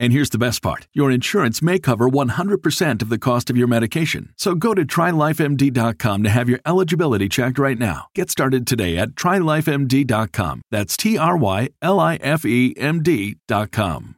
And 0.00 0.14
here's 0.14 0.30
the 0.30 0.38
best 0.38 0.62
part 0.62 0.88
your 0.94 1.10
insurance 1.10 1.60
may 1.60 1.78
cover 1.78 2.08
100% 2.08 3.02
of 3.02 3.08
the 3.10 3.18
cost 3.18 3.50
of 3.50 3.56
your 3.56 3.68
medication. 3.68 4.32
So 4.36 4.54
go 4.54 4.74
to 4.74 4.84
trylifemd.com 4.84 6.22
to 6.22 6.30
have 6.30 6.48
your 6.48 6.60
eligibility 6.64 7.28
checked 7.28 7.58
right 7.58 7.78
now. 7.78 8.06
Get 8.14 8.30
started 8.30 8.66
today 8.66 8.96
at 8.96 9.10
trylifemd.com. 9.10 10.62
That's 10.70 10.96
T 10.96 11.18
R 11.18 11.36
Y 11.36 11.68
L 11.82 12.00
I 12.00 12.16
F 12.16 12.46
E 12.46 12.74
M 12.78 13.02
D.com. 13.02 14.16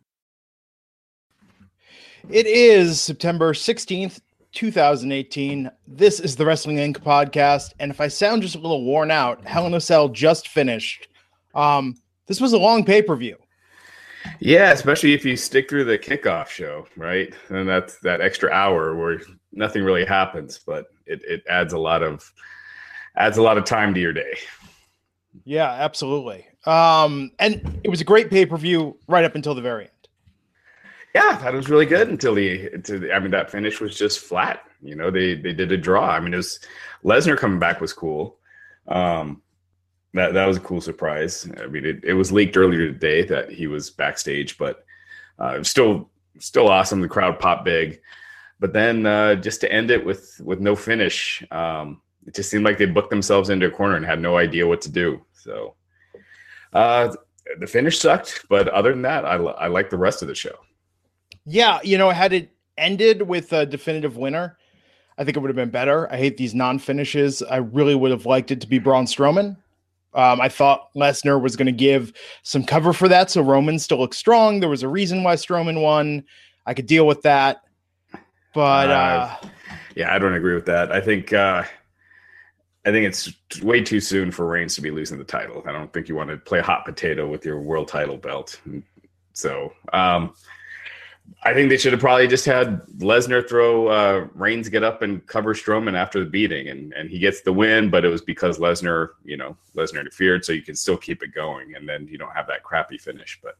It 2.31 2.47
is 2.47 3.01
September 3.01 3.53
16th, 3.53 4.21
2018. 4.53 5.69
This 5.89 6.21
is 6.21 6.37
the 6.37 6.47
Wrestling 6.47 6.77
Inc. 6.77 6.99
podcast. 6.99 7.73
And 7.81 7.91
if 7.91 8.01
I 8.01 8.07
sound 8.07 8.43
just 8.43 8.55
a 8.55 8.61
little 8.61 8.85
worn 8.85 9.11
out, 9.11 9.45
Hell 9.45 9.67
in 9.67 9.75
a 9.75 9.81
Cell 9.81 10.09
just 10.09 10.47
finished. 10.47 11.09
Um, 11.57 11.97
this 12.29 12.41
was 12.41 12.53
a 12.53 12.59
long 12.59 12.85
pay 12.85 13.03
per 13.03 13.17
view. 13.17 13.42
Yeah, 14.41 14.73
especially 14.73 15.15
if 15.15 15.25
you 15.25 15.37
stick 15.37 15.69
through 15.69 15.85
the 15.85 15.99
kickoff 15.99 16.49
show, 16.49 16.87
right? 16.97 17.33
And 17.49 17.69
that's 17.69 17.99
that 18.01 18.21
extra 18.21 18.51
hour 18.51 18.95
where 18.97 19.21
nothing 19.53 19.85
really 19.85 20.05
happens, 20.05 20.59
but 20.59 20.87
it, 21.07 21.23
it 21.25 21.43
adds 21.49 21.73
a 21.73 21.79
lot 21.79 22.03
of 22.03 22.33
adds 23.17 23.37
a 23.37 23.43
lot 23.43 23.59
of 23.59 23.65
time 23.65 23.95
to 23.95 24.01
your 24.01 24.13
day. 24.13 24.39
Yeah, 25.45 25.71
absolutely. 25.71 26.47
Um, 26.67 27.33
and 27.39 27.81
it 27.85 27.89
was 27.89 28.01
a 28.01 28.05
great 28.05 28.31
pay 28.31 28.47
per 28.47 28.57
view 28.57 28.99
right 29.09 29.25
up 29.25 29.35
until 29.35 29.55
the 29.55 29.63
very 29.63 29.85
end. 29.85 29.91
Yeah, 31.15 31.29
I 31.31 31.37
thought 31.37 31.53
it 31.55 31.59
was 31.59 31.69
really 31.69 31.87
good 31.87 32.09
until 32.09 32.35
the, 32.35 32.69
until 32.73 33.01
the 33.01 33.13
I 33.13 33.19
mean 33.19 33.33
that 33.33 33.51
finish 33.51 33.81
was 33.81 33.97
just 33.97 34.21
flat. 34.21 34.63
You 34.81 34.95
know, 34.95 35.11
they 35.11 35.35
they 35.35 35.53
did 35.53 35.73
a 35.73 35.77
draw. 35.77 36.09
I 36.09 36.21
mean, 36.21 36.33
it 36.33 36.39
was 36.39 36.61
Lesnar 37.05 37.37
coming 37.37 37.59
back 37.59 37.81
was 37.81 37.93
cool. 37.93 38.39
Um, 38.89 39.43
that 40.15 40.35
that 40.35 40.47
was 40.47 40.57
a 40.57 40.61
cool 40.61 40.81
surprise. 40.81 41.49
I 41.63 41.67
mean, 41.67 41.85
it, 41.85 42.05
it 42.05 42.15
was 42.15 42.33
leaked 42.33 42.57
earlier 42.57 42.87
today 42.93 43.25
that 43.25 43.51
he 43.51 43.67
was 43.67 43.91
backstage, 43.91 44.59
but 44.59 44.85
uh, 45.39 45.63
still 45.63 46.11
still 46.39 46.69
awesome. 46.69 47.01
The 47.01 47.09
crowd 47.09 47.39
popped 47.39 47.65
big, 47.65 48.01
but 48.61 48.73
then 48.73 49.07
uh, 49.07 49.37
just 49.37 49.61
to 49.63 49.73
end 49.73 49.91
it 49.91 50.05
with 50.05 50.41
with 50.45 50.61
no 50.61 50.77
finish, 50.77 51.43
um, 51.51 52.01
it 52.27 52.35
just 52.35 52.51
seemed 52.51 52.65
like 52.65 52.79
they 52.79 52.87
booked 52.87 53.11
themselves 53.11 53.51
into 53.51 53.67
a 53.67 53.71
corner 53.71 53.97
and 53.97 54.05
had 54.05 54.21
no 54.21 54.37
idea 54.37 54.67
what 54.67 54.81
to 54.83 54.91
do. 54.91 55.25
So 55.33 55.75
uh, 56.73 57.15
the 57.59 57.67
finish 57.67 57.99
sucked, 57.99 58.47
but 58.49 58.69
other 58.69 58.93
than 58.93 59.03
that, 59.03 59.25
I 59.25 59.37
I 59.37 59.69
like 59.69 59.91
the 59.91 59.99
rest 59.99 60.23
of 60.23 60.29
the 60.29 60.35
show. 60.35 60.57
Yeah, 61.45 61.81
you 61.83 61.99
know, 61.99 62.11
had 62.11 62.33
it 62.33 62.51
ended 62.79 63.23
with 63.23 63.53
a 63.53 63.67
definitive 63.67 64.17
winner, 64.17 64.59
I 65.19 65.25
think 65.25 65.37
it 65.37 65.41
would 65.41 65.49
have 65.49 65.57
been 65.57 65.71
better. 65.71 66.11
I 66.13 66.17
hate 66.17 66.37
these 66.37 66.55
non 66.55 66.79
finishes. 66.79 67.43
I 67.43 67.57
really 67.57 67.95
would 67.95 68.11
have 68.11 68.27
liked 68.27 68.51
it 68.51 68.61
to 68.61 68.67
be 68.67 68.79
Braun 68.79 69.07
Strowman. 69.07 69.57
Um, 70.15 70.41
I 70.41 70.49
thought 70.49 70.93
Lesnar 70.95 71.41
was 71.41 71.57
going 71.57 71.67
to 71.67 71.73
give 71.73 72.13
some 72.43 72.65
cover 72.65 72.93
for 72.93 73.09
that, 73.09 73.31
so 73.31 73.43
Roman 73.43 73.79
still 73.79 73.99
looks 73.99 74.19
strong. 74.19 74.61
There 74.61 74.69
was 74.69 74.83
a 74.83 74.89
reason 74.89 75.23
why 75.23 75.37
Strowman 75.37 75.81
won. 75.81 76.25
I 76.67 76.75
could 76.75 76.87
deal 76.87 77.07
with 77.07 77.23
that, 77.23 77.63
but 78.55 78.91
uh, 78.91 78.93
uh, 78.93 79.37
yeah, 79.97 80.15
I 80.15 80.19
don't 80.19 80.35
agree 80.35 80.55
with 80.55 80.67
that. 80.67 80.93
I 80.93 81.01
think 81.01 81.33
uh, 81.33 81.65
I 82.85 82.91
think 82.91 83.07
it's 83.07 83.63
way 83.63 83.81
too 83.81 84.01
soon 84.01 84.31
for 84.31 84.47
Reigns 84.47 84.75
to 84.75 84.81
be 84.81 84.91
losing 84.91 85.19
the 85.19 85.25
title. 85.25 85.63
I 85.67 85.73
don't 85.73 85.93
think 85.93 86.09
you 86.09 86.15
want 86.15 86.31
to 86.31 86.37
play 86.37 86.61
hot 86.61 86.85
potato 86.85 87.29
with 87.29 87.45
your 87.45 87.61
world 87.61 87.89
title 87.89 88.17
belt. 88.17 88.61
So 89.33 89.73
um, 89.93 90.35
I 91.45 91.55
think 91.55 91.71
they 91.71 91.77
should 91.77 91.93
have 91.93 92.01
probably 92.01 92.29
just 92.29 92.45
had 92.45 92.83
Lesnar 92.99 93.49
throw 93.49 93.89
uh, 93.89 94.29
Reigns 94.35 94.69
get 94.69 94.85
up 94.85 95.03
and 95.03 95.27
cover 95.27 95.55
Strowman 95.55 95.95
after 95.95 96.21
the 96.21 96.31
beating, 96.31 96.69
and 96.69 96.93
and 96.93 97.11
he 97.11 97.19
gets 97.19 97.41
the 97.41 97.53
win. 97.53 97.91
But 97.91 98.05
it 98.05 98.09
was 98.09 98.23
because 98.23 98.59
Lesnar, 98.59 99.11
you 99.25 99.37
know, 99.37 99.57
Lesnar 99.77 100.01
interfered, 100.01 100.45
so 100.45 100.53
you 100.53 100.63
can 100.63 100.77
still 100.77 100.97
keep 100.97 101.23
it 101.23 101.35
going, 101.35 101.75
and 101.75 101.89
then 101.89 102.07
you 102.07 102.19
don't 102.19 102.35
have 102.35 102.47
that 102.47 102.63
crappy 102.63 102.99
finish. 102.99 103.41
But 103.43 103.57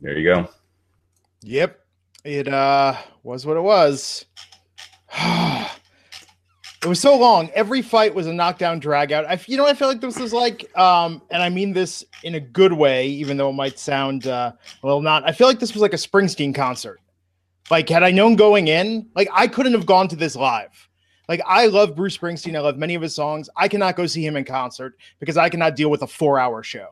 there 0.00 0.18
you 0.18 0.24
go. 0.24 0.48
Yep, 1.42 1.80
it 2.24 2.48
uh 2.48 2.96
was 3.22 3.46
what 3.46 3.56
it 3.56 3.62
was. 3.62 4.24
it 6.82 6.88
was 6.88 6.98
so 6.98 7.16
long. 7.16 7.50
Every 7.50 7.82
fight 7.82 8.14
was 8.14 8.26
a 8.26 8.32
knockdown 8.32 8.78
drag 8.78 9.12
out. 9.12 9.26
I, 9.26 9.38
you 9.46 9.56
know, 9.56 9.66
I 9.66 9.74
feel 9.74 9.88
like 9.88 10.00
this 10.00 10.18
was 10.18 10.32
like, 10.32 10.74
um, 10.78 11.20
and 11.30 11.42
I 11.42 11.50
mean 11.50 11.74
this 11.74 12.04
in 12.22 12.36
a 12.36 12.40
good 12.40 12.72
way, 12.72 13.06
even 13.08 13.36
though 13.36 13.50
it 13.50 13.54
might 13.54 13.78
sound 13.78 14.26
uh, 14.26 14.52
well 14.82 15.02
not. 15.02 15.28
I 15.28 15.32
feel 15.32 15.46
like 15.46 15.58
this 15.58 15.74
was 15.74 15.82
like 15.82 15.92
a 15.92 15.96
Springsteen 15.96 16.54
concert. 16.54 17.00
Like, 17.70 17.88
had 17.88 18.02
I 18.02 18.10
known 18.10 18.34
going 18.34 18.68
in, 18.68 19.08
like 19.14 19.28
I 19.32 19.46
couldn't 19.46 19.74
have 19.74 19.86
gone 19.86 20.08
to 20.08 20.16
this 20.16 20.34
live. 20.34 20.88
Like, 21.28 21.42
I 21.46 21.66
love 21.66 21.94
Bruce 21.94 22.16
Springsteen. 22.16 22.56
I 22.56 22.60
love 22.60 22.76
many 22.76 22.96
of 22.96 23.02
his 23.02 23.14
songs. 23.14 23.48
I 23.56 23.68
cannot 23.68 23.94
go 23.94 24.06
see 24.06 24.26
him 24.26 24.36
in 24.36 24.44
concert 24.44 24.96
because 25.20 25.36
I 25.36 25.48
cannot 25.48 25.76
deal 25.76 25.88
with 25.88 26.02
a 26.02 26.06
four-hour 26.06 26.62
show. 26.64 26.88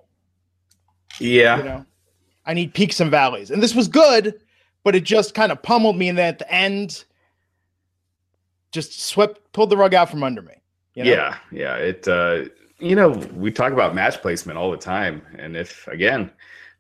Yeah, 1.19 1.57
you 1.57 1.65
know, 1.65 1.87
I 2.47 2.55
need 2.55 2.75
peaks 2.75 3.01
and 3.01 3.11
valleys, 3.11 3.51
and 3.51 3.63
this 3.63 3.75
was 3.75 3.89
good, 3.89 4.39
but 4.85 4.95
it 4.95 5.03
just 5.03 5.35
kind 5.35 5.51
of 5.51 5.63
pummeled 5.63 5.97
me. 5.97 6.11
And 6.11 6.19
then 6.19 6.29
at 6.29 6.39
the 6.39 6.53
end 6.53 7.05
just 8.73 9.01
swept 9.01 9.53
pulled 9.53 9.71
the 9.71 9.77
rug 9.77 9.95
out 9.95 10.11
from 10.11 10.23
under 10.23 10.43
me. 10.43 10.55
You 10.95 11.05
know? 11.05 11.11
Yeah, 11.11 11.37
yeah. 11.53 11.75
It 11.77 12.09
uh 12.09 12.45
you 12.81 12.95
know, 12.95 13.11
we 13.35 13.51
talk 13.51 13.73
about 13.73 13.95
match 13.95 14.21
placement 14.21 14.59
all 14.59 14.71
the 14.71 14.77
time. 14.77 15.23
And 15.37 15.57
if 15.57 15.87
again, 15.89 16.31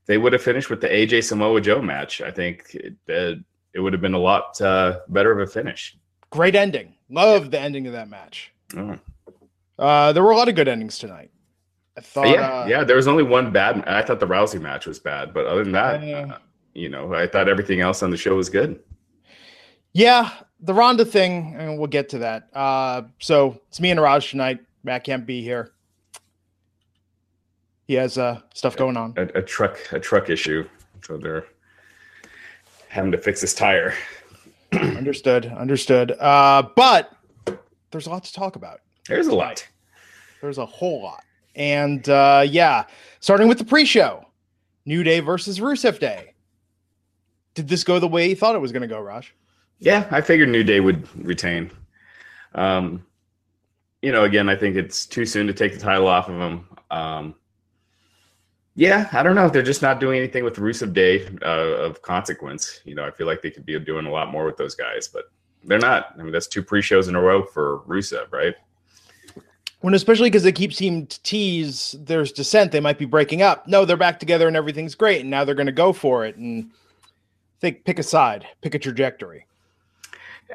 they 0.06 0.18
would 0.18 0.32
have 0.32 0.42
finished 0.42 0.70
with 0.70 0.80
the 0.80 0.88
AJ 0.88 1.24
Samoa 1.24 1.60
Joe 1.60 1.82
match, 1.82 2.20
I 2.20 2.30
think 2.30 2.74
it, 2.74 2.94
uh, 3.08 3.40
it 3.74 3.80
would 3.80 3.92
have 3.92 4.02
been 4.02 4.14
a 4.14 4.18
lot 4.18 4.60
uh, 4.60 5.00
better 5.08 5.32
of 5.32 5.46
a 5.46 5.50
finish. 5.50 5.96
Great 6.30 6.54
ending. 6.54 6.94
Love 7.10 7.44
yeah. 7.44 7.50
the 7.50 7.60
ending 7.60 7.86
of 7.86 7.92
that 7.92 8.08
match. 8.08 8.52
Oh. 8.76 8.98
Uh, 9.78 10.12
there 10.12 10.22
were 10.22 10.32
a 10.32 10.36
lot 10.36 10.48
of 10.48 10.54
good 10.54 10.68
endings 10.68 10.98
tonight. 10.98 11.30
I 11.96 12.00
thought. 12.00 12.28
Yeah, 12.28 12.48
uh, 12.48 12.66
yeah. 12.66 12.84
There 12.84 12.96
was 12.96 13.08
only 13.08 13.22
one 13.22 13.52
bad. 13.52 13.86
I 13.86 14.02
thought 14.02 14.20
the 14.20 14.26
Rousey 14.26 14.60
match 14.60 14.86
was 14.86 14.98
bad, 14.98 15.34
but 15.34 15.46
other 15.46 15.64
than 15.64 15.72
that, 15.72 16.02
uh, 16.02 16.38
you 16.74 16.88
know, 16.88 17.12
I 17.14 17.26
thought 17.26 17.48
everything 17.48 17.80
else 17.80 18.02
on 18.02 18.10
the 18.10 18.16
show 18.16 18.36
was 18.36 18.48
good. 18.48 18.80
Yeah, 19.92 20.30
the 20.60 20.74
Ronda 20.74 21.04
thing, 21.04 21.54
and 21.56 21.78
we'll 21.78 21.86
get 21.86 22.08
to 22.10 22.18
that. 22.18 22.48
Uh, 22.54 23.02
so 23.18 23.60
it's 23.68 23.80
me 23.80 23.90
and 23.90 24.00
Raj 24.00 24.30
tonight. 24.30 24.60
Matt 24.84 25.04
can't 25.04 25.26
be 25.26 25.42
here. 25.42 25.72
He 27.86 27.94
has 27.94 28.18
uh, 28.18 28.40
stuff 28.54 28.76
going 28.76 28.96
on. 28.96 29.14
A, 29.16 29.38
a, 29.38 29.42
truck, 29.42 29.78
a 29.92 29.98
truck 29.98 30.28
issue. 30.28 30.68
So 31.02 31.16
they're 31.16 31.46
having 32.88 33.12
to 33.12 33.18
fix 33.18 33.40
his 33.40 33.54
tire. 33.54 33.94
understood. 34.72 35.46
Understood. 35.46 36.12
Uh, 36.12 36.68
but 36.76 37.16
there's 37.90 38.06
a 38.06 38.10
lot 38.10 38.24
to 38.24 38.32
talk 38.32 38.56
about. 38.56 38.80
There's 39.08 39.28
a 39.28 39.34
lot. 39.34 39.66
There's 40.42 40.58
a 40.58 40.66
whole 40.66 41.02
lot. 41.02 41.24
And 41.56 42.06
uh, 42.08 42.44
yeah, 42.46 42.84
starting 43.20 43.48
with 43.48 43.58
the 43.58 43.64
pre-show, 43.64 44.26
New 44.84 45.02
Day 45.02 45.20
versus 45.20 45.58
Rusev 45.58 45.98
Day. 45.98 46.34
Did 47.54 47.68
this 47.68 47.82
go 47.82 47.98
the 47.98 48.06
way 48.06 48.28
you 48.28 48.36
thought 48.36 48.54
it 48.54 48.60
was 48.60 48.70
going 48.70 48.82
to 48.82 48.88
go, 48.88 49.00
Raj? 49.00 49.34
Yeah, 49.78 50.06
I 50.10 50.20
figured 50.20 50.48
New 50.48 50.64
Day 50.64 50.80
would 50.80 51.06
retain. 51.24 51.70
Um, 52.54 53.04
you 54.02 54.12
know, 54.12 54.24
again, 54.24 54.48
I 54.48 54.56
think 54.56 54.76
it's 54.76 55.06
too 55.06 55.26
soon 55.26 55.46
to 55.46 55.52
take 55.52 55.72
the 55.72 55.78
title 55.78 56.06
off 56.06 56.28
of 56.28 56.38
them. 56.38 56.68
Um, 56.90 57.34
yeah, 58.74 59.08
I 59.12 59.24
don't 59.24 59.34
know. 59.34 59.48
They're 59.48 59.62
just 59.62 59.82
not 59.82 59.98
doing 59.98 60.18
anything 60.18 60.44
with 60.44 60.54
Rusev 60.56 60.92
Day 60.92 61.26
uh, 61.42 61.82
of 61.84 62.00
consequence. 62.02 62.80
You 62.84 62.94
know, 62.94 63.04
I 63.04 63.10
feel 63.10 63.26
like 63.26 63.42
they 63.42 63.50
could 63.50 63.66
be 63.66 63.76
doing 63.80 64.06
a 64.06 64.10
lot 64.10 64.30
more 64.30 64.44
with 64.44 64.56
those 64.56 64.76
guys, 64.76 65.08
but 65.08 65.24
they're 65.64 65.80
not. 65.80 66.14
I 66.16 66.22
mean, 66.22 66.30
that's 66.30 66.46
two 66.46 66.62
pre-shows 66.62 67.08
in 67.08 67.16
a 67.16 67.20
row 67.20 67.44
for 67.44 67.80
Rusev, 67.88 68.30
right? 68.32 68.54
When 69.80 69.94
especially 69.94 70.30
because 70.30 70.44
they 70.44 70.52
keep 70.52 70.72
seeming 70.72 71.08
to 71.08 71.22
tease 71.22 71.96
there's 72.00 72.30
dissent, 72.30 72.70
they 72.70 72.78
might 72.78 72.98
be 72.98 73.04
breaking 73.04 73.42
up. 73.42 73.66
No, 73.66 73.84
they're 73.84 73.96
back 73.96 74.20
together 74.20 74.46
and 74.46 74.56
everything's 74.56 74.94
great, 74.94 75.22
and 75.22 75.30
now 75.30 75.44
they're 75.44 75.56
going 75.56 75.66
to 75.66 75.72
go 75.72 75.92
for 75.92 76.24
it 76.24 76.36
and 76.36 76.70
think 77.60 77.84
pick 77.84 77.98
a 77.98 78.04
side, 78.04 78.46
pick 78.60 78.76
a 78.76 78.78
trajectory. 78.78 79.44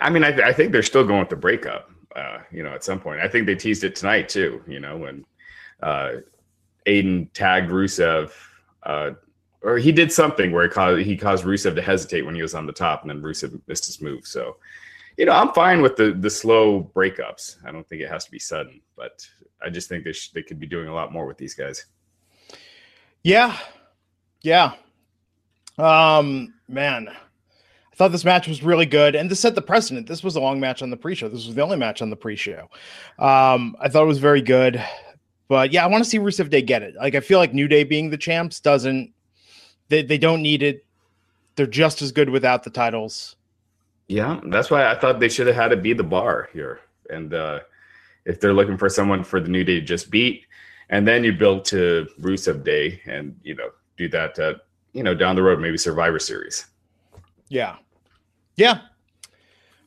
I 0.02 0.10
mean, 0.10 0.24
I, 0.24 0.32
th- 0.32 0.44
I 0.44 0.54
think 0.54 0.72
they're 0.72 0.84
still 0.84 1.06
going 1.06 1.20
with 1.20 1.30
the 1.30 1.36
breakup. 1.36 1.90
Uh, 2.16 2.40
you 2.52 2.64
know, 2.64 2.74
at 2.74 2.84
some 2.84 3.00
point, 3.00 3.22
I 3.22 3.28
think 3.28 3.46
they 3.46 3.56
teased 3.56 3.84
it 3.84 3.96
tonight 3.96 4.30
too. 4.30 4.62
You 4.68 4.80
know, 4.80 4.98
when 4.98 5.26
uh, 5.82 6.12
Aiden 6.86 7.32
tagged 7.34 7.72
Rusev 7.72 8.32
uh, 8.84 9.12
or 9.64 9.78
he 9.78 9.92
did 9.92 10.12
something 10.12 10.52
where 10.52 10.64
he 10.64 10.70
caused 10.70 11.02
he 11.02 11.18
caused 11.18 11.46
Rusev 11.46 11.76
to 11.76 11.82
hesitate 11.82 12.26
when 12.26 12.36
he 12.36 12.42
was 12.42 12.54
on 12.54 12.68
the 12.68 12.74
top, 12.74 13.02
and 13.02 13.10
then 13.10 13.22
Rusev 13.22 13.60
missed 13.68 13.86
his 13.86 14.02
move. 14.02 14.28
So, 14.28 14.58
you 15.18 15.26
know, 15.26 15.32
I'm 15.32 15.54
fine 15.54 15.82
with 15.82 15.96
the 15.96 16.12
the 16.12 16.30
slow 16.30 16.92
breakups. 16.94 17.58
I 17.66 17.72
don't 17.72 17.88
think 17.88 18.02
it 18.02 18.10
has 18.10 18.26
to 18.26 18.32
be 18.32 18.40
sudden, 18.40 18.82
but 18.96 19.26
I 19.64 19.70
just 19.70 19.90
think 19.90 20.04
they 20.04 20.12
sh- 20.12 20.32
they 20.32 20.44
could 20.44 20.60
be 20.60 20.68
doing 20.68 20.90
a 20.90 20.94
lot 20.94 21.14
more 21.14 21.26
with 21.26 21.38
these 21.38 21.54
guys. 21.54 21.86
Yeah, 23.24 23.58
yeah. 24.42 24.74
Um, 25.78 26.54
man, 26.68 27.08
I 27.94 27.96
thought 27.96 28.12
this 28.12 28.26
match 28.26 28.48
was 28.48 28.64
really 28.64 28.88
good, 28.88 29.14
and 29.14 29.30
to 29.30 29.36
set 29.36 29.54
the 29.54 29.62
precedent, 29.62 30.08
this 30.08 30.24
was 30.24 30.36
a 30.36 30.40
long 30.40 30.60
match 30.60 30.82
on 30.82 30.90
the 30.90 30.98
pre-show. 30.98 31.30
This 31.30 31.46
was 31.46 31.54
the 31.54 31.62
only 31.62 31.78
match 31.78 32.02
on 32.02 32.10
the 32.10 32.16
pre-show. 32.16 32.68
Um, 33.20 33.76
I 33.80 33.88
thought 33.88 34.02
it 34.02 34.08
was 34.08 34.18
very 34.18 34.42
good, 34.42 34.84
but 35.48 35.72
yeah, 35.72 35.84
I 35.84 35.88
want 35.88 36.04
to 36.04 36.10
see 36.10 36.18
Rusev 36.18 36.50
Day 36.50 36.64
get 36.64 36.82
it. 36.82 36.96
Like, 36.96 37.14
I 37.14 37.20
feel 37.20 37.38
like 37.38 37.54
New 37.54 37.68
Day 37.68 37.84
being 37.84 38.10
the 38.10 38.18
champs 38.18 38.60
doesn't. 38.60 39.14
They 39.90 40.02
they 40.02 40.18
don't 40.18 40.42
need 40.42 40.64
it. 40.64 40.84
They're 41.56 41.68
just 41.68 42.02
as 42.02 42.12
good 42.12 42.30
without 42.30 42.64
the 42.64 42.72
titles. 42.72 43.36
Yeah, 44.08 44.40
that's 44.46 44.72
why 44.72 44.88
I 44.88 44.96
thought 44.98 45.20
they 45.20 45.30
should 45.30 45.46
have 45.46 45.56
had 45.56 45.68
to 45.68 45.78
be 45.78 45.94
the 45.94 46.04
bar 46.04 46.50
here. 46.52 46.80
And 47.12 47.34
uh, 47.34 47.60
if 48.26 48.40
they're 48.40 48.54
looking 48.54 48.78
for 48.78 48.90
someone 48.90 49.24
for 49.24 49.40
the 49.40 49.50
New 49.50 49.64
Day 49.64 49.80
to 49.80 49.86
just 49.86 50.10
beat, 50.10 50.48
and 50.90 51.08
then 51.08 51.24
you 51.24 51.32
build 51.32 51.64
to 51.66 52.08
Rusev 52.20 52.64
Day, 52.64 53.02
and 53.06 53.40
you 53.44 53.54
know 53.54 53.70
do 53.98 54.10
that, 54.10 54.40
uh, 54.40 54.56
you 54.94 55.04
know, 55.04 55.14
down 55.14 55.36
the 55.36 55.44
road, 55.44 55.60
maybe 55.60 55.78
Survivor 55.78 56.18
Series. 56.18 56.66
Yeah, 57.50 57.76
yeah, 58.56 58.82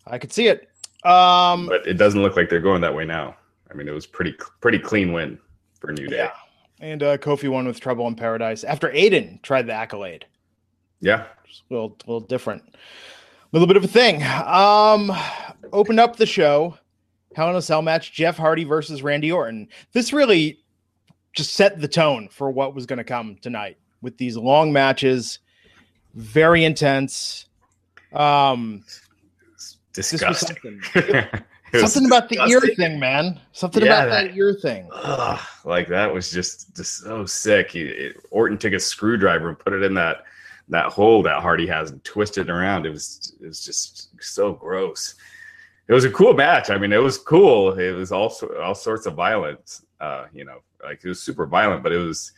I 0.07 0.19
could 0.19 0.33
see 0.33 0.49
it. 0.49 0.69
Um, 1.05 1.67
But 1.67 1.87
it 1.87 1.95
doesn't 1.95 2.23
look 2.23 2.37
like 2.37 2.49
they're 2.49 2.61
going 2.61 2.81
that 2.83 2.95
way 2.95 3.05
now. 3.05 3.37
I 3.71 3.75
mean, 3.75 3.89
it 3.89 3.93
was 3.93 4.07
pretty 4.07 4.35
pretty 4.61 4.79
clean 4.79 5.13
win 5.13 5.39
for 5.81 5.93
New 5.93 6.07
Day. 6.07 6.17
yeah, 6.19 6.33
and 6.81 7.03
uh, 7.03 7.19
Kofi 7.19 7.49
won 7.49 7.67
with 7.67 7.81
Trouble 7.81 8.07
in 8.07 8.15
Paradise 8.15 8.65
after 8.65 8.89
Aiden 8.91 9.43
tried 9.43 9.67
the 9.67 9.73
accolade. 9.73 10.27
Yeah, 11.01 11.27
Just 11.47 11.63
a 11.71 11.75
little, 11.75 11.97
a 12.07 12.11
little 12.11 12.27
different, 12.27 12.63
a 12.75 12.77
little 13.53 13.69
bit 13.69 13.77
of 13.77 13.85
a 13.85 13.89
thing. 13.89 14.23
Um, 14.23 15.13
opened 15.73 16.01
up 16.01 16.17
the 16.17 16.25
show, 16.27 16.79
Hell 17.35 17.51
in 17.51 17.57
a 17.57 17.63
Cell 17.63 17.83
match, 17.83 18.13
Jeff 18.13 18.37
Hardy 18.39 18.65
versus 18.65 19.03
Randy 19.03 19.31
Orton. 19.31 19.69
This 19.93 20.13
really 20.13 20.61
just 21.35 21.53
set 21.53 21.79
the 21.81 21.89
tone 21.89 22.29
for 22.31 22.51
what 22.51 22.75
was 22.75 22.87
going 22.87 22.97
to 22.97 23.05
come 23.05 23.37
tonight 23.43 23.77
with 24.01 24.17
these 24.17 24.37
long 24.39 24.73
matches, 24.73 25.41
very 26.17 26.65
intense. 26.65 27.47
Um, 28.13 28.83
disgusting. 29.93 30.57
something. 30.83 31.25
Something 31.75 32.07
about 32.07 32.29
the 32.29 32.41
ear 32.49 32.61
thing, 32.61 32.99
man. 32.99 33.39
Something 33.53 33.85
Yeah, 33.85 34.05
about 34.05 34.09
that, 34.09 34.29
that- 34.29 34.37
ear 34.37 34.55
thing. 34.55 34.89
Ugh, 34.93 35.41
like 35.65 35.89
that 35.89 36.13
was 36.15 36.31
just 36.31 36.75
just 36.75 36.99
so 36.99 37.27
sick. 37.27 37.73
He, 37.73 37.83
it, 37.83 38.17
Orton 38.31 38.57
took 38.57 38.73
a 38.73 38.79
screwdriver 38.81 39.49
and 39.49 39.59
put 39.59 39.73
it 39.75 39.83
in 39.83 39.93
that 39.95 40.23
that 40.69 40.87
hole 40.87 41.23
that 41.25 41.43
Hardy 41.43 41.67
has 41.67 41.91
and 41.91 42.03
twisted 42.05 42.49
it 42.49 42.53
around. 42.53 42.87
It 42.87 42.91
was 42.91 43.35
it 43.43 43.47
was 43.47 43.63
just 43.65 44.11
so 44.23 44.53
gross. 44.53 45.17
It 45.89 45.93
was 45.93 46.05
a 46.05 46.11
cool 46.11 46.35
match. 46.35 46.71
I 46.71 46.79
mean, 46.79 46.93
it 46.93 47.03
was 47.03 47.19
cool. 47.19 47.79
It 47.79 47.93
was 47.93 48.11
all 48.13 48.33
all 48.63 48.75
sorts 48.75 49.05
of 49.07 49.15
violence. 49.15 49.85
Uh, 50.01 50.27
you 50.33 50.45
know, 50.45 50.61
like 50.83 51.01
it 51.05 51.09
was 51.09 51.21
super 51.21 51.47
violent, 51.47 51.83
but 51.83 51.93
it 51.93 51.99
was 51.99 52.33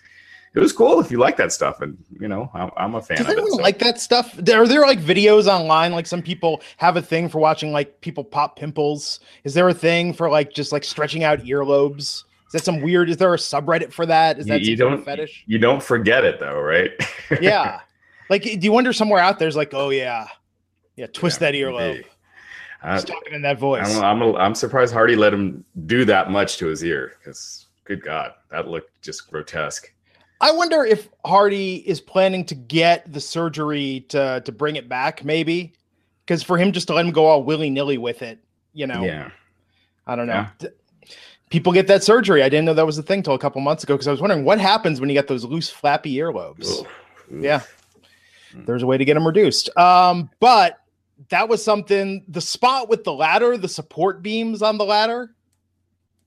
it 0.55 0.61
was 0.61 0.73
cool 0.73 1.01
if 1.01 1.11
you 1.11 1.19
like 1.19 1.37
that 1.37 1.53
stuff. 1.53 1.81
And 1.81 1.97
you 2.21 2.29
know, 2.29 2.51
I'm, 2.55 2.71
I'm 2.77 2.95
a 2.95 3.03
fan 3.03 3.19
Does 3.19 3.27
of 3.29 3.39
it. 3.39 3.49
so- 3.49 3.57
like 3.57 3.79
that 3.81 4.01
stuff? 4.01 4.39
Are 4.39 4.67
there 4.67 4.83
like 4.83 5.01
videos 5.01 5.47
online? 5.47 5.93
Like 5.93 6.07
some 6.07 6.23
people 6.23 6.63
have 6.79 6.97
a 6.97 7.03
thing 7.03 7.29
for 7.29 7.39
watching 7.39 7.73
like 7.73 8.01
people 8.01 8.25
pop 8.25 8.57
pimples. 8.57 9.21
Is 9.45 9.55
there 9.55 9.69
a 9.69 9.75
thing 9.75 10.13
for 10.13 10.31
like 10.31 10.53
just 10.53 10.73
like 10.73 10.85
stretching 10.85 11.25
out 11.25 11.41
earlobes? 11.41 12.25
Is 12.47 12.53
that 12.53 12.65
some 12.65 12.81
weird? 12.81 13.11
Is 13.11 13.19
there 13.19 13.35
a 13.35 13.37
subreddit 13.37 13.93
for 13.93 14.07
that? 14.07 14.39
Is 14.39 14.47
that 14.47 14.63
you 14.63 14.77
some 14.77 14.89
don't 14.93 15.05
fetish? 15.05 15.45
you 15.47 15.59
don't 15.59 15.83
forget 15.83 16.25
it 16.25 16.41
though, 16.41 16.61
right? 16.61 16.91
Yeah. 17.43 17.81
Like, 18.31 18.43
do 18.43 18.59
you 18.59 18.73
wonder 18.73 18.93
somewhere 18.93 19.21
out 19.21 19.39
there's 19.39 19.57
like, 19.57 19.73
oh 19.75 19.91
yeah, 19.91 20.27
yeah, 20.97 21.07
twist 21.07 21.41
Yeah, 21.41 21.51
that 21.51 21.55
earlobe. 21.55 21.95
maybe. 21.95 22.07
Uh, 22.83 22.95
He's 22.95 23.05
talking 23.05 23.35
in 23.35 23.43
that 23.43 23.59
voice. 23.59 23.97
I'm, 23.97 24.23
I'm, 24.23 24.37
I'm 24.37 24.55
surprised 24.55 24.93
Hardy 24.93 25.17
let 25.17 25.35
him 25.35 25.65
do 25.87 26.05
that 26.05 26.31
much 26.31 26.59
to 26.59 26.67
his 26.69 26.85
ear 26.85 27.15
because, 27.19 27.67
good 27.85 28.03
God, 28.03 28.33
that 28.51 28.69
looked 28.69 28.91
just 29.03 29.31
grotesque. 29.31 29.93
I 30.41 30.53
wonder 30.53 30.85
if 30.85 31.09
Hardy 31.25 31.77
is 31.77 32.01
planning 32.01 32.45
to 32.47 32.55
get 32.55 33.13
the 33.13 33.21
surgery 33.21 34.07
to 34.11 34.41
to 34.45 34.53
bring 34.53 34.77
it 34.77 34.89
back, 34.89 35.25
maybe, 35.25 35.73
because 36.25 36.43
for 36.43 36.57
him 36.57 36.73
just 36.73 36.87
to 36.89 36.95
let 36.95 37.05
him 37.05 37.13
go 37.13 37.27
all 37.27 37.43
willy 37.43 37.71
nilly 37.71 37.99
with 37.99 38.23
it, 38.23 38.39
you 38.73 38.87
know. 38.87 39.03
Yeah. 39.03 39.31
I 40.07 40.17
don't 40.17 40.27
know. 40.27 40.47
Yeah. 40.61 40.69
People 41.51 41.73
get 41.73 41.87
that 41.87 42.05
surgery. 42.05 42.43
I 42.43 42.49
didn't 42.49 42.67
know 42.67 42.75
that 42.75 42.87
was 42.87 42.99
a 42.99 43.03
thing 43.03 43.23
till 43.23 43.35
a 43.35 43.39
couple 43.39 43.61
months 43.61 43.83
ago 43.83 43.95
because 43.95 44.07
I 44.07 44.11
was 44.11 44.21
wondering 44.21 44.45
what 44.45 44.61
happens 44.61 45.01
when 45.01 45.09
you 45.09 45.15
get 45.15 45.29
those 45.29 45.45
loose, 45.45 45.71
flappy 45.71 46.15
earlobes. 46.17 46.81
Oof. 46.81 46.87
Yeah, 47.31 47.63
there's 48.55 48.83
a 48.83 48.87
way 48.87 48.97
to 48.97 49.05
get 49.05 49.15
them 49.15 49.27
reduced. 49.27 49.77
Um, 49.77 50.31
but 50.41 50.81
that 51.31 51.49
was 51.49 51.65
something. 51.65 52.25
The 52.29 52.41
spot 52.41 52.89
with 52.89 53.05
the 53.05 53.13
ladder, 53.13 53.57
the 53.59 53.69
support 53.69 54.23
beams 54.23 54.63
on 54.63 54.79
the 54.79 54.85
ladder, 54.85 55.35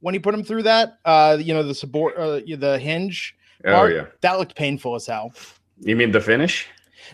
when 0.01 0.13
he 0.13 0.19
put 0.19 0.33
him 0.33 0.43
through 0.43 0.63
that, 0.63 0.99
uh, 1.05 1.37
you 1.39 1.53
know, 1.53 1.63
the 1.63 1.75
support, 1.75 2.17
uh, 2.17 2.41
the 2.57 2.77
hinge, 2.79 3.35
Oh, 3.65 3.73
part, 3.73 3.93
yeah. 3.93 4.05
that 4.21 4.39
looked 4.39 4.55
painful 4.55 4.95
as 4.95 5.05
hell. 5.07 5.33
You 5.79 5.95
mean 5.95 6.11
the 6.11 6.21
finish? 6.21 6.67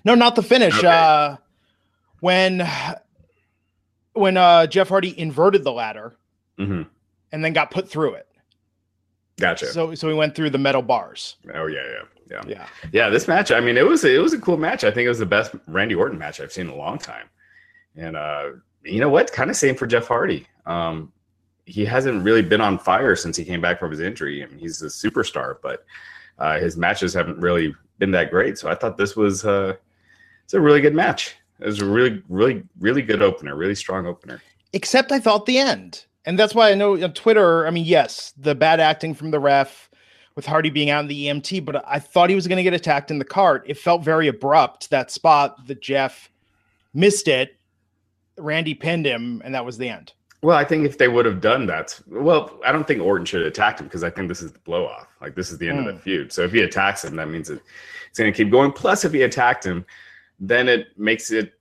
No, 0.05 0.15
not 0.15 0.35
the 0.35 0.43
finish. 0.43 0.77
Okay. 0.77 0.87
Uh, 0.87 1.37
when 2.19 2.67
when 4.13 4.37
uh, 4.37 4.67
Jeff 4.67 4.89
Hardy 4.89 5.17
inverted 5.17 5.63
the 5.63 5.71
ladder 5.71 6.15
hmm 6.57 6.83
and 7.31 7.43
then 7.43 7.53
got 7.53 7.71
put 7.71 7.89
through 7.89 8.13
it. 8.13 8.27
Gotcha. 9.39 9.67
So 9.67 9.93
so 9.95 10.07
he 10.07 10.13
went 10.13 10.35
through 10.35 10.49
the 10.49 10.57
metal 10.57 10.81
bars. 10.81 11.35
oh, 11.53 11.67
yeah, 11.67 11.83
yeah. 11.83 12.03
Yeah. 12.29 12.43
Yeah. 12.47 12.67
Yeah, 12.91 13.09
this 13.09 13.27
match, 13.27 13.51
I 13.51 13.59
mean, 13.59 13.77
it 13.77 13.85
was 13.85 14.03
it 14.03 14.21
was 14.21 14.33
a 14.33 14.39
cool 14.39 14.57
match. 14.57 14.83
I 14.83 14.91
think 14.91 15.05
it 15.05 15.09
was 15.09 15.19
the 15.19 15.25
best 15.25 15.53
Randy 15.67 15.95
Orton 15.95 16.17
match 16.17 16.41
I've 16.41 16.51
seen 16.51 16.67
in 16.67 16.73
a 16.73 16.75
long 16.75 16.97
time. 16.97 17.29
And 17.95 18.15
uh, 18.15 18.49
you 18.83 18.99
know 18.99 19.09
what? 19.09 19.31
Kind 19.31 19.49
of 19.49 19.55
same 19.55 19.75
for 19.75 19.87
Jeff 19.87 20.07
Hardy. 20.07 20.47
Um, 20.65 21.11
he 21.65 21.85
hasn't 21.85 22.23
really 22.23 22.41
been 22.41 22.61
on 22.61 22.79
fire 22.79 23.15
since 23.15 23.35
he 23.35 23.43
came 23.43 23.61
back 23.61 23.79
from 23.79 23.91
his 23.91 23.99
injury. 23.99 24.43
I 24.43 24.47
mean, 24.47 24.59
he's 24.59 24.81
a 24.81 24.87
superstar, 24.87 25.57
but 25.61 25.85
uh, 26.39 26.59
his 26.59 26.77
matches 26.77 27.13
haven't 27.13 27.39
really 27.39 27.73
been 27.99 28.11
that 28.11 28.29
great. 28.29 28.57
So 28.57 28.69
I 28.69 28.75
thought 28.75 28.97
this 28.97 29.15
was 29.15 29.45
uh, 29.45 29.75
it's 30.43 30.53
a 30.53 30.61
really 30.61 30.81
good 30.81 30.95
match. 30.95 31.35
It 31.59 31.65
was 31.65 31.81
a 31.81 31.85
really, 31.85 32.21
really, 32.29 32.63
really 32.79 33.01
good 33.01 33.21
opener, 33.21 33.55
really 33.55 33.75
strong 33.75 34.05
opener. 34.05 34.41
Except 34.73 35.11
I 35.11 35.19
thought 35.19 35.45
the 35.45 35.57
end. 35.57 36.05
And 36.25 36.37
that's 36.37 36.53
why 36.53 36.71
I 36.71 36.75
know 36.75 37.01
on 37.01 37.13
Twitter, 37.13 37.65
I 37.65 37.71
mean, 37.71 37.85
yes, 37.85 38.33
the 38.37 38.53
bad 38.53 38.79
acting 38.79 39.13
from 39.13 39.31
the 39.31 39.39
ref 39.39 39.89
with 40.35 40.45
Hardy 40.45 40.69
being 40.69 40.89
out 40.89 41.01
in 41.01 41.07
the 41.07 41.27
EMT, 41.27 41.65
but 41.65 41.83
I 41.87 41.97
thought 41.99 42.29
he 42.29 42.35
was 42.35 42.47
going 42.47 42.57
to 42.57 42.63
get 42.63 42.73
attacked 42.73 43.09
in 43.09 43.17
the 43.17 43.25
cart. 43.25 43.63
It 43.65 43.77
felt 43.77 44.03
very 44.03 44.27
abrupt, 44.27 44.89
that 44.91 45.09
spot 45.09 45.65
that 45.67 45.81
Jeff 45.81 46.29
missed 46.93 47.27
it. 47.27 47.55
Randy 48.37 48.75
pinned 48.75 49.05
him, 49.05 49.41
and 49.43 49.55
that 49.55 49.65
was 49.65 49.79
the 49.79 49.89
end. 49.89 50.13
Well, 50.47 50.55
I 50.55 50.63
think 50.63 50.85
if 50.85 50.97
they 50.97 51.09
would 51.09 51.25
have 51.25 51.41
done 51.41 51.65
that, 51.65 51.99
well, 52.07 52.57
I 52.65 52.71
don't 52.71 52.87
think 52.87 53.01
Orton 53.01 53.25
should 53.25 53.41
have 53.41 53.49
attacked 53.49 53.81
him 53.81 53.87
because 53.87 54.01
I 54.01 54.09
think 54.09 54.29
this 54.29 54.41
is 54.41 54.53
the 54.53 54.59
blow 54.59 54.87
off. 54.87 55.09
Like 55.19 55.35
this 55.35 55.51
is 55.51 55.57
the 55.57 55.67
end 55.67 55.79
of 55.79 55.85
the 55.87 55.91
hmm. 55.91 55.99
feud. 55.99 56.31
So 56.31 56.41
if 56.43 56.53
he 56.53 56.61
attacks 56.61 57.03
him, 57.03 57.17
that 57.17 57.27
means 57.27 57.49
it, 57.49 57.61
it's 58.09 58.17
going 58.17 58.31
to 58.31 58.37
keep 58.37 58.49
going. 58.49 58.71
Plus, 58.71 59.03
if 59.03 59.11
he 59.11 59.23
attacked 59.23 59.65
him, 59.65 59.85
then 60.39 60.69
it 60.69 60.97
makes 60.97 61.31
it, 61.31 61.55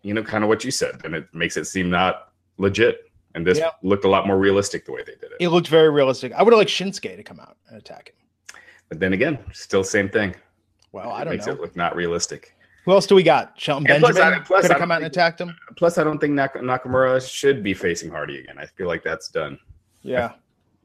you 0.00 0.14
know, 0.14 0.22
kind 0.22 0.44
of 0.44 0.48
what 0.48 0.64
you 0.64 0.70
said, 0.70 1.02
and 1.04 1.14
it 1.14 1.26
makes 1.34 1.58
it 1.58 1.66
seem 1.66 1.90
not 1.90 2.32
legit. 2.56 3.12
And 3.34 3.46
this 3.46 3.60
looked 3.82 4.06
a 4.06 4.08
lot 4.08 4.26
more 4.26 4.38
realistic 4.38 4.86
the 4.86 4.92
way 4.92 5.02
they 5.04 5.12
did 5.12 5.24
it. 5.24 5.36
It 5.38 5.48
looked 5.50 5.68
very 5.68 5.90
realistic. 5.90 6.32
I 6.32 6.42
would 6.42 6.54
have 6.54 6.58
liked 6.58 6.70
Shinsuke 6.70 7.14
to 7.14 7.22
come 7.22 7.38
out 7.38 7.58
and 7.68 7.76
attack 7.76 8.14
him. 8.14 8.60
But 8.88 8.98
then 8.98 9.12
again, 9.12 9.40
still 9.52 9.84
same 9.84 10.08
thing. 10.08 10.34
Well, 10.92 11.10
I 11.10 11.24
don't 11.24 11.34
makes 11.34 11.44
know. 11.44 11.52
Makes 11.52 11.58
it 11.58 11.62
look 11.64 11.76
not 11.76 11.94
realistic. 11.96 12.56
Who 12.84 12.92
else 12.92 13.06
do 13.06 13.14
we 13.14 13.22
got? 13.22 13.52
Shelton 13.60 13.88
And 13.90 14.00
plus, 14.02 14.14
Benjamin 14.16 14.40
I- 14.40 14.44
plus, 14.44 14.62
could 14.62 14.70
I 14.70 14.74
have 14.74 14.78
don't 14.78 14.80
come 14.80 14.90
out 14.90 14.94
and 14.96 15.04
think- 15.04 15.12
attacked 15.12 15.40
him. 15.40 15.56
Plus, 15.76 15.98
I 15.98 16.04
don't 16.04 16.18
think 16.18 16.32
Nak- 16.34 16.54
Nakamura 16.56 17.20
should 17.28 17.62
be 17.62 17.74
facing 17.74 18.10
Hardy 18.10 18.38
again. 18.40 18.58
I 18.58 18.66
feel 18.66 18.88
like 18.88 19.02
that's 19.04 19.28
done. 19.28 19.58
Yeah. 20.02 20.32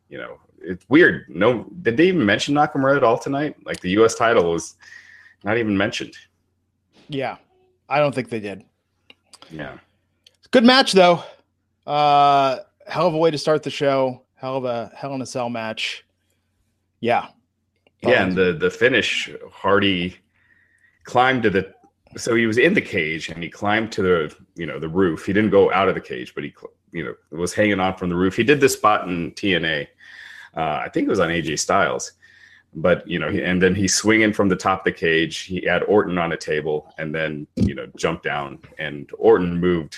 You 0.09 0.17
know, 0.19 0.39
it's 0.61 0.85
weird. 0.87 1.25
No, 1.27 1.65
did 1.81 1.97
they 1.97 2.07
even 2.07 2.25
mention 2.25 2.55
Nakamura 2.55 2.95
at 2.95 3.03
all 3.03 3.17
tonight? 3.19 3.57
Like 3.65 3.81
the 3.81 3.89
U.S. 3.99 4.15
title 4.15 4.53
was 4.53 4.77
not 5.43 5.57
even 5.57 5.75
mentioned. 5.75 6.15
Yeah. 7.09 7.35
I 7.89 7.99
don't 7.99 8.15
think 8.15 8.29
they 8.29 8.39
did. 8.39 8.63
Yeah. 9.51 9.77
Good 10.51 10.63
match 10.63 10.93
though. 10.93 11.23
Uh 11.85 12.59
hell 12.87 13.05
of 13.07 13.15
a 13.15 13.17
way 13.17 13.31
to 13.31 13.37
start 13.37 13.63
the 13.63 13.69
show. 13.69 14.21
Hell 14.35 14.55
of 14.55 14.63
a 14.63 14.89
hell 14.95 15.13
in 15.13 15.21
a 15.21 15.25
cell 15.25 15.49
match. 15.49 16.05
Yeah. 17.01 17.27
Yeah, 18.01 18.23
and 18.23 18.33
the 18.33 18.53
the 18.53 18.71
finish, 18.71 19.29
Hardy 19.51 20.15
climbed 21.03 21.43
to 21.43 21.49
the 21.49 21.73
so 22.15 22.35
he 22.35 22.45
was 22.45 22.57
in 22.57 22.73
the 22.73 22.81
cage 22.81 23.29
and 23.29 23.43
he 23.43 23.49
climbed 23.49 23.91
to 23.93 24.01
the 24.01 24.35
you 24.55 24.65
know 24.65 24.79
the 24.79 24.89
roof. 24.89 25.25
He 25.25 25.33
didn't 25.33 25.51
go 25.51 25.71
out 25.71 25.89
of 25.89 25.95
the 25.95 26.01
cage, 26.01 26.33
but 26.33 26.43
he 26.43 26.53
you 26.91 27.03
know 27.03 27.13
was 27.37 27.53
hanging 27.53 27.79
on 27.79 27.95
from 27.95 28.09
the 28.09 28.15
roof. 28.15 28.35
He 28.35 28.43
did 28.43 28.59
this 28.59 28.73
spot 28.73 29.07
in 29.07 29.31
TNA. 29.31 29.87
Uh, 30.55 30.81
I 30.83 30.89
think 30.89 31.07
it 31.07 31.09
was 31.09 31.19
on 31.19 31.29
AJ 31.29 31.59
Styles, 31.59 32.13
but 32.73 33.07
you 33.07 33.19
know, 33.19 33.27
and 33.27 33.61
then 33.61 33.75
he's 33.75 33.93
swinging 33.93 34.33
from 34.33 34.49
the 34.49 34.55
top 34.55 34.79
of 34.79 34.85
the 34.85 34.91
cage. 34.91 35.39
He 35.39 35.65
had 35.65 35.83
Orton 35.83 36.17
on 36.17 36.31
a 36.31 36.37
table, 36.37 36.93
and 36.97 37.13
then 37.13 37.47
you 37.55 37.75
know 37.75 37.87
jumped 37.97 38.23
down, 38.23 38.59
and 38.79 39.09
Orton 39.17 39.59
moved. 39.59 39.97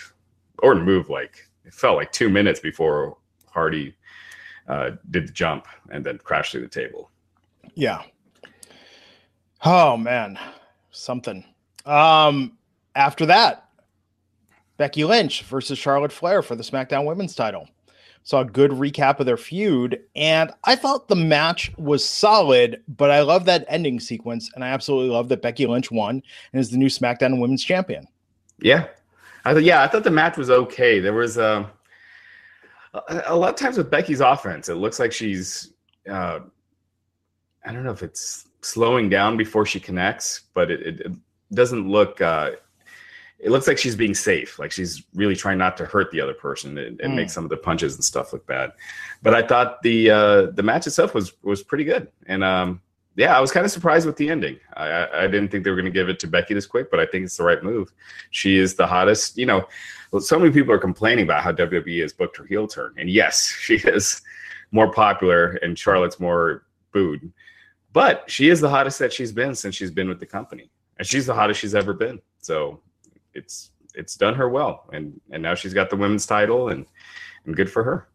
Orton 0.61 0.83
moved 0.83 1.09
like 1.09 1.47
it 1.65 1.73
felt 1.73 1.95
like 1.95 2.11
two 2.11 2.29
minutes 2.29 2.59
before 2.59 3.17
Hardy 3.47 3.95
uh, 4.67 4.91
did 5.11 5.27
the 5.27 5.33
jump, 5.33 5.67
and 5.91 6.05
then 6.05 6.17
crashed 6.17 6.51
through 6.51 6.61
the 6.61 6.67
table. 6.67 7.11
Yeah. 7.75 8.03
Oh 9.63 9.97
man. 9.97 10.39
something. 10.91 11.45
Um, 11.86 12.57
after 12.95 13.25
that, 13.27 13.69
Becky 14.77 15.03
Lynch 15.03 15.43
versus 15.43 15.77
Charlotte 15.77 16.12
Flair 16.12 16.41
for 16.41 16.55
the 16.55 16.63
SmackDown 16.63 17.05
Women's 17.05 17.36
title. 17.36 17.67
Saw 18.24 18.41
a 18.41 18.45
good 18.45 18.71
recap 18.71 19.19
of 19.19 19.25
their 19.25 19.38
feud, 19.38 20.01
and 20.15 20.51
I 20.65 20.75
thought 20.75 21.07
the 21.07 21.15
match 21.15 21.71
was 21.77 22.05
solid, 22.05 22.83
but 22.88 23.09
I 23.09 23.21
love 23.21 23.45
that 23.45 23.65
ending 23.67 24.00
sequence, 24.00 24.51
and 24.53 24.63
I 24.63 24.69
absolutely 24.69 25.09
love 25.09 25.29
that 25.29 25.41
Becky 25.41 25.65
Lynch 25.65 25.89
won 25.89 26.21
and 26.53 26.59
is 26.59 26.69
the 26.69 26.77
new 26.77 26.88
SmackDown 26.88 27.39
Women's 27.39 27.63
Champion. 27.63 28.07
Yeah, 28.62 28.88
I 29.45 29.53
thought. 29.53 29.63
Yeah, 29.63 29.83
I 29.83 29.88
thought 29.88 30.03
the 30.03 30.12
match 30.12 30.38
was 30.38 30.50
okay. 30.50 31.00
There 31.00 31.13
was 31.13 31.38
um, 31.38 31.67
a, 32.93 33.24
a 33.27 33.36
lot 33.36 33.50
of 33.50 33.55
times 33.55 33.77
with 33.77 33.89
Becky's 33.89 34.21
offense, 34.21 34.69
it 34.69 34.75
looks 34.75 35.00
like 35.00 35.12
she's. 35.12 35.74
Uh, 36.09 36.39
I 37.65 37.71
don't 37.71 37.83
know 37.83 37.91
if 37.91 38.03
it's 38.03 38.48
slowing 38.62 39.09
down 39.09 39.38
before 39.38 39.65
she 39.65 39.79
connects, 39.79 40.43
but 40.53 40.71
it, 40.71 41.01
it 41.01 41.12
doesn't 41.53 41.89
look. 41.89 42.21
Uh, 42.21 42.51
it 43.39 43.51
looks 43.51 43.67
like 43.67 43.77
she's 43.77 43.95
being 43.95 44.13
safe, 44.13 44.59
like 44.59 44.71
she's 44.71 45.03
really 45.13 45.35
trying 45.35 45.57
not 45.57 45.77
to 45.77 45.85
hurt 45.85 46.11
the 46.11 46.19
other 46.19 46.33
person 46.33 46.77
and, 46.77 46.99
and 46.99 47.13
mm. 47.13 47.15
make 47.15 47.29
some 47.29 47.45
of 47.45 47.49
the 47.49 47.57
punches 47.57 47.95
and 47.95 48.03
stuff 48.03 48.33
look 48.33 48.45
bad. 48.45 48.73
But 49.23 49.33
I 49.33 49.41
thought 49.41 49.81
the 49.81 50.11
uh, 50.11 50.41
the 50.51 50.63
match 50.63 50.87
itself 50.87 51.13
was 51.13 51.33
was 51.43 51.63
pretty 51.63 51.85
good, 51.85 52.09
and 52.25 52.43
um, 52.43 52.81
yeah, 53.15 53.37
I 53.37 53.41
was 53.41 53.51
kind 53.51 53.65
of 53.65 53.71
surprised 53.71 54.05
with 54.05 54.17
the 54.17 54.29
ending. 54.29 54.59
I, 54.75 55.07
I 55.23 55.27
didn't 55.27 55.49
think 55.49 55.63
they 55.63 55.69
were 55.69 55.75
going 55.75 55.85
to 55.85 55.91
give 55.91 56.09
it 56.09 56.19
to 56.19 56.27
Becky 56.27 56.53
this 56.53 56.65
quick, 56.65 56.91
but 56.91 56.99
I 56.99 57.05
think 57.05 57.25
it's 57.25 57.37
the 57.37 57.43
right 57.43 57.61
move. 57.63 57.91
She 58.31 58.57
is 58.57 58.75
the 58.75 58.87
hottest. 58.87 59.37
You 59.37 59.45
know, 59.45 59.67
so 60.19 60.37
many 60.39 60.51
people 60.51 60.73
are 60.73 60.79
complaining 60.79 61.25
about 61.25 61.43
how 61.43 61.51
WWE 61.51 62.01
has 62.01 62.13
booked 62.13 62.37
her 62.37 62.45
heel 62.45 62.67
turn, 62.67 62.93
and 62.97 63.09
yes, 63.09 63.47
she 63.61 63.75
is 63.75 64.21
more 64.71 64.91
popular, 64.91 65.53
and 65.61 65.77
Charlotte's 65.77 66.19
more 66.19 66.63
booed. 66.91 67.31
But 67.91 68.29
she 68.29 68.49
is 68.49 68.61
the 68.61 68.69
hottest 68.69 68.99
that 68.99 69.11
she's 69.11 69.31
been 69.31 69.55
since 69.55 69.75
she's 69.75 69.91
been 69.91 70.07
with 70.07 70.19
the 70.19 70.25
company, 70.25 70.69
and 70.99 71.07
she's 71.07 71.25
the 71.25 71.33
hottest 71.33 71.59
she's 71.59 71.73
ever 71.73 71.93
been. 71.93 72.21
So 72.39 72.81
it's 73.33 73.71
it's 73.95 74.15
done 74.15 74.35
her 74.35 74.49
well, 74.49 74.85
and 74.93 75.19
and 75.31 75.41
now 75.41 75.55
she's 75.55 75.73
got 75.73 75.89
the 75.89 75.95
women's 75.95 76.27
title, 76.27 76.69
and 76.69 76.85
and 77.45 77.55
good 77.55 77.71
for 77.71 77.83
her. 77.83 78.07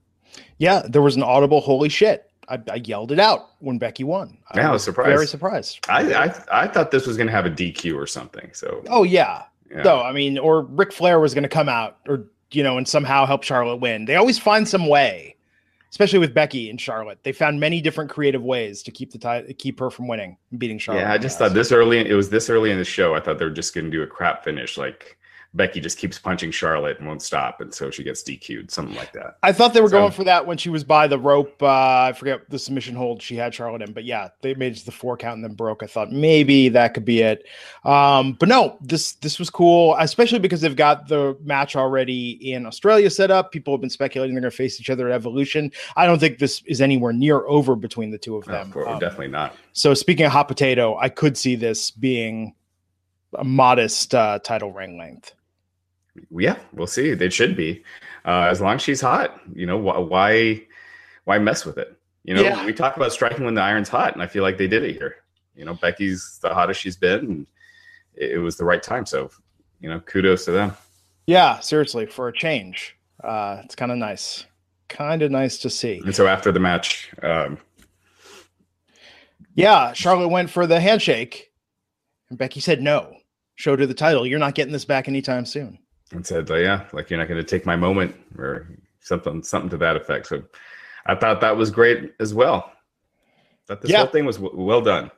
Yeah, 0.59 0.83
there 0.89 1.03
was 1.03 1.17
an 1.17 1.23
audible 1.23 1.61
"Holy 1.61 1.89
shit!" 1.89 2.31
I, 2.49 2.59
I 2.71 2.77
yelled 2.77 3.11
it 3.11 3.19
out 3.19 3.51
when 3.61 3.79
Becky 3.79 4.05
won. 4.05 4.39
I, 4.51 4.61
yeah, 4.61 4.69
I 4.69 4.73
was 4.73 4.85
surprised. 4.85 5.09
Very 5.09 5.27
surprised. 5.27 5.81
I, 5.89 6.13
I 6.13 6.35
I 6.53 6.69
thought 6.69 6.91
this 6.91 7.07
was 7.07 7.17
going 7.17 7.27
to 7.27 7.33
have 7.33 7.47
a 7.47 7.51
DQ 7.51 7.97
or 7.97 8.07
something. 8.07 8.51
So. 8.53 8.85
Oh 8.89 9.03
yeah. 9.03 9.45
yeah. 9.71 9.83
No, 9.83 10.01
I 10.01 10.13
mean, 10.13 10.39
or 10.39 10.63
Ric 10.63 10.93
Flair 10.93 11.19
was 11.19 11.35
going 11.35 11.43
to 11.43 11.49
come 11.49 11.69
out, 11.69 11.99
or 12.07 12.27
you 12.53 12.63
know, 12.63 12.77
and 12.77 12.87
somehow 12.87 13.27
help 13.27 13.43
Charlotte 13.43 13.77
win. 13.77 14.05
They 14.05 14.17
always 14.17 14.39
find 14.39 14.69
some 14.69 14.87
way 14.87 15.34
especially 15.95 16.19
with 16.19 16.35
Becky 16.35 16.71
and 16.71 16.81
Charlotte. 16.81 17.21
They 17.23 17.31
found 17.31 17.61
many 17.61 17.81
different 17.81 18.11
creative 18.11 18.43
ways 18.43 18.83
to 18.83 18.91
keep 18.91 19.13
the 19.13 19.19
tie, 19.19 19.45
keep 19.59 19.79
her 19.79 19.91
from 19.91 20.09
winning, 20.09 20.37
and 20.51 20.59
beating 20.59 20.77
Charlotte. 20.77 21.03
Yeah, 21.03 21.13
I 21.13 21.19
just 21.19 21.39
thought 21.39 21.55
this 21.55 21.71
early. 21.71 22.01
It 22.01 22.15
was 22.15 22.31
this 22.31 22.51
early 22.51 22.73
in 22.73 22.79
the 22.79 22.85
show. 22.85 23.15
I 23.15 23.21
thought 23.21 23.39
they 23.39 23.45
were 23.45 23.51
just 23.53 23.77
going 23.77 23.85
to 23.85 23.91
do 23.93 24.03
a 24.03 24.07
crap 24.09 24.43
finish, 24.43 24.77
like 24.77 25.17
Becky 25.55 25.81
just 25.81 25.99
keeps 25.99 26.19
punching 26.19 26.51
Charlotte 26.51 26.99
and 26.99 27.07
won't 27.07 27.23
stop, 27.23 27.61
and 27.61 27.73
so 27.73 27.91
she 27.91 28.03
gets 28.03 28.25
DQ'd, 28.25 28.71
something 28.71 28.97
like 28.97 29.13
that. 29.13 29.39
I 29.43 29.53
thought 29.53 29.73
they 29.73 29.81
were 29.81 29.89
so, 29.89 30.01
going 30.01 30.11
for 30.11 30.25
that 30.25 30.45
when 30.45 30.59
she 30.59 30.69
was 30.69 30.83
by 30.83 31.07
the 31.07 31.19
rope. 31.19 31.63
Uh, 31.63 32.09
I 32.09 32.13
forget 32.13 32.51
the 32.51 32.59
submission 32.59 32.97
hold 32.97 33.23
she 33.23 33.37
had 33.37 33.55
Charlotte 33.55 33.83
in, 33.83 33.93
but 33.93 34.05
yeah, 34.05 34.29
they 34.43 34.55
made 34.55 34.77
the 34.79 34.91
four 34.91 35.17
count 35.17 35.37
and 35.37 35.45
then 35.45 35.55
broke. 35.55 35.85
I 35.85 35.87
thought 35.87 36.11
maybe 36.11 36.69
that 36.71 36.95
could 36.95 37.05
be 37.05 37.21
it, 37.21 37.47
um, 37.85 38.33
but 38.33 38.49
no, 38.49 38.77
this 38.81 39.13
this 39.15 39.39
was 39.39 39.49
cool, 39.49 39.95
especially 40.01 40.41
because 40.41 40.61
they've 40.61 40.75
got 40.75 41.07
the 41.07 41.37
match 41.43 41.77
already 41.77 42.53
in 42.53 42.67
Australia 42.67 43.09
set 43.09 43.31
up. 43.31 43.53
People 43.53 43.73
have 43.75 43.81
been 43.81 43.91
speculating 43.91 44.35
they're 44.35 44.43
going 44.43 44.51
to 44.51 44.57
face 44.57 44.81
each 44.81 44.91
other 44.91 45.09
at 45.09 45.15
Evolution. 45.15 45.71
I 45.97 46.07
don't 46.07 46.19
think 46.19 46.39
this 46.39 46.63
is 46.67 46.81
anywhere 46.81 47.13
near 47.13 47.47
over 47.47 47.77
between 47.77 48.11
the 48.11 48.19
two 48.19 48.37
of 48.37 48.45
them. 48.45 48.73
No, 48.75 48.87
um, 48.87 48.99
definitely 48.99 49.29
not. 49.29 49.55
So 49.73 49.95
speaking 49.95 50.27
of 50.27 50.33
hot 50.33 50.49
potato, 50.49 50.97
I 50.97 51.09
could 51.09 51.39
see 51.39 51.55
this 51.55 51.93
being 51.93 52.55
a 53.35 53.45
modest 53.45 54.15
uh, 54.15 54.41
title 54.41 54.73
ring 54.73 54.99
length 54.99 55.33
yeah, 56.31 56.59
we'll 56.73 56.87
see. 56.87 57.11
It 57.11 57.33
should 57.33 57.57
be, 57.57 57.83
uh, 58.25 58.49
as 58.51 58.61
long 58.61 58.77
as 58.77 58.83
she's 58.83 59.01
hot. 59.01 59.41
You 59.55 59.67
know, 59.67 59.79
wh- 59.79 60.11
why 60.11 60.63
why 61.25 61.39
mess 61.39 61.65
with 61.65 61.79
it? 61.79 61.99
You 62.25 62.35
know, 62.35 62.43
yeah. 62.43 62.65
we 62.65 62.73
talk 62.73 62.97
about 62.97 63.13
striking 63.13 63.45
when 63.45 63.55
the 63.55 63.63
iron's 63.63 63.89
hot, 63.89 64.15
and 64.15 64.23
I 64.23 64.27
feel 64.27 64.43
like 64.43 64.59
they 64.59 64.69
did 64.69 64.83
it 64.83 64.97
here. 64.97 65.17
You 65.55 65.65
know, 65.65 65.75
Becky's 65.75 66.39
the 66.43 66.55
hottest 66.55 66.81
she's 66.81 66.97
been, 66.97 67.19
and 67.21 67.47
it, 68.15 68.33
it 68.33 68.39
was 68.39 68.57
the 68.57 68.65
right 68.65 68.83
time. 68.83 69.07
So, 69.07 69.31
you 69.81 69.89
know, 69.89 70.01
kudos 70.01 70.45
to 70.47 70.53
them. 70.53 70.73
Yeah, 71.27 71.61
seriously, 71.61 72.07
for 72.07 72.29
a 72.29 72.33
change, 72.33 72.97
uh, 73.23 73.61
it's 73.65 73.75
kind 73.75 73.93
of 73.93 73.99
nice, 73.99 74.47
kind 74.89 75.23
of 75.23 75.31
nice 75.31 75.59
to 75.59 75.71
see. 75.71 76.01
And 76.05 76.15
so 76.15 76.27
after 76.27 76.53
the 76.53 76.61
match, 76.61 77.13
um, 77.23 77.59
yeah, 79.55 79.93
Charlotte 79.93 80.29
went 80.29 80.51
for 80.51 80.67
the 80.67 80.81
handshake, 80.81 81.53
and 82.31 82.39
Becky 82.39 82.61
said 82.61 82.81
no. 82.81 83.17
Showed 83.57 83.79
her 83.79 83.87
the 83.87 83.95
title. 83.95 84.27
You're 84.27 84.41
not 84.41 84.57
getting 84.57 84.73
this 84.73 84.85
back 84.85 85.07
anytime 85.07 85.47
soon 85.47 85.79
and 86.15 86.27
said, 86.27 86.51
oh, 86.51 86.57
"Yeah, 86.57 86.87
like 86.93 87.11
you're 87.11 87.19
not 87.19 87.29
going 87.29 87.43
to 87.43 87.49
take 87.49 87.67
my 87.67 87.77
moment," 87.77 88.15
or 88.39 88.69
something, 89.01 89.43
something 89.43 89.71
to 89.71 89.77
that 89.79 89.97
effect. 89.97 90.27
So, 90.27 90.43
I 91.07 91.15
thought 91.15 91.41
that 91.41 91.57
was 91.57 91.71
great 91.71 92.15
as 92.21 92.35
well. 92.35 92.73
That 93.67 93.81
this 93.81 93.91
yeah. 93.91 93.99
whole 93.99 94.07
thing 94.07 94.25
was 94.25 94.37
w- 94.37 94.63
well 94.63 94.81
done. 94.81 95.11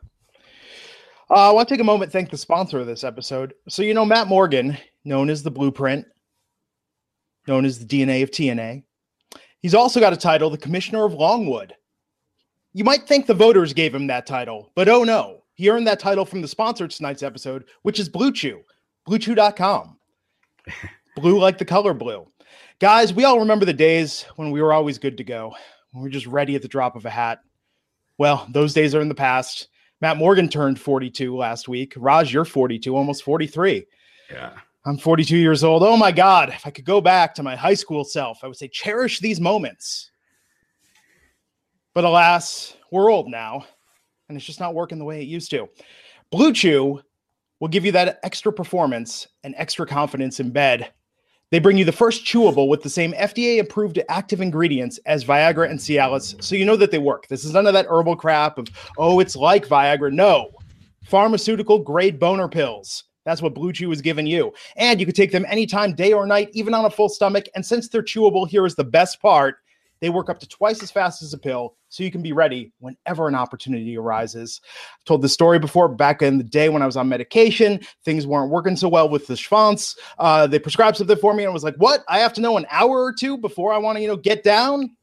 Uh, 1.29 1.51
I 1.51 1.53
want 1.53 1.69
to 1.69 1.75
take 1.75 1.81
a 1.81 1.85
moment 1.85 2.13
thank 2.13 2.31
the 2.31 2.37
sponsor 2.37 2.79
of 2.79 2.87
this 2.87 3.03
episode. 3.03 3.55
So 3.69 3.83
you 3.83 3.95
know 3.95 4.05
Matt 4.05 4.29
Morgan, 4.29 4.79
known 5.05 5.29
as 5.29 5.43
the 5.43 5.51
Blueprint, 5.51 6.07
known 7.49 7.65
as 7.65 7.85
the 7.85 7.87
DNA 7.87 8.23
of 8.23 8.31
TNA. 8.31 8.85
He's 9.61 9.75
also 9.75 9.99
got 9.99 10.13
a 10.13 10.17
title, 10.17 10.51
the 10.51 10.59
Commissioner 10.59 11.05
of 11.05 11.15
Longwood. 11.15 11.75
You 12.73 12.85
might 12.85 13.09
think 13.09 13.27
the 13.27 13.35
voters 13.35 13.73
gave 13.73 13.95
him 13.95 14.07
that 14.07 14.27
title, 14.27 14.71
but 14.77 14.89
oh 14.89 15.03
no, 15.03 15.43
he 15.55 15.69
earned 15.71 15.87
that 15.89 15.99
title 15.99 16.25
from 16.25 16.43
the 16.43 16.49
sponsor 16.49 16.85
of 16.85 16.91
tonight's 16.91 17.23
episode, 17.23 17.65
which 17.83 17.99
is 17.99 18.09
Blue 18.09 18.31
Chew, 18.31 18.63
BlueChew.com 19.09 19.96
blue 21.17 21.39
like 21.39 21.59
the 21.59 21.65
color 21.65 21.95
blue. 21.95 22.27
Guys, 22.79 23.13
we 23.13 23.25
all 23.25 23.41
remember 23.41 23.65
the 23.65 23.73
days 23.73 24.27
when 24.37 24.51
we 24.51 24.61
were 24.61 24.73
always 24.73 24.99
good 24.99 25.17
to 25.17 25.25
go, 25.25 25.55
when 25.93 26.03
we 26.03 26.09
were 26.09 26.13
just 26.13 26.27
ready 26.27 26.55
at 26.55 26.63
the 26.63 26.69
drop 26.69 26.97
of 26.97 27.07
a 27.07 27.11
hat. 27.11 27.41
Well, 28.19 28.47
those 28.51 28.75
days 28.75 28.95
are 28.95 29.01
in 29.01 29.09
the 29.09 29.15
past. 29.15 29.69
Matt 30.01 30.19
Morgan 30.19 30.49
turned 30.49 30.79
42 30.79 31.35
last 31.35 31.69
week. 31.69 31.95
Raj, 31.97 32.33
you're 32.33 32.45
42, 32.45 32.95
almost 32.95 33.23
43. 33.23 33.87
Yeah. 34.31 34.53
I'm 34.85 34.99
42 34.99 35.37
years 35.37 35.65
old. 35.65 35.83
Oh 35.83 35.97
my 35.97 36.13
God. 36.13 36.51
If 36.51 36.67
I 36.67 36.71
could 36.71 36.85
go 36.85 37.01
back 37.01 37.35
to 37.35 37.43
my 37.43 37.57
high 37.57 37.75
school 37.75 38.05
self, 38.05 38.41
I 38.43 38.47
would 38.47 38.57
say 38.57 38.69
cherish 38.69 39.21
these 39.21 39.41
moments. 39.41 40.11
But 41.95 42.05
alas, 42.05 42.77
we're 42.93 43.11
old 43.11 43.29
now, 43.29 43.65
and 44.29 44.37
it's 44.37 44.47
just 44.47 44.61
not 44.61 44.75
working 44.75 44.99
the 44.99 45.05
way 45.05 45.23
it 45.23 45.29
used 45.29 45.51
to. 45.53 45.69
Blue 46.31 46.53
Chew 46.53 47.01
will 47.61 47.69
give 47.69 47.85
you 47.85 47.93
that 47.93 48.19
extra 48.23 48.53
performance 48.53 49.27
and 49.45 49.55
extra 49.57 49.87
confidence 49.87 50.41
in 50.41 50.51
bed. 50.51 50.93
They 51.51 51.61
bring 51.61 51.79
you 51.79 51.85
the 51.85 51.93
first 51.93 52.25
chewable 52.25 52.69
with 52.69 52.83
the 52.83 52.91
same 52.91 53.13
FDA 53.13 53.61
approved 53.61 54.01
active 54.09 54.41
ingredients 54.41 54.99
as 55.07 55.25
Viagra 55.25 55.71
and 55.71 55.79
Cialis, 55.79 56.43
so 56.43 56.57
you 56.57 56.65
know 56.65 56.77
that 56.77 56.91
they 56.91 56.99
work. 56.99 57.29
This 57.29 57.45
is 57.45 57.53
none 57.53 57.67
of 57.67 57.73
that 57.73 57.87
herbal 57.89 58.17
crap 58.17 58.59
of, 58.59 58.67
oh, 58.99 59.21
it's 59.21 59.37
like 59.37 59.69
Viagra. 59.69 60.13
No, 60.13 60.51
pharmaceutical 61.05 61.79
grade 61.79 62.19
boner 62.19 62.49
pills. 62.49 63.05
That's 63.25 63.43
what 63.43 63.55
Blue 63.55 63.73
Chew 63.73 63.91
is 63.93 64.01
giving 64.01 64.27
you. 64.27 64.53
And 64.77 64.99
you 64.99 65.07
can 65.07 65.15
take 65.15 65.33
them 65.33 65.47
anytime, 65.49 65.95
day 65.95 66.13
or 66.13 66.27
night, 66.27 66.49
even 66.53 66.75
on 66.75 66.85
a 66.85 66.91
full 66.91 67.09
stomach. 67.09 67.47
And 67.55 67.65
since 67.65 67.89
they're 67.89 68.03
chewable, 68.03 68.49
here 68.49 68.67
is 68.67 68.75
the 68.75 68.85
best 68.85 69.21
part 69.21 69.57
they 70.01 70.11
work 70.11 70.29
up 70.29 70.39
to 70.41 70.49
twice 70.49 70.83
as 70.83 70.91
fast 70.91 71.23
as 71.23 71.33
a 71.33 71.39
pill, 71.39 71.77
so 71.89 72.03
you 72.03 72.11
can 72.11 72.23
be 72.23 72.33
ready 72.33 72.73
whenever 72.81 73.29
an 73.29 73.35
opportunity 73.35 73.97
arises. 73.97 74.61
I've 74.99 75.05
told 75.05 75.23
the 75.23 75.29
story 75.29 75.59
before 75.59 75.89
back 75.89 76.23
in 76.23 76.39
the 76.39 76.45
day 76.45 76.69
when 76.69 76.83
I 76.83 76.87
was 76.87 76.97
on 76.97 77.09
medication. 77.09 77.81
Things 78.05 78.27
weren't 78.27 78.51
working 78.51 78.77
so 78.77 78.89
well 78.89 79.09
with 79.09 79.27
the 79.27 79.35
Schwanz. 79.35 79.97
Uh, 80.19 80.47
they 80.47 80.59
prescribed 80.59 80.97
something 80.97 81.17
for 81.17 81.35
me 81.35 81.45
and 81.45 81.51
I 81.51 81.53
was 81.53 81.65
like, 81.65 81.77
what? 81.77 82.05
I 82.09 82.19
have 82.19 82.33
to 82.35 82.41
know 82.41 82.57
an 82.57 82.67
hour 82.71 83.03
or 83.03 83.13
two 83.13 83.39
before 83.39 83.73
I 83.73 83.79
want 83.79 83.97
to, 83.97 84.03
you 84.03 84.09
know, 84.09 84.17
get 84.17 84.43
down? 84.45 84.97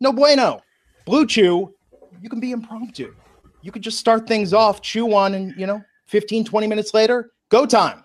No 0.00 0.12
bueno. 0.12 0.60
Blue 1.06 1.26
Chew, 1.26 1.74
you 2.20 2.28
can 2.28 2.40
be 2.40 2.52
impromptu. 2.52 3.14
You 3.62 3.72
could 3.72 3.82
just 3.82 3.98
start 3.98 4.26
things 4.26 4.54
off, 4.54 4.80
chew 4.80 5.04
one, 5.04 5.34
and, 5.34 5.54
you 5.56 5.66
know, 5.66 5.82
15, 6.06 6.44
20 6.44 6.66
minutes 6.66 6.94
later, 6.94 7.30
go 7.50 7.66
time. 7.66 8.04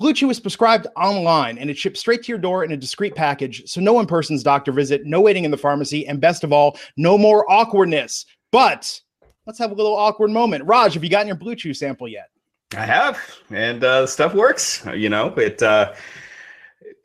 Blue 0.00 0.14
Chew 0.14 0.30
is 0.30 0.40
prescribed 0.40 0.86
online 0.96 1.58
and 1.58 1.68
it 1.68 1.76
ships 1.76 2.00
straight 2.00 2.22
to 2.22 2.32
your 2.32 2.38
door 2.38 2.64
in 2.64 2.72
a 2.72 2.76
discreet 2.76 3.14
package. 3.14 3.62
So 3.66 3.82
no 3.82 4.00
in-person's 4.00 4.42
doctor 4.42 4.72
visit, 4.72 5.04
no 5.04 5.20
waiting 5.20 5.44
in 5.44 5.50
the 5.50 5.58
pharmacy, 5.58 6.06
and 6.06 6.18
best 6.18 6.42
of 6.42 6.54
all, 6.54 6.78
no 6.96 7.18
more 7.18 7.44
awkwardness. 7.52 8.24
But 8.50 8.98
let's 9.46 9.58
have 9.58 9.72
a 9.72 9.74
little 9.74 9.94
awkward 9.94 10.30
moment. 10.30 10.64
Raj, 10.64 10.94
have 10.94 11.04
you 11.04 11.10
gotten 11.10 11.26
your 11.26 11.36
Blue 11.36 11.54
Chew 11.54 11.74
sample 11.74 12.08
yet? 12.08 12.30
I 12.74 12.86
have, 12.86 13.20
and 13.50 13.84
uh, 13.84 14.06
stuff 14.06 14.32
works. 14.32 14.86
You 14.94 15.10
know, 15.10 15.34
it. 15.36 15.62
Uh, 15.62 15.92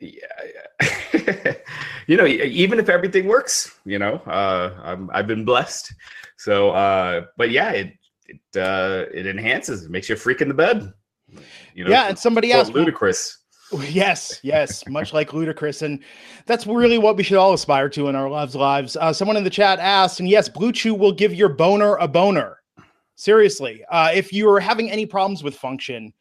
you 2.06 2.16
know, 2.16 2.26
even 2.26 2.78
if 2.78 2.88
everything 2.88 3.26
works, 3.26 3.78
you 3.84 3.98
know, 3.98 4.14
uh, 4.26 4.96
i 5.12 5.16
have 5.18 5.26
been 5.26 5.44
blessed. 5.44 5.92
So, 6.38 6.70
uh, 6.70 7.26
but 7.36 7.50
yeah, 7.50 7.72
it 7.72 7.92
it 8.26 8.40
uh, 8.56 9.04
it 9.12 9.26
enhances, 9.26 9.84
it 9.84 9.90
makes 9.90 10.08
you 10.08 10.16
freak 10.16 10.40
in 10.40 10.48
the 10.48 10.54
bed. 10.54 10.94
You 11.76 11.84
know, 11.84 11.90
yeah, 11.90 12.08
and 12.08 12.18
somebody 12.18 12.52
else 12.52 12.70
Ludacris. 12.70 13.36
Yes, 13.90 14.38
yes, 14.44 14.86
much 14.88 15.12
like 15.12 15.30
Ludacris, 15.30 15.82
and 15.82 16.00
that's 16.46 16.66
really 16.68 16.98
what 16.98 17.16
we 17.16 17.24
should 17.24 17.36
all 17.36 17.52
aspire 17.52 17.88
to 17.90 18.08
in 18.08 18.14
our 18.14 18.30
lives. 18.30 18.54
Lives. 18.54 18.96
Uh, 18.96 19.12
someone 19.12 19.36
in 19.36 19.44
the 19.44 19.50
chat 19.50 19.78
asked, 19.80 20.20
and 20.20 20.28
yes, 20.28 20.48
Blue 20.48 20.72
Chew 20.72 20.94
will 20.94 21.12
give 21.12 21.34
your 21.34 21.48
boner 21.48 21.96
a 21.96 22.08
boner. 22.08 22.62
Seriously, 23.16 23.84
uh, 23.90 24.10
if 24.14 24.32
you 24.32 24.48
are 24.48 24.60
having 24.60 24.90
any 24.90 25.04
problems 25.04 25.42
with 25.42 25.56
function, 25.56 26.12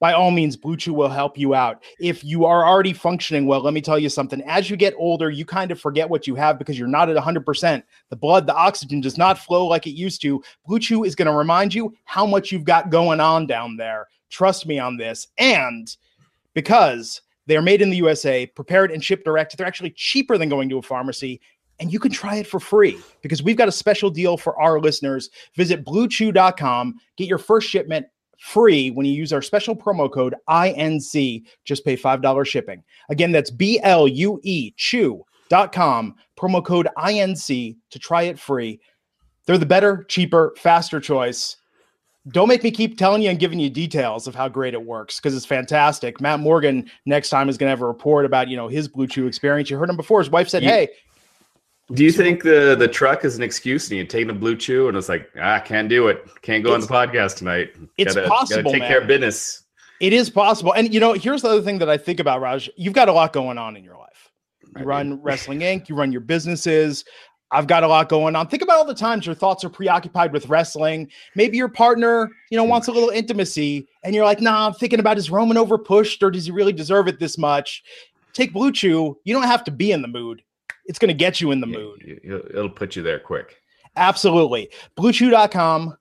by 0.00 0.12
all 0.12 0.30
means, 0.30 0.56
Blue 0.56 0.76
Chew 0.76 0.92
will 0.92 1.08
help 1.08 1.38
you 1.38 1.54
out. 1.54 1.82
If 1.98 2.22
you 2.22 2.44
are 2.44 2.66
already 2.66 2.92
functioning 2.92 3.46
well, 3.46 3.60
let 3.60 3.72
me 3.72 3.80
tell 3.80 3.98
you 3.98 4.08
something. 4.08 4.42
As 4.42 4.68
you 4.68 4.76
get 4.76 4.94
older, 4.98 5.30
you 5.30 5.44
kind 5.44 5.70
of 5.70 5.80
forget 5.80 6.08
what 6.08 6.26
you 6.26 6.34
have 6.34 6.58
because 6.58 6.78
you're 6.78 6.88
not 6.88 7.08
at 7.08 7.16
100%. 7.16 7.82
The 8.10 8.16
blood, 8.16 8.46
the 8.46 8.54
oxygen 8.54 9.00
does 9.00 9.16
not 9.16 9.38
flow 9.38 9.66
like 9.66 9.86
it 9.86 9.92
used 9.92 10.20
to. 10.22 10.42
Blue 10.66 10.78
Chew 10.78 11.04
is 11.04 11.14
going 11.14 11.26
to 11.26 11.32
remind 11.32 11.74
you 11.74 11.94
how 12.04 12.26
much 12.26 12.52
you've 12.52 12.64
got 12.64 12.90
going 12.90 13.18
on 13.18 13.46
down 13.46 13.76
there. 13.76 14.08
Trust 14.32 14.66
me 14.66 14.80
on 14.80 14.96
this. 14.96 15.28
And 15.38 15.94
because 16.54 17.22
they're 17.46 17.62
made 17.62 17.82
in 17.82 17.90
the 17.90 17.96
USA, 17.98 18.46
prepared 18.46 18.90
and 18.90 19.04
shipped 19.04 19.24
direct, 19.24 19.56
they're 19.56 19.66
actually 19.66 19.92
cheaper 19.96 20.36
than 20.36 20.48
going 20.48 20.68
to 20.70 20.78
a 20.78 20.82
pharmacy 20.82 21.40
and 21.82 21.92
you 21.92 21.98
can 21.98 22.12
try 22.12 22.36
it 22.36 22.46
for 22.46 22.60
free 22.60 22.96
because 23.22 23.42
we've 23.42 23.56
got 23.56 23.66
a 23.66 23.72
special 23.72 24.08
deal 24.08 24.36
for 24.36 24.60
our 24.60 24.78
listeners. 24.78 25.30
Visit 25.56 25.84
bluechew.com, 25.84 26.94
get 27.16 27.26
your 27.26 27.38
first 27.38 27.68
shipment 27.68 28.06
free 28.38 28.90
when 28.92 29.04
you 29.04 29.12
use 29.12 29.32
our 29.32 29.42
special 29.42 29.74
promo 29.74 30.10
code 30.10 30.36
INC. 30.48 31.42
Just 31.64 31.84
pay 31.84 31.96
$5 31.96 32.46
shipping. 32.46 32.84
Again, 33.08 33.32
that's 33.32 33.50
B 33.50 33.80
L 33.82 34.06
U 34.06 34.38
E 34.44 34.72
chew.com, 34.76 36.14
promo 36.38 36.64
code 36.64 36.88
INC 36.96 37.76
to 37.90 37.98
try 37.98 38.22
it 38.22 38.38
free. 38.38 38.80
They're 39.46 39.58
the 39.58 39.66
better, 39.66 40.04
cheaper, 40.04 40.54
faster 40.56 41.00
choice. 41.00 41.56
Don't 42.28 42.48
make 42.48 42.62
me 42.62 42.70
keep 42.70 42.96
telling 42.96 43.22
you 43.22 43.30
and 43.30 43.38
giving 43.38 43.58
you 43.58 43.68
details 43.68 44.28
of 44.28 44.34
how 44.34 44.48
great 44.48 44.74
it 44.74 44.84
works 44.84 45.18
because 45.18 45.36
it's 45.36 45.46
fantastic. 45.46 46.20
Matt 46.20 46.38
Morgan 46.38 46.88
next 47.04 47.30
time 47.30 47.48
is 47.48 47.58
going 47.58 47.66
to 47.66 47.70
have 47.70 47.82
a 47.82 47.86
report 47.86 48.24
about 48.24 48.48
you 48.48 48.56
know 48.56 48.68
his 48.68 48.86
Blue 48.86 49.08
Chew 49.08 49.26
experience. 49.26 49.70
You 49.70 49.76
heard 49.76 49.90
him 49.90 49.96
before. 49.96 50.20
His 50.20 50.30
wife 50.30 50.48
said, 50.48 50.62
"Hey, 50.62 50.88
do 51.92 52.04
you 52.04 52.12
think 52.12 52.42
the 52.42 52.76
the 52.78 52.88
truck 52.88 53.24
is 53.24 53.36
an 53.36 53.42
excuse 53.42 53.90
and 53.90 53.98
you 53.98 54.04
taking 54.04 54.30
a 54.30 54.34
blue 54.34 54.56
chew 54.56 54.88
and 54.88 54.96
it's 54.96 55.08
like 55.08 55.30
ah 55.40 55.58
can't 55.58 55.88
do 55.88 56.08
it 56.08 56.26
can't 56.42 56.64
go 56.64 56.74
on 56.74 56.80
the 56.80 56.86
podcast 56.86 57.36
tonight 57.36 57.74
it's 57.98 58.14
gotta, 58.14 58.28
possible 58.28 58.62
gotta 58.62 58.72
take 58.72 58.80
man. 58.80 58.88
care 58.88 59.00
of 59.00 59.06
business 59.06 59.64
it 60.00 60.12
is 60.12 60.30
possible 60.30 60.72
and 60.72 60.92
you 60.94 61.00
know 61.00 61.12
here's 61.12 61.42
the 61.42 61.48
other 61.48 61.62
thing 61.62 61.78
that 61.78 61.90
i 61.90 61.96
think 61.96 62.20
about 62.20 62.40
raj 62.40 62.70
you've 62.76 62.94
got 62.94 63.08
a 63.08 63.12
lot 63.12 63.32
going 63.32 63.58
on 63.58 63.76
in 63.76 63.84
your 63.84 63.96
life 63.96 64.30
you 64.62 64.82
I 64.82 64.82
run 64.82 65.10
mean. 65.10 65.20
wrestling 65.22 65.60
inc 65.60 65.88
you 65.88 65.94
run 65.94 66.12
your 66.12 66.20
businesses 66.20 67.04
i've 67.52 67.66
got 67.66 67.84
a 67.84 67.88
lot 67.88 68.08
going 68.08 68.34
on 68.34 68.48
think 68.48 68.62
about 68.62 68.78
all 68.78 68.84
the 68.84 68.94
times 68.94 69.24
your 69.24 69.34
thoughts 69.34 69.64
are 69.64 69.70
preoccupied 69.70 70.32
with 70.32 70.48
wrestling 70.48 71.08
maybe 71.34 71.56
your 71.56 71.68
partner 71.68 72.30
you 72.50 72.56
know 72.56 72.64
wants 72.64 72.88
a 72.88 72.92
little 72.92 73.10
intimacy 73.10 73.86
and 74.02 74.14
you're 74.14 74.24
like 74.24 74.40
nah 74.40 74.66
i'm 74.66 74.74
thinking 74.74 75.00
about 75.00 75.16
is 75.18 75.30
roman 75.30 75.56
over 75.56 75.78
pushed 75.78 76.22
or 76.22 76.30
does 76.30 76.46
he 76.46 76.50
really 76.50 76.72
deserve 76.72 77.06
it 77.08 77.20
this 77.20 77.38
much 77.38 77.84
take 78.32 78.52
blue 78.52 78.72
chew 78.72 79.16
you 79.24 79.32
don't 79.32 79.44
have 79.44 79.62
to 79.62 79.70
be 79.70 79.92
in 79.92 80.02
the 80.02 80.08
mood 80.08 80.42
it's 80.86 80.98
going 80.98 81.08
to 81.08 81.14
get 81.14 81.40
you 81.40 81.50
in 81.50 81.60
the 81.60 81.66
mood. 81.66 82.20
It'll 82.24 82.68
put 82.68 82.96
you 82.96 83.02
there 83.02 83.18
quick. 83.18 83.60
Absolutely. 83.96 84.70
BlueChew.com, 84.96 85.96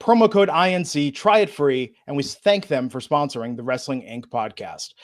promo 0.00 0.30
code 0.30 0.48
INC, 0.48 1.14
try 1.14 1.38
it 1.38 1.50
free. 1.50 1.94
And 2.06 2.16
we 2.16 2.22
thank 2.22 2.68
them 2.68 2.88
for 2.88 3.00
sponsoring 3.00 3.56
the 3.56 3.62
Wrestling 3.62 4.02
Inc. 4.02 4.26
podcast. 4.26 4.94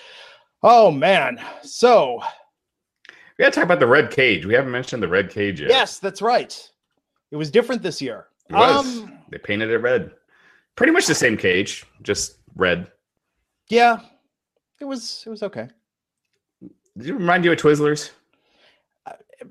Oh, 0.63 0.91
man. 0.91 1.41
So 1.63 2.21
we 3.39 3.45
got 3.45 3.53
to 3.53 3.55
talk 3.55 3.65
about 3.65 3.81
the 3.81 3.87
red 3.87 4.11
cage. 4.11 4.47
We 4.47 4.55
haven't 4.55 4.73
mentioned 4.73 5.03
the 5.03 5.09
red 5.09 5.31
cage 5.31 5.61
yet. 5.61 5.71
Yes, 5.71 5.99
that's 5.99 6.21
right. 6.21 6.71
It 7.31 7.37
was 7.37 7.51
different 7.51 7.83
this 7.83 8.03
year. 8.03 8.27
It 8.49 8.55
was. 8.55 9.01
Um, 9.01 9.19
they 9.31 9.39
painted 9.39 9.71
it 9.71 9.79
red. 9.79 10.11
Pretty 10.77 10.93
much 10.93 11.07
the 11.07 11.15
same 11.15 11.37
cage, 11.37 11.85
just 12.03 12.39
red. 12.57 12.91
Yeah, 13.69 14.01
it 14.81 14.85
was. 14.85 15.23
It 15.27 15.31
was 15.31 15.43
okay. 15.43 15.69
Did 16.97 17.09
it 17.09 17.15
remind 17.15 17.45
you 17.45 17.53
of 17.53 17.59
Twizzlers? 17.59 18.11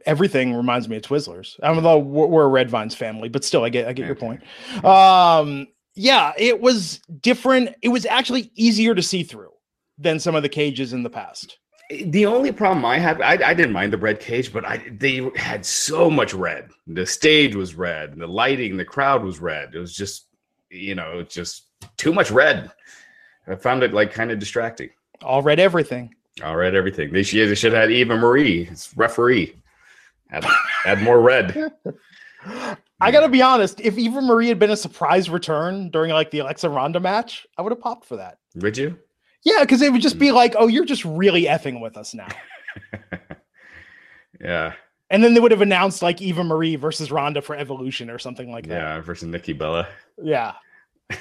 everything 0.06 0.54
reminds 0.54 0.90
me 0.90 0.98
of 0.98 1.02
Twizzlers. 1.02 1.58
I 1.64 1.74
don't 1.74 2.06
we're 2.06 2.44
a 2.44 2.48
Red 2.48 2.70
Vines 2.70 2.96
family, 2.96 3.30
but 3.30 3.44
still, 3.44 3.64
I 3.64 3.70
get 3.70 3.88
I 3.88 3.94
get 3.94 4.06
your 4.06 4.16
point. 4.16 4.42
Um, 4.84 5.68
yeah, 5.96 6.34
it 6.38 6.62
was 6.62 7.00
different. 7.22 7.76
It 7.82 7.90
was 7.90 8.06
actually 8.06 8.52
easier 8.56 8.94
to 8.96 9.02
see 9.02 9.24
through 9.24 9.52
than 9.98 10.20
some 10.20 10.36
of 10.36 10.44
the 10.44 10.50
cages 10.50 10.94
in 10.94 11.04
the 11.04 11.10
past. 11.10 11.58
The 11.90 12.26
only 12.26 12.52
problem 12.52 12.84
I 12.84 12.98
had, 12.98 13.22
I, 13.22 13.50
I 13.50 13.54
didn't 13.54 13.72
mind 13.72 13.94
the 13.94 13.98
red 13.98 14.20
cage, 14.20 14.52
but 14.52 14.66
I 14.66 14.84
they 14.92 15.30
had 15.36 15.66
so 15.66 16.10
much 16.10 16.34
red. 16.34 16.70
The 16.86 17.06
stage 17.06 17.56
was 17.56 17.76
red, 17.76 18.18
the 18.18 18.28
lighting, 18.28 18.76
the 18.76 18.86
crowd 18.86 19.24
was 19.24 19.40
red. 19.40 19.74
It 19.74 19.80
was 19.80 19.96
just, 19.96 20.26
you 20.70 20.96
know, 20.96 21.24
just 21.24 21.68
too 21.96 22.12
much 22.12 22.30
red. 22.30 22.72
I 23.48 23.56
found 23.56 23.84
it 23.84 23.94
like 23.94 24.12
kind 24.12 24.32
of 24.32 24.40
distracting. 24.40 24.90
All 25.22 25.42
red 25.42 25.60
everything. 25.60 26.14
All 26.44 26.58
red 26.58 26.76
everything. 26.76 27.12
They 27.12 27.24
should, 27.24 27.50
they 27.50 27.56
should 27.56 27.72
have 27.72 27.84
had 27.84 27.92
Eva 27.92 28.18
Marie, 28.18 28.70
referee. 28.96 29.56
Add, 30.30 30.46
add 30.86 31.02
more 31.02 31.22
red. 31.22 31.72
I 33.00 33.12
gotta 33.12 33.30
be 33.30 33.42
honest. 33.42 33.80
If 33.80 33.98
Eva 33.98 34.22
Marie 34.22 34.48
had 34.48 34.60
been 34.60 34.72
a 34.72 34.78
surprise 34.78 35.30
return 35.30 35.90
during 35.90 36.12
like 36.12 36.32
the 36.32 36.40
Alexa 36.40 36.70
Ronda 36.70 37.00
match, 37.00 37.46
I 37.58 37.62
would 37.62 37.72
have 37.72 37.82
popped 37.82 38.06
for 38.06 38.18
that. 38.18 38.40
Would 38.56 38.78
you? 38.78 38.98
Yeah, 39.44 39.62
because 39.62 39.82
it 39.82 39.92
would 39.92 40.02
just 40.02 40.20
be 40.20 40.32
like, 40.32 40.56
oh, 40.58 40.68
you're 40.68 40.86
just 40.86 41.06
really 41.06 41.44
effing 41.44 41.82
with 41.82 41.98
us 41.98 42.14
now. 42.14 42.28
yeah. 44.42 44.74
And 45.10 45.24
then 45.24 45.34
they 45.34 45.40
would 45.40 45.52
have 45.52 45.62
announced 45.62 46.02
like 46.02 46.22
Eva 46.22 46.44
Marie 46.44 46.76
versus 46.76 47.12
Ronda 47.12 47.42
for 47.42 47.56
Evolution 47.56 48.10
or 48.10 48.20
something 48.20 48.52
like 48.52 48.68
that. 48.68 48.76
Yeah, 48.76 49.02
versus 49.02 49.28
Nikki 49.28 49.54
Bella. 49.54 49.88
Yeah. 50.22 50.54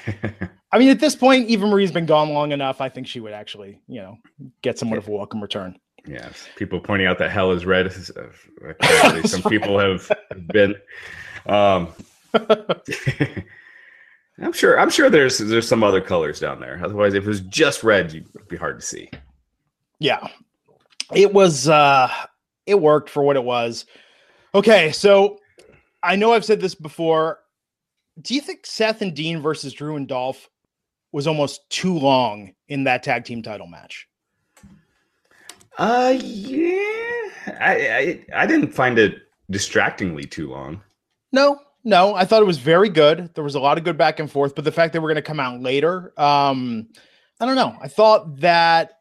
I 0.71 0.79
mean, 0.79 0.89
at 0.89 0.99
this 0.99 1.15
point, 1.15 1.49
Eva 1.49 1.65
Marie's 1.65 1.91
been 1.91 2.05
gone 2.05 2.29
long 2.29 2.51
enough. 2.51 2.81
I 2.81 2.89
think 2.89 3.07
she 3.07 3.21
would 3.21 3.31
actually, 3.31 3.79
you 3.87 4.01
know, 4.01 4.17
get 4.61 4.77
somewhat 4.77 4.97
of 4.97 5.07
a 5.07 5.11
welcome 5.11 5.41
return. 5.41 5.79
Yes, 6.05 6.47
people 6.55 6.79
pointing 6.79 7.07
out 7.07 7.17
that 7.19 7.31
hell 7.31 7.51
is 7.51 7.65
red. 7.65 7.87
Uh, 7.87 9.21
some 9.25 9.43
people 9.43 9.79
have 9.79 10.11
been. 10.47 10.75
Um, 11.45 11.93
I'm 14.41 14.53
sure. 14.53 14.79
I'm 14.79 14.89
sure 14.89 15.09
there's 15.09 15.39
there's 15.39 15.67
some 15.67 15.83
other 15.83 16.01
colors 16.01 16.39
down 16.39 16.59
there. 16.59 16.79
Otherwise, 16.83 17.13
if 17.15 17.23
it 17.23 17.27
was 17.27 17.41
just 17.41 17.83
red, 17.83 18.07
it'd 18.07 18.47
be 18.47 18.57
hard 18.57 18.79
to 18.79 18.85
see. 18.85 19.09
Yeah, 19.99 20.27
it 21.13 21.33
was. 21.33 21.67
uh 21.67 22.09
It 22.65 22.79
worked 22.79 23.09
for 23.09 23.23
what 23.23 23.35
it 23.35 23.43
was. 23.43 23.85
Okay, 24.53 24.91
so 24.91 25.39
I 26.03 26.15
know 26.15 26.33
I've 26.33 26.45
said 26.45 26.61
this 26.61 26.75
before. 26.75 27.39
Do 28.21 28.35
you 28.35 28.41
think 28.41 28.65
Seth 28.65 29.01
and 29.01 29.15
Dean 29.15 29.41
versus 29.41 29.73
Drew 29.73 29.95
and 29.95 30.07
Dolph 30.07 30.49
was 31.11 31.27
almost 31.27 31.67
too 31.69 31.97
long 31.97 32.53
in 32.67 32.83
that 32.83 33.03
tag 33.03 33.25
team 33.25 33.41
title 33.41 33.67
match? 33.67 34.07
Uh, 35.77 36.15
yeah. 36.19 37.29
I, 37.59 38.25
I 38.33 38.41
I 38.41 38.45
didn't 38.45 38.73
find 38.73 38.99
it 38.99 39.21
distractingly 39.49 40.25
too 40.25 40.49
long. 40.49 40.81
No, 41.31 41.59
no. 41.87 42.13
I 42.13 42.25
thought 42.25 42.41
it 42.41 42.45
was 42.45 42.57
very 42.57 42.89
good. 42.89 43.33
There 43.33 43.43
was 43.43 43.55
a 43.55 43.59
lot 43.59 43.77
of 43.77 43.83
good 43.83 43.97
back 43.97 44.19
and 44.19 44.29
forth, 44.29 44.53
but 44.53 44.65
the 44.65 44.71
fact 44.71 44.93
that 44.93 45.01
we're 45.01 45.07
going 45.07 45.15
to 45.15 45.21
come 45.21 45.39
out 45.39 45.61
later, 45.61 46.13
um, 46.17 46.87
I 47.39 47.45
don't 47.45 47.55
know. 47.55 47.75
I 47.81 47.87
thought 47.87 48.39
that 48.41 48.99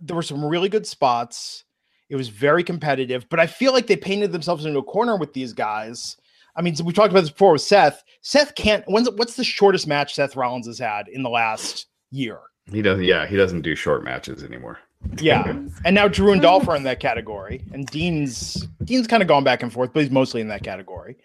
there 0.00 0.14
were 0.14 0.22
some 0.22 0.44
really 0.44 0.68
good 0.68 0.86
spots. 0.86 1.64
It 2.10 2.16
was 2.16 2.28
very 2.28 2.62
competitive, 2.62 3.26
but 3.28 3.40
I 3.40 3.46
feel 3.46 3.72
like 3.72 3.86
they 3.86 3.96
painted 3.96 4.32
themselves 4.32 4.64
into 4.64 4.78
a 4.78 4.82
corner 4.82 5.16
with 5.16 5.32
these 5.32 5.52
guys. 5.52 6.16
I 6.56 6.62
mean, 6.62 6.74
we 6.84 6.92
talked 6.92 7.10
about 7.10 7.20
this 7.20 7.30
before 7.30 7.52
with 7.52 7.62
Seth. 7.62 8.02
Seth 8.20 8.54
can't. 8.54 8.84
When's 8.86 9.10
what's 9.10 9.36
the 9.36 9.44
shortest 9.44 9.86
match 9.86 10.14
Seth 10.14 10.36
Rollins 10.36 10.66
has 10.66 10.78
had 10.78 11.08
in 11.08 11.22
the 11.22 11.30
last 11.30 11.86
year? 12.10 12.38
He 12.70 12.82
doesn't. 12.82 13.04
Yeah, 13.04 13.26
he 13.26 13.36
doesn't 13.36 13.62
do 13.62 13.74
short 13.74 14.04
matches 14.04 14.42
anymore. 14.42 14.78
Yeah, 15.20 15.44
and 15.84 15.94
now 15.94 16.08
Drew 16.08 16.32
and 16.32 16.42
Dolph 16.42 16.68
are 16.68 16.76
in 16.76 16.82
that 16.82 17.00
category, 17.00 17.62
and 17.72 17.86
Dean's 17.86 18.66
Dean's 18.84 19.06
kind 19.06 19.22
of 19.22 19.28
gone 19.28 19.44
back 19.44 19.62
and 19.62 19.72
forth, 19.72 19.92
but 19.92 20.02
he's 20.02 20.10
mostly 20.10 20.40
in 20.40 20.48
that 20.48 20.62
category. 20.62 21.16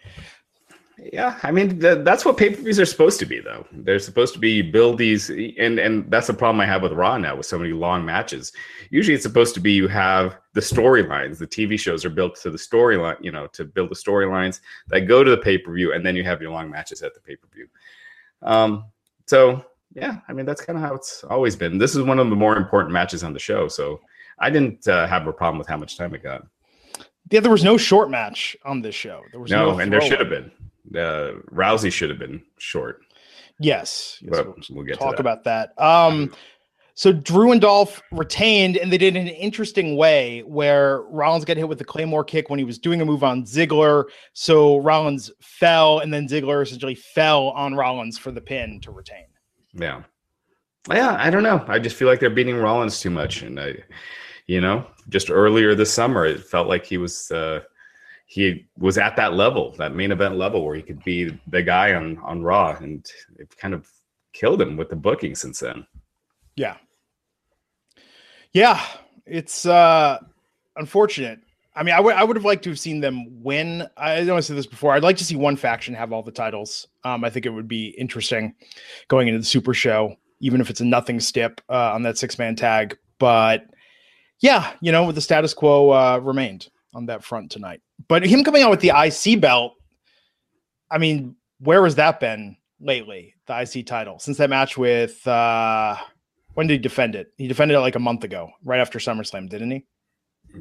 Yeah, 0.96 1.38
I 1.42 1.50
mean 1.50 1.78
that's 1.78 2.24
what 2.24 2.36
pay 2.36 2.50
per 2.50 2.62
views 2.62 2.78
are 2.78 2.86
supposed 2.86 3.18
to 3.18 3.26
be, 3.26 3.40
though. 3.40 3.66
They're 3.72 3.98
supposed 3.98 4.32
to 4.34 4.38
be 4.38 4.62
build 4.62 4.98
these, 4.98 5.28
and 5.28 5.78
and 5.78 6.08
that's 6.10 6.28
the 6.28 6.34
problem 6.34 6.60
I 6.60 6.66
have 6.66 6.82
with 6.82 6.92
Raw 6.92 7.18
now 7.18 7.34
with 7.36 7.46
so 7.46 7.58
many 7.58 7.72
long 7.72 8.04
matches. 8.04 8.52
Usually, 8.90 9.14
it's 9.14 9.24
supposed 9.24 9.54
to 9.54 9.60
be 9.60 9.72
you 9.72 9.88
have 9.88 10.36
the 10.52 10.60
storylines. 10.60 11.38
The 11.38 11.48
TV 11.48 11.78
shows 11.78 12.04
are 12.04 12.10
built 12.10 12.36
to 12.42 12.50
the 12.50 12.58
storyline, 12.58 13.16
you 13.20 13.32
know, 13.32 13.48
to 13.48 13.64
build 13.64 13.90
the 13.90 13.96
storylines 13.96 14.60
that 14.88 15.02
go 15.02 15.24
to 15.24 15.30
the 15.30 15.36
pay 15.36 15.58
per 15.58 15.72
view, 15.72 15.92
and 15.92 16.06
then 16.06 16.14
you 16.14 16.22
have 16.22 16.40
your 16.40 16.52
long 16.52 16.70
matches 16.70 17.02
at 17.02 17.12
the 17.12 17.20
pay 17.20 17.34
per 17.34 17.48
view. 17.52 17.66
Um, 18.42 18.84
so 19.26 19.64
yeah, 19.94 20.18
I 20.28 20.32
mean 20.32 20.46
that's 20.46 20.64
kind 20.64 20.78
of 20.78 20.84
how 20.84 20.94
it's 20.94 21.24
always 21.24 21.56
been. 21.56 21.76
This 21.78 21.96
is 21.96 22.02
one 22.02 22.20
of 22.20 22.30
the 22.30 22.36
more 22.36 22.56
important 22.56 22.92
matches 22.92 23.24
on 23.24 23.32
the 23.32 23.38
show, 23.40 23.66
so 23.66 24.00
I 24.38 24.48
didn't 24.50 24.86
uh, 24.86 25.08
have 25.08 25.26
a 25.26 25.32
problem 25.32 25.58
with 25.58 25.68
how 25.68 25.76
much 25.76 25.96
time 25.96 26.14
it 26.14 26.22
got. 26.22 26.46
Yeah, 27.30 27.40
there 27.40 27.50
was 27.50 27.64
no 27.64 27.76
short 27.76 28.10
match 28.10 28.56
on 28.64 28.82
this 28.82 28.94
show. 28.94 29.22
There 29.32 29.40
was 29.40 29.50
no, 29.50 29.72
no 29.72 29.78
and 29.80 29.92
there 29.92 30.00
should 30.00 30.20
have 30.20 30.28
been. 30.28 30.50
Uh, 30.92 31.40
Rousey 31.50 31.92
should 31.92 32.10
have 32.10 32.18
been 32.18 32.42
short. 32.58 33.00
Yes, 33.58 34.18
yes 34.20 34.30
but 34.30 34.46
we'll, 34.46 34.56
we'll 34.70 34.84
get 34.84 34.98
talk 34.98 35.12
that. 35.12 35.20
about 35.20 35.44
that. 35.44 35.78
Um, 35.78 36.32
so 36.96 37.12
Drew 37.12 37.50
and 37.50 37.60
Dolph 37.60 38.00
retained, 38.12 38.76
and 38.76 38.92
they 38.92 38.98
did 38.98 39.16
it 39.16 39.20
in 39.20 39.26
an 39.26 39.34
interesting 39.34 39.96
way 39.96 40.42
where 40.42 41.02
Rollins 41.02 41.44
got 41.44 41.56
hit 41.56 41.68
with 41.68 41.78
the 41.78 41.84
Claymore 41.84 42.22
kick 42.22 42.50
when 42.50 42.58
he 42.58 42.64
was 42.64 42.78
doing 42.78 43.00
a 43.00 43.04
move 43.04 43.24
on 43.24 43.42
Ziggler. 43.44 44.04
So 44.32 44.78
Rollins 44.78 45.30
fell, 45.40 45.98
and 45.98 46.14
then 46.14 46.28
Ziggler 46.28 46.62
essentially 46.62 46.94
fell 46.94 47.48
on 47.50 47.74
Rollins 47.74 48.16
for 48.16 48.30
the 48.30 48.40
pin 48.40 48.80
to 48.82 48.92
retain. 48.92 49.26
Yeah. 49.72 50.02
Yeah, 50.88 51.16
I 51.18 51.30
don't 51.30 51.42
know. 51.42 51.64
I 51.66 51.80
just 51.80 51.96
feel 51.96 52.06
like 52.06 52.20
they're 52.20 52.30
beating 52.30 52.56
Rollins 52.56 53.00
too 53.00 53.10
much. 53.10 53.42
And 53.42 53.58
I, 53.58 53.74
you 54.46 54.60
know, 54.60 54.86
just 55.08 55.30
earlier 55.30 55.74
this 55.74 55.92
summer, 55.92 56.26
it 56.26 56.44
felt 56.44 56.68
like 56.68 56.84
he 56.84 56.98
was, 56.98 57.30
uh, 57.32 57.60
he 58.26 58.66
was 58.78 58.98
at 58.98 59.16
that 59.16 59.34
level, 59.34 59.72
that 59.78 59.94
main 59.94 60.12
event 60.12 60.36
level, 60.36 60.64
where 60.64 60.74
he 60.74 60.82
could 60.82 61.02
be 61.04 61.38
the 61.48 61.62
guy 61.62 61.94
on 61.94 62.18
on 62.18 62.42
Raw, 62.42 62.76
and 62.80 63.06
it 63.38 63.54
kind 63.56 63.74
of 63.74 63.88
killed 64.32 64.60
him 64.60 64.76
with 64.76 64.88
the 64.88 64.96
booking 64.96 65.34
since 65.34 65.60
then. 65.60 65.86
Yeah, 66.56 66.76
yeah, 68.52 68.84
it's 69.26 69.66
uh 69.66 70.18
unfortunate. 70.76 71.40
I 71.76 71.82
mean, 71.82 71.94
I 71.94 72.00
would 72.00 72.14
I 72.14 72.24
would 72.24 72.36
have 72.36 72.44
liked 72.44 72.64
to 72.64 72.70
have 72.70 72.78
seen 72.78 73.00
them 73.00 73.42
win. 73.42 73.86
I 73.96 74.22
know 74.22 74.36
I 74.36 74.40
said 74.40 74.56
this 74.56 74.66
before. 74.66 74.92
I'd 74.92 75.02
like 75.02 75.16
to 75.18 75.24
see 75.24 75.36
one 75.36 75.56
faction 75.56 75.94
have 75.94 76.12
all 76.12 76.22
the 76.22 76.30
titles. 76.30 76.86
Um, 77.02 77.24
I 77.24 77.30
think 77.30 77.46
it 77.46 77.50
would 77.50 77.68
be 77.68 77.88
interesting 77.98 78.54
going 79.08 79.28
into 79.28 79.38
the 79.38 79.44
Super 79.44 79.74
Show, 79.74 80.16
even 80.40 80.60
if 80.60 80.70
it's 80.70 80.80
a 80.80 80.84
nothing 80.84 81.20
stip 81.20 81.60
uh, 81.68 81.92
on 81.92 82.02
that 82.04 82.16
six 82.16 82.38
man 82.38 82.54
tag. 82.54 82.96
But 83.18 83.66
yeah, 84.40 84.72
you 84.80 84.92
know, 84.92 85.10
the 85.10 85.20
status 85.20 85.52
quo 85.52 85.90
uh, 85.90 86.20
remained 86.22 86.68
on 86.94 87.06
that 87.06 87.24
front 87.24 87.50
tonight. 87.50 87.80
But 88.08 88.24
him 88.24 88.44
coming 88.44 88.62
out 88.62 88.70
with 88.70 88.80
the 88.80 88.92
IC 88.94 89.40
belt, 89.40 89.74
I 90.90 90.98
mean, 90.98 91.36
where 91.58 91.84
has 91.84 91.94
that 91.96 92.20
been 92.20 92.56
lately? 92.80 93.34
The 93.46 93.60
IC 93.60 93.86
title 93.86 94.18
since 94.18 94.38
that 94.38 94.50
match 94.50 94.76
with 94.76 95.26
uh, 95.26 95.96
when 96.54 96.66
did 96.66 96.74
he 96.74 96.78
defend 96.78 97.14
it? 97.14 97.32
He 97.36 97.46
defended 97.46 97.76
it 97.76 97.80
like 97.80 97.96
a 97.96 98.00
month 98.00 98.24
ago, 98.24 98.50
right 98.64 98.80
after 98.80 98.98
SummerSlam, 98.98 99.48
didn't 99.48 99.70
he? 99.70 99.84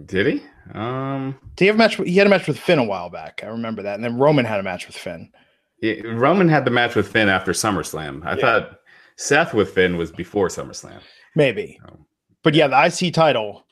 Did 0.06 0.26
he? 0.26 0.44
Um, 0.74 1.38
did 1.56 1.66
he 1.66 1.68
have 1.68 1.76
a 1.76 1.78
match? 1.78 1.96
He 1.96 2.16
had 2.18 2.28
a 2.28 2.30
match 2.30 2.48
with 2.48 2.60
Finn 2.60 2.80
a 2.80 2.84
while 2.84 3.10
back. 3.10 3.42
I 3.44 3.48
remember 3.48 3.84
that, 3.84 3.96
and 3.96 4.04
then 4.04 4.18
Roman 4.18 4.46
had 4.46 4.60
a 4.60 4.64
match 4.64 4.88
with 4.88 4.98
Finn. 4.98 5.32
Yeah, 5.82 6.02
Roman 6.06 6.50
had 6.50 6.66
the 6.66 6.72
match 6.72 6.96
with 6.96 7.08
Finn 7.08 7.30
after 7.30 7.52
SummerSlam. 7.52 8.26
I 8.26 8.36
yeah. 8.36 8.42
thought 8.42 8.80
Seth 9.18 9.54
with 9.54 9.70
Finn 9.70 9.98
was 9.98 10.12
before 10.12 10.48
SummerSlam. 10.48 11.00
Maybe, 11.36 11.80
oh. 11.88 12.06
but 12.42 12.56
yeah, 12.56 12.68
the 12.68 12.86
IC 12.86 13.14
title 13.14 13.63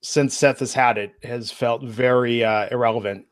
since 0.00 0.36
Seth 0.36 0.60
has 0.60 0.74
had 0.74 0.98
it 0.98 1.14
has 1.22 1.50
felt 1.50 1.82
very 1.82 2.44
uh, 2.44 2.68
irrelevant. 2.70 3.26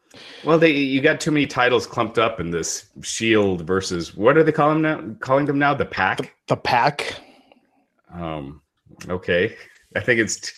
Well, 0.44 0.58
they 0.58 0.70
you 0.70 1.00
got 1.00 1.20
too 1.20 1.30
many 1.30 1.46
titles 1.46 1.86
clumped 1.86 2.18
up 2.18 2.40
in 2.40 2.50
this 2.50 2.86
Shield 3.02 3.66
versus 3.66 4.14
what 4.16 4.36
are 4.36 4.42
they 4.42 4.52
calling 4.52 4.82
them 4.82 5.08
now? 5.08 5.14
Calling 5.20 5.46
them 5.46 5.58
now 5.58 5.74
the 5.74 5.84
Pack. 5.84 6.18
The, 6.18 6.30
the 6.48 6.56
Pack. 6.56 7.20
Um. 8.12 8.62
Okay, 9.08 9.56
I 9.96 10.00
think 10.00 10.20
it's. 10.20 10.52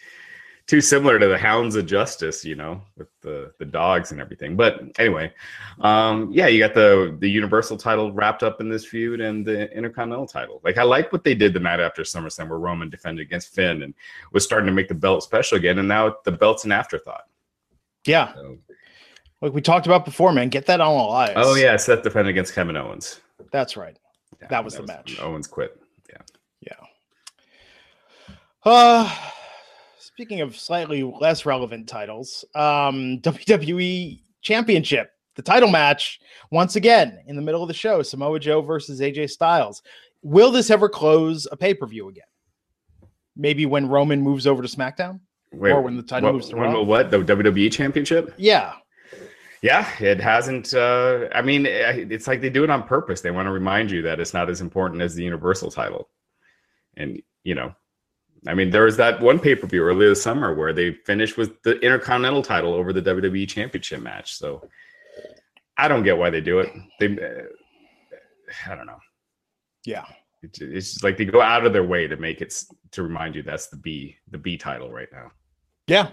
Too 0.68 0.82
similar 0.82 1.18
to 1.18 1.26
the 1.26 1.38
Hounds 1.38 1.76
of 1.76 1.86
Justice, 1.86 2.44
you 2.44 2.54
know, 2.54 2.82
with 2.98 3.08
the 3.22 3.54
the 3.58 3.64
dogs 3.64 4.12
and 4.12 4.20
everything. 4.20 4.54
But 4.54 4.82
anyway, 4.98 5.32
um, 5.80 6.30
yeah, 6.30 6.46
you 6.46 6.58
got 6.58 6.74
the 6.74 7.16
the 7.20 7.30
Universal 7.30 7.78
title 7.78 8.12
wrapped 8.12 8.42
up 8.42 8.60
in 8.60 8.68
this 8.68 8.84
feud 8.84 9.22
and 9.22 9.46
the 9.46 9.74
Intercontinental 9.74 10.26
title. 10.26 10.60
Like 10.62 10.76
I 10.76 10.82
like 10.82 11.10
what 11.10 11.24
they 11.24 11.34
did 11.34 11.54
the 11.54 11.60
night 11.60 11.80
after 11.80 12.02
SummerSlam, 12.02 12.50
where 12.50 12.58
Roman 12.58 12.90
defended 12.90 13.26
against 13.26 13.54
Finn 13.54 13.82
and 13.82 13.94
was 14.32 14.44
starting 14.44 14.66
to 14.66 14.72
make 14.72 14.88
the 14.88 14.94
belt 14.94 15.22
special 15.22 15.56
again, 15.56 15.78
and 15.78 15.88
now 15.88 16.16
the 16.26 16.32
belt's 16.32 16.66
an 16.66 16.72
afterthought. 16.72 17.24
Yeah. 18.04 18.34
So, 18.34 18.58
like 19.40 19.54
we 19.54 19.62
talked 19.62 19.86
about 19.86 20.04
before, 20.04 20.34
man, 20.34 20.50
get 20.50 20.66
that 20.66 20.82
on 20.82 20.94
Elias. 20.94 21.32
Oh 21.36 21.54
yeah, 21.54 21.78
Seth 21.78 22.02
defended 22.02 22.28
against 22.28 22.54
Kevin 22.54 22.76
Owens. 22.76 23.22
That's 23.52 23.74
right. 23.74 23.98
Yeah, 24.38 24.48
that 24.48 24.62
was 24.62 24.74
that 24.74 24.80
the 24.80 24.82
was, 24.82 24.88
match. 24.88 25.18
Owens 25.18 25.46
quit. 25.46 25.80
Yeah. 26.10 26.20
Yeah. 26.60 28.34
Uh 28.64 29.10
Speaking 30.18 30.40
of 30.40 30.58
slightly 30.58 31.04
less 31.04 31.46
relevant 31.46 31.88
titles, 31.88 32.44
um, 32.56 33.20
WWE 33.22 34.20
Championship, 34.42 35.12
the 35.36 35.42
title 35.42 35.70
match 35.70 36.18
once 36.50 36.74
again 36.74 37.20
in 37.28 37.36
the 37.36 37.42
middle 37.42 37.62
of 37.62 37.68
the 37.68 37.74
show: 37.74 38.02
Samoa 38.02 38.40
Joe 38.40 38.60
versus 38.60 39.00
AJ 39.00 39.30
Styles. 39.30 39.80
Will 40.22 40.50
this 40.50 40.70
ever 40.70 40.88
close 40.88 41.46
a 41.52 41.56
pay 41.56 41.72
per 41.72 41.86
view 41.86 42.08
again? 42.08 42.24
Maybe 43.36 43.64
when 43.64 43.86
Roman 43.86 44.20
moves 44.20 44.48
over 44.48 44.60
to 44.60 44.66
SmackDown, 44.66 45.20
Wait, 45.52 45.70
or 45.70 45.82
when 45.82 45.96
the 45.96 46.02
title 46.02 46.30
what, 46.30 46.34
moves 46.34 46.48
to 46.48 46.56
when, 46.56 46.72
Raw. 46.72 46.82
What 46.82 47.12
the 47.12 47.18
WWE 47.18 47.70
Championship? 47.70 48.34
Yeah, 48.36 48.72
yeah, 49.62 49.88
it 50.00 50.20
hasn't. 50.20 50.74
Uh, 50.74 51.28
I 51.32 51.42
mean, 51.42 51.64
it's 51.64 52.26
like 52.26 52.40
they 52.40 52.50
do 52.50 52.64
it 52.64 52.70
on 52.70 52.82
purpose. 52.82 53.20
They 53.20 53.30
want 53.30 53.46
to 53.46 53.52
remind 53.52 53.92
you 53.92 54.02
that 54.02 54.18
it's 54.18 54.34
not 54.34 54.50
as 54.50 54.62
important 54.62 55.00
as 55.00 55.14
the 55.14 55.22
Universal 55.22 55.70
title, 55.70 56.08
and 56.96 57.22
you 57.44 57.54
know 57.54 57.72
I 58.46 58.54
mean, 58.54 58.70
there 58.70 58.84
was 58.84 58.96
that 58.98 59.20
one 59.20 59.38
pay 59.38 59.54
per 59.54 59.66
view 59.66 59.82
earlier 59.82 60.10
this 60.10 60.22
summer 60.22 60.54
where 60.54 60.72
they 60.72 60.92
finished 60.92 61.36
with 61.36 61.60
the 61.62 61.78
Intercontinental 61.80 62.42
title 62.42 62.72
over 62.72 62.92
the 62.92 63.02
WWE 63.02 63.48
Championship 63.48 64.00
match. 64.00 64.34
So 64.34 64.68
I 65.76 65.88
don't 65.88 66.02
get 66.02 66.18
why 66.18 66.30
they 66.30 66.40
do 66.40 66.60
it. 66.60 66.70
They, 67.00 67.06
uh, 67.06 68.70
I 68.70 68.74
don't 68.74 68.86
know. 68.86 68.98
Yeah, 69.84 70.04
it's, 70.42 70.60
it's 70.60 71.02
like 71.02 71.16
they 71.16 71.24
go 71.24 71.40
out 71.40 71.66
of 71.66 71.72
their 71.72 71.84
way 71.84 72.06
to 72.06 72.16
make 72.16 72.40
it 72.40 72.62
to 72.92 73.02
remind 73.02 73.34
you 73.34 73.42
that's 73.42 73.68
the 73.68 73.76
B, 73.76 74.16
the 74.30 74.38
B 74.38 74.56
title 74.56 74.90
right 74.90 75.08
now. 75.12 75.30
Yeah, 75.86 76.10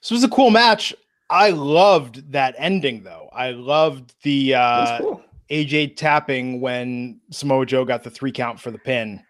this 0.00 0.10
was 0.10 0.24
a 0.24 0.28
cool 0.28 0.50
match. 0.50 0.94
I 1.30 1.50
loved 1.50 2.32
that 2.32 2.54
ending 2.58 3.02
though. 3.02 3.30
I 3.32 3.52
loved 3.52 4.14
the 4.22 4.54
uh, 4.54 4.98
cool. 4.98 5.22
AJ 5.50 5.96
tapping 5.96 6.60
when 6.60 7.20
Samoa 7.30 7.66
Joe 7.66 7.84
got 7.84 8.02
the 8.02 8.10
three 8.10 8.32
count 8.32 8.60
for 8.60 8.70
the 8.70 8.78
pin. 8.78 9.22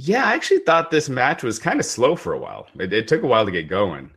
Yeah, 0.00 0.24
I 0.24 0.34
actually 0.34 0.60
thought 0.60 0.90
this 0.92 1.08
match 1.08 1.42
was 1.42 1.58
kind 1.58 1.80
of 1.80 1.86
slow 1.86 2.14
for 2.14 2.32
a 2.32 2.38
while. 2.38 2.68
It, 2.78 2.92
it 2.92 3.08
took 3.08 3.24
a 3.24 3.26
while 3.26 3.44
to 3.44 3.50
get 3.50 3.68
going, 3.68 4.10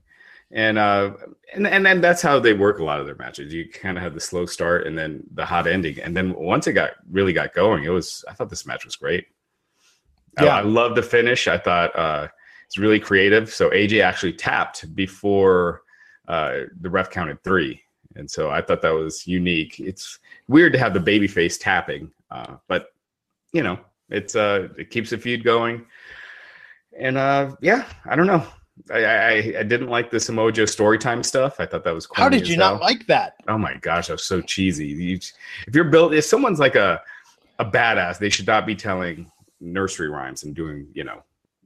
and 0.51 0.77
uh, 0.77 1.13
and 1.53 1.65
and 1.65 1.83
then 1.83 2.01
that's 2.01 2.21
how 2.21 2.39
they 2.39 2.53
work 2.53 2.77
a 2.77 2.83
lot 2.83 2.99
of 2.99 3.07
their 3.07 3.15
matches. 3.15 3.51
You 3.51 3.67
kind 3.67 3.97
of 3.97 4.03
have 4.03 4.13
the 4.13 4.19
slow 4.19 4.45
start 4.45 4.85
and 4.85 4.95
then 4.95 5.23
the 5.33 5.43
hot 5.43 5.65
ending, 5.65 5.99
and 5.99 6.15
then 6.15 6.35
once 6.35 6.67
it 6.67 6.73
got 6.73 6.91
really 7.09 7.33
got 7.33 7.55
going, 7.55 7.83
it 7.83 7.89
was. 7.89 8.23
I 8.29 8.33
thought 8.33 8.49
this 8.49 8.67
match 8.67 8.85
was 8.85 8.95
great. 8.95 9.25
Yeah, 10.39 10.55
I, 10.55 10.59
I 10.59 10.61
love 10.61 10.95
the 10.95 11.01
finish. 11.01 11.47
I 11.47 11.57
thought 11.57 11.95
uh, 11.97 12.27
it's 12.67 12.77
really 12.77 12.99
creative. 12.99 13.51
So 13.51 13.71
AJ 13.71 14.03
actually 14.03 14.33
tapped 14.33 14.95
before 14.95 15.81
uh, 16.27 16.59
the 16.79 16.91
ref 16.91 17.09
counted 17.09 17.43
three, 17.43 17.81
and 18.15 18.29
so 18.29 18.51
I 18.51 18.61
thought 18.61 18.83
that 18.83 18.93
was 18.93 19.25
unique. 19.25 19.79
It's 19.79 20.19
weird 20.47 20.73
to 20.73 20.79
have 20.79 20.93
the 20.93 20.99
baby 20.99 21.27
face 21.27 21.57
tapping, 21.57 22.11
uh, 22.29 22.57
but 22.67 22.89
you 23.51 23.63
know 23.63 23.79
it's 24.11 24.35
uh, 24.35 24.67
it 24.77 24.89
keeps 24.89 25.09
the 25.09 25.17
feud 25.17 25.43
going, 25.43 25.85
and 26.97 27.17
uh, 27.17 27.55
yeah, 27.61 27.85
I 28.05 28.15
don't 28.15 28.27
know. 28.27 28.45
I, 28.91 29.05
I, 29.05 29.31
I 29.59 29.63
didn't 29.63 29.89
like 29.89 30.09
the 30.09 30.19
Samoa 30.19 30.51
Joe 30.51 30.65
story 30.65 30.97
time 30.97 31.23
stuff. 31.23 31.59
I 31.59 31.65
thought 31.65 31.83
that 31.83 31.93
was 31.93 32.07
how 32.13 32.29
did 32.29 32.47
you 32.47 32.55
hell. 32.55 32.73
not 32.73 32.81
like 32.81 33.05
that? 33.07 33.35
Oh 33.47 33.57
my 33.57 33.75
gosh, 33.75 34.07
that 34.07 34.13
was 34.13 34.23
so 34.23 34.41
cheesy. 34.41 34.87
You, 34.87 35.19
if 35.67 35.75
you're 35.75 35.85
built, 35.85 36.13
if 36.13 36.25
someone's 36.25 36.59
like 36.59 36.75
a 36.75 37.01
a 37.59 37.65
badass, 37.65 38.19
they 38.19 38.29
should 38.29 38.47
not 38.47 38.65
be 38.65 38.75
telling 38.75 39.31
nursery 39.59 40.09
rhymes 40.09 40.43
and 40.43 40.55
doing 40.55 40.87
you 40.93 41.03
know 41.03 41.21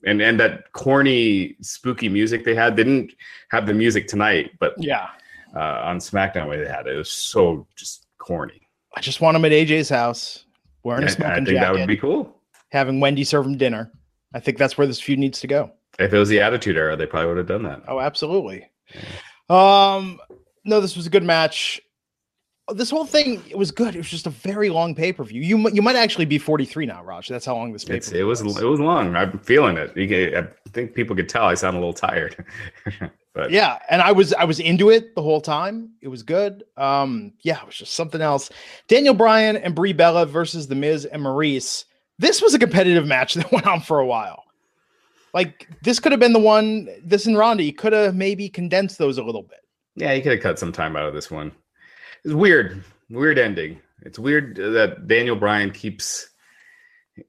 and 0.06 0.22
and 0.22 0.38
that 0.38 0.70
corny 0.74 1.56
spooky 1.62 2.10
music 2.10 2.44
they 2.44 2.54
had 2.54 2.76
they 2.76 2.84
didn't 2.84 3.14
have 3.50 3.66
the 3.66 3.74
music 3.74 4.06
tonight 4.06 4.52
but 4.60 4.76
yeah 4.78 5.12
uh, 5.56 5.80
on 5.86 5.98
smackdown 5.98 6.50
way 6.50 6.62
they 6.62 6.68
had 6.68 6.88
it. 6.88 6.94
it 6.94 6.98
was 6.98 7.10
so 7.10 7.66
just 7.78 8.08
corny 8.18 8.68
i 8.98 9.00
just 9.00 9.22
want 9.22 9.34
them 9.34 9.46
at 9.46 9.54
aj's 9.54 9.88
house 9.88 10.46
wearing 10.86 11.04
a 11.04 11.10
smoking 11.10 11.32
I 11.32 11.36
think 11.36 11.48
jacket, 11.48 11.60
that 11.62 11.74
would 11.74 11.88
be 11.88 11.98
cool. 11.98 12.35
Having 12.76 13.00
Wendy 13.00 13.24
serve 13.24 13.46
him 13.46 13.58
dinner. 13.58 13.90
I 14.34 14.40
think 14.42 14.58
that's 14.58 14.78
where 14.78 14.86
this 14.86 15.00
feud 15.00 15.18
needs 15.18 15.40
to 15.40 15.48
go. 15.48 15.72
If 15.98 16.14
it 16.14 16.18
was 16.18 16.28
the 16.28 16.42
Attitude 16.42 16.76
Era, 16.76 16.98
they 16.98 17.06
probably 17.06 17.30
would 17.30 17.38
have 17.38 17.48
done 17.48 17.64
that. 17.64 17.84
Oh, 17.88 18.02
absolutely. 18.02 18.70
Yeah. 18.94 19.96
Um, 19.96 20.20
no, 20.66 20.82
this 20.82 20.98
was 20.98 21.08
a 21.08 21.10
good 21.10 21.24
match. 21.24 21.80
This 22.74 22.90
whole 22.90 23.06
thing 23.06 23.42
it 23.50 23.58
was 23.58 23.72
good. 23.72 23.96
It 23.96 24.00
was 24.00 24.10
just 24.10 24.28
a 24.28 24.32
very 24.32 24.70
long 24.70 24.94
pay 24.94 25.14
per 25.14 25.24
view. 25.24 25.42
You 25.42 25.70
you 25.70 25.82
might 25.82 25.96
actually 25.96 26.26
be 26.26 26.38
forty 26.38 26.66
three 26.66 26.86
now, 26.86 27.04
Raj. 27.04 27.30
That's 27.30 27.46
how 27.46 27.56
long 27.56 27.72
this 27.72 27.86
pay 27.86 27.96
It 27.96 28.24
was, 28.24 28.44
was, 28.44 28.60
it 28.60 28.66
was 28.66 28.80
long. 28.80 29.16
I'm 29.16 29.40
feeling 29.40 29.78
it. 29.78 29.92
I 30.36 30.48
think 30.72 30.96
people 30.96 31.16
could 31.16 31.30
tell 31.30 31.46
I 31.46 31.54
sound 31.54 31.78
a 31.78 31.80
little 31.80 31.94
tired. 31.94 32.44
But 33.36 33.52
yeah, 33.52 33.80
and 33.90 34.02
I 34.02 34.14
was 34.14 34.34
I 34.34 34.46
was 34.46 34.62
into 34.62 34.90
it 34.90 35.14
the 35.14 35.22
whole 35.22 35.42
time. 35.42 35.90
It 36.02 36.08
was 36.08 36.24
good. 36.24 36.64
Um, 36.78 37.34
yeah, 37.42 37.60
it 37.60 37.66
was 37.66 37.76
just 37.76 37.94
something 37.94 38.22
else. 38.22 38.50
Daniel 38.88 39.14
Bryan 39.14 39.58
and 39.58 39.76
Brie 39.76 39.92
Bella 39.92 40.26
versus 40.26 40.68
The 40.68 40.76
Miz 40.76 41.04
and 41.04 41.22
Maryse. 41.22 41.84
This 42.18 42.42
was 42.42 42.54
a 42.54 42.60
competitive 42.60 43.06
match 43.06 43.34
that 43.36 43.52
went 43.52 43.68
on 43.68 43.82
for 43.82 44.00
a 44.00 44.06
while. 44.06 44.44
Like 45.34 45.68
this 45.84 46.00
could 46.00 46.12
have 46.14 46.20
been 46.20 46.34
the 46.34 46.40
one. 46.40 46.88
This 47.04 47.26
and 47.26 47.38
Ronda, 47.38 47.64
you 47.64 47.74
could 47.74 47.94
have 47.94 48.16
maybe 48.16 48.48
condensed 48.48 48.98
those 48.98 49.18
a 49.18 49.24
little 49.24 49.44
bit. 49.44 49.60
Yeah, 49.96 50.14
you 50.14 50.22
could 50.22 50.34
have 50.34 50.42
cut 50.42 50.60
some 50.60 50.72
time 50.72 50.96
out 50.96 51.08
of 51.08 51.14
this 51.14 51.30
one. 51.30 51.52
It's 52.24 52.34
weird, 52.34 52.84
weird 53.10 53.38
ending. 53.38 53.80
It's 54.02 54.20
weird 54.20 54.56
that 54.56 55.08
Daniel 55.08 55.36
Bryan 55.36 55.72
keeps 55.72 56.30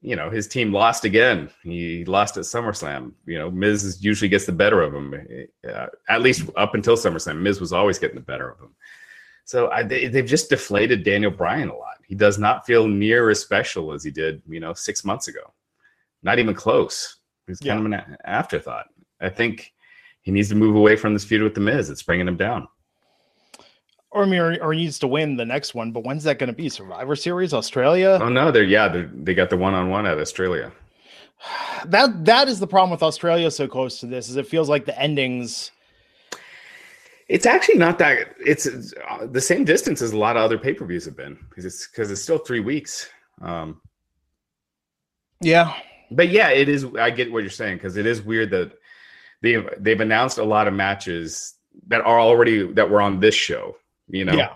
you 0.01 0.15
know, 0.15 0.29
his 0.29 0.47
team 0.47 0.73
lost 0.73 1.05
again. 1.05 1.49
He 1.63 2.03
lost 2.05 2.37
at 2.37 2.43
SummerSlam. 2.43 3.13
You 3.25 3.39
know, 3.39 3.49
Miz 3.49 4.03
usually 4.03 4.27
gets 4.27 4.45
the 4.45 4.51
better 4.51 4.81
of 4.81 4.93
him, 4.93 5.13
uh, 5.67 5.87
at 6.09 6.21
least 6.21 6.49
up 6.57 6.75
until 6.75 6.97
SummerSlam. 6.97 7.39
Miz 7.41 7.61
was 7.61 7.73
always 7.73 7.97
getting 7.97 8.15
the 8.15 8.21
better 8.21 8.49
of 8.49 8.59
him. 8.59 8.75
So 9.45 9.69
I, 9.69 9.83
they, 9.83 10.07
they've 10.07 10.25
just 10.25 10.49
deflated 10.49 11.03
Daniel 11.03 11.31
Bryan 11.31 11.69
a 11.69 11.75
lot. 11.75 11.96
He 12.07 12.15
does 12.15 12.39
not 12.39 12.65
feel 12.65 12.87
near 12.87 13.29
as 13.29 13.39
special 13.39 13.93
as 13.93 14.03
he 14.03 14.11
did, 14.11 14.41
you 14.47 14.59
know, 14.59 14.73
six 14.73 15.05
months 15.05 15.27
ago. 15.27 15.53
Not 16.23 16.39
even 16.39 16.55
close. 16.55 17.17
He's 17.45 17.59
kind 17.59 17.91
yeah. 17.91 17.99
of 17.99 18.07
an 18.09 18.17
afterthought. 18.25 18.87
I 19.21 19.29
think 19.29 19.71
he 20.21 20.31
needs 20.31 20.49
to 20.49 20.55
move 20.55 20.75
away 20.75 20.95
from 20.95 21.13
this 21.13 21.23
feud 21.23 21.43
with 21.43 21.53
the 21.53 21.61
Miz. 21.61 21.89
It's 21.89 22.03
bringing 22.03 22.27
him 22.27 22.37
down 22.37 22.67
or, 24.11 24.23
or, 24.23 24.57
or 24.61 24.73
needs 24.73 24.99
to 24.99 25.07
win 25.07 25.35
the 25.35 25.45
next 25.45 25.75
one. 25.75 25.91
But 25.91 26.03
when's 26.03 26.23
that 26.23 26.39
going 26.39 26.47
to 26.47 26.55
be? 26.55 26.69
Survivor 26.69 27.15
Series, 27.15 27.53
Australia? 27.53 28.19
Oh 28.21 28.29
no, 28.29 28.51
they're 28.51 28.63
yeah, 28.63 28.87
they're, 28.87 29.09
they 29.13 29.33
got 29.33 29.49
the 29.49 29.57
one 29.57 29.73
on 29.73 29.89
one 29.89 30.05
at 30.05 30.17
Australia. 30.17 30.71
That 31.85 32.25
that 32.25 32.47
is 32.47 32.59
the 32.59 32.65
problem 32.65 32.89
with 32.89 33.03
Australia 33.03 33.51
so 33.51 33.67
close 33.67 33.99
to 33.99 34.07
this. 34.07 34.29
Is 34.29 34.35
it 34.35 34.47
feels 34.47 34.67
like 34.67 34.85
the 34.85 34.99
endings. 34.99 35.69
It's 37.29 37.45
actually 37.45 37.77
not 37.77 37.99
that. 37.99 38.35
It's, 38.39 38.65
it's 38.65 38.93
uh, 39.09 39.25
the 39.27 39.41
same 39.41 39.65
distance 39.65 40.01
as 40.01 40.13
a 40.13 40.17
lot 40.17 40.37
of 40.37 40.43
other 40.43 40.57
pay 40.57 40.73
per 40.73 40.85
views 40.85 41.05
have 41.05 41.17
been 41.17 41.37
because 41.49 41.65
it's 41.65 41.87
because 41.87 42.09
it's 42.09 42.21
still 42.21 42.37
three 42.37 42.61
weeks. 42.61 43.09
Um, 43.41 43.81
Yeah. 45.41 45.73
but 46.11 46.29
yeah, 46.29 46.49
it 46.49 46.69
is. 46.69 46.85
I 46.99 47.09
get 47.09 47.31
what 47.31 47.39
you're 47.43 47.49
saying 47.49 47.77
because 47.77 47.97
it 47.97 48.05
is 48.05 48.21
weird 48.21 48.51
that 48.51 48.71
they've 49.41 49.67
they've 49.79 49.99
announced 49.99 50.37
a 50.37 50.43
lot 50.43 50.67
of 50.67 50.73
matches 50.73 51.55
that 51.87 52.01
are 52.01 52.19
already 52.19 52.71
that 52.73 52.89
were 52.89 53.01
on 53.01 53.19
this 53.19 53.35
show. 53.35 53.75
You 54.07 54.23
know, 54.25 54.33
Yeah. 54.33 54.53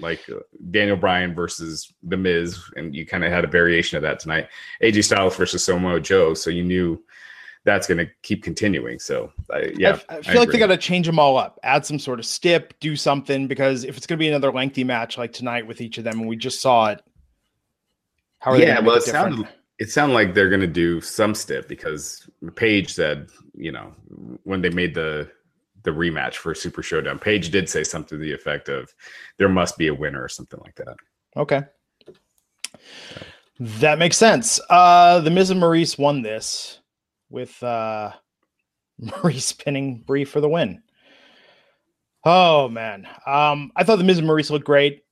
like 0.00 0.20
uh, 0.30 0.38
Daniel 0.70 0.96
Bryan 0.96 1.34
versus 1.34 1.92
The 2.02 2.16
Miz, 2.16 2.58
and 2.76 2.94
you 2.94 3.04
kind 3.06 3.22
of 3.22 3.30
had 3.32 3.44
a 3.44 3.48
variation 3.48 3.96
of 3.98 4.02
that 4.02 4.18
tonight. 4.18 4.48
AJ 4.82 5.04
Styles 5.04 5.36
versus 5.36 5.62
Samoa 5.62 6.00
Joe, 6.00 6.32
so 6.32 6.48
you 6.48 6.64
knew 6.64 7.04
that's 7.64 7.86
going 7.86 7.98
to 7.98 8.06
keep 8.22 8.42
continuing. 8.42 8.98
So 8.98 9.32
I 9.50 9.72
yeah, 9.76 9.98
I, 10.08 10.18
I 10.18 10.22
feel 10.22 10.40
like 10.40 10.50
they 10.50 10.58
got 10.58 10.66
to 10.66 10.76
change 10.76 11.06
them 11.06 11.18
all 11.18 11.36
up, 11.36 11.58
add 11.62 11.84
some 11.84 11.98
sort 11.98 12.18
of 12.18 12.26
stip, 12.26 12.74
do 12.80 12.94
something 12.94 13.46
because 13.46 13.84
if 13.84 13.96
it's 13.96 14.06
going 14.06 14.18
to 14.18 14.22
be 14.22 14.28
another 14.28 14.52
lengthy 14.52 14.84
match 14.84 15.16
like 15.16 15.32
tonight 15.32 15.66
with 15.66 15.80
each 15.80 15.98
of 15.98 16.04
them, 16.04 16.20
and 16.20 16.28
we 16.28 16.36
just 16.36 16.60
saw 16.60 16.86
it, 16.86 17.02
how 18.38 18.52
are 18.52 18.58
they? 18.58 18.66
yeah. 18.66 18.76
gonna 18.76 18.86
Well, 18.86 18.96
it 18.96 19.08
it 19.08 19.10
sounded 19.10 19.48
it 19.78 19.90
sounded 19.90 20.14
like 20.14 20.34
they're 20.34 20.50
going 20.50 20.60
to 20.60 20.66
do 20.66 21.00
some 21.00 21.34
stip 21.34 21.66
because 21.68 22.28
Paige 22.54 22.92
said, 22.92 23.28
you 23.54 23.72
know, 23.72 23.92
when 24.44 24.60
they 24.60 24.70
made 24.70 24.94
the 24.94 25.30
the 25.82 25.90
rematch 25.90 26.34
for 26.36 26.54
Super 26.54 26.82
Showdown, 26.82 27.18
Paige 27.18 27.50
did 27.50 27.68
say 27.68 27.82
something 27.82 28.18
to 28.18 28.24
the 28.24 28.32
effect 28.32 28.68
of 28.68 28.92
there 29.38 29.48
must 29.48 29.76
be 29.78 29.88
a 29.88 29.94
winner 29.94 30.22
or 30.22 30.28
something 30.28 30.60
like 30.60 30.74
that. 30.76 30.96
Okay. 31.36 31.62
That 33.58 33.98
makes 33.98 34.16
sense. 34.18 34.60
Uh 34.68 35.20
the 35.20 35.30
Miz 35.30 35.48
and 35.48 35.62
Maryse 35.62 35.98
won 35.98 36.22
this 36.22 36.80
with 37.34 37.62
uh 37.62 38.12
Maryse 39.02 39.58
pinning 39.58 39.98
Brie 40.06 40.24
for 40.24 40.40
the 40.40 40.48
win. 40.48 40.82
Oh 42.24 42.68
man. 42.68 43.06
Um 43.26 43.72
I 43.76 43.84
thought 43.84 43.96
the 43.96 44.04
Miz 44.04 44.18
and 44.18 44.28
Maryse 44.28 44.50
looked 44.50 44.64
great. 44.64 45.04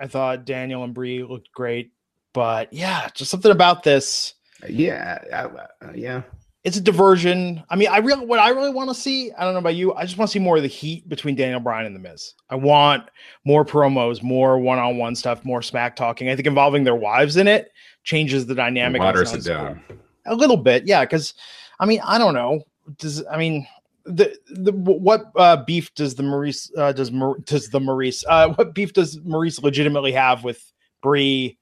I 0.00 0.06
thought 0.06 0.44
Daniel 0.44 0.84
and 0.84 0.94
Brie 0.94 1.22
looked 1.22 1.52
great. 1.52 1.92
But 2.32 2.72
yeah, 2.72 3.08
just 3.14 3.30
something 3.30 3.52
about 3.52 3.82
this. 3.82 4.34
Yeah, 4.68 5.18
I- 5.32 5.84
uh, 5.86 5.92
yeah. 5.94 6.22
It's 6.64 6.76
a 6.76 6.80
diversion. 6.80 7.62
I 7.70 7.76
mean, 7.76 7.86
I 7.88 7.98
really 7.98 8.26
what 8.26 8.40
I 8.40 8.48
really 8.48 8.70
want 8.72 8.90
to 8.90 8.94
see, 8.94 9.30
I 9.38 9.44
don't 9.44 9.52
know 9.52 9.60
about 9.60 9.76
you, 9.76 9.94
I 9.94 10.04
just 10.04 10.18
want 10.18 10.28
to 10.28 10.32
see 10.32 10.40
more 10.40 10.56
of 10.56 10.62
the 10.62 10.68
heat 10.68 11.08
between 11.08 11.36
Daniel 11.36 11.60
Bryan 11.60 11.86
and 11.86 11.94
the 11.94 12.00
Miz. 12.00 12.34
I 12.50 12.56
want 12.56 13.04
more 13.44 13.64
promos, 13.64 14.20
more 14.20 14.58
one-on-one 14.58 15.14
stuff, 15.14 15.44
more 15.44 15.62
smack 15.62 15.94
talking. 15.94 16.28
I 16.28 16.34
think 16.34 16.48
involving 16.48 16.82
their 16.82 16.96
wives 16.96 17.36
in 17.36 17.46
it 17.46 17.70
changes 18.02 18.46
the 18.46 18.54
dynamic. 18.56 18.98
and 19.00 19.04
Waters 19.06 19.28
it 19.28 19.44
sounds 19.44 19.44
down. 19.46 19.80
cool. 19.86 19.96
A 20.26 20.34
little 20.34 20.56
bit, 20.56 20.86
yeah, 20.88 21.04
because 21.04 21.34
I 21.80 21.86
mean, 21.86 22.00
I 22.04 22.18
don't 22.18 22.34
know. 22.34 22.62
Does 22.98 23.24
I 23.30 23.36
mean 23.36 23.66
the 24.04 24.36
the 24.50 24.72
what 24.72 25.32
uh, 25.36 25.64
beef 25.64 25.92
does 25.94 26.14
the 26.14 26.22
Maryse 26.22 26.70
uh, 26.76 26.92
does 26.92 27.10
Mar- 27.10 27.38
does 27.44 27.68
the 27.68 27.80
Maryse 27.80 28.22
uh, 28.28 28.50
what 28.54 28.74
beef 28.74 28.92
does 28.92 29.18
Maryse 29.20 29.62
legitimately 29.62 30.12
have 30.12 30.44
with 30.44 30.72
Brie? 31.02 31.58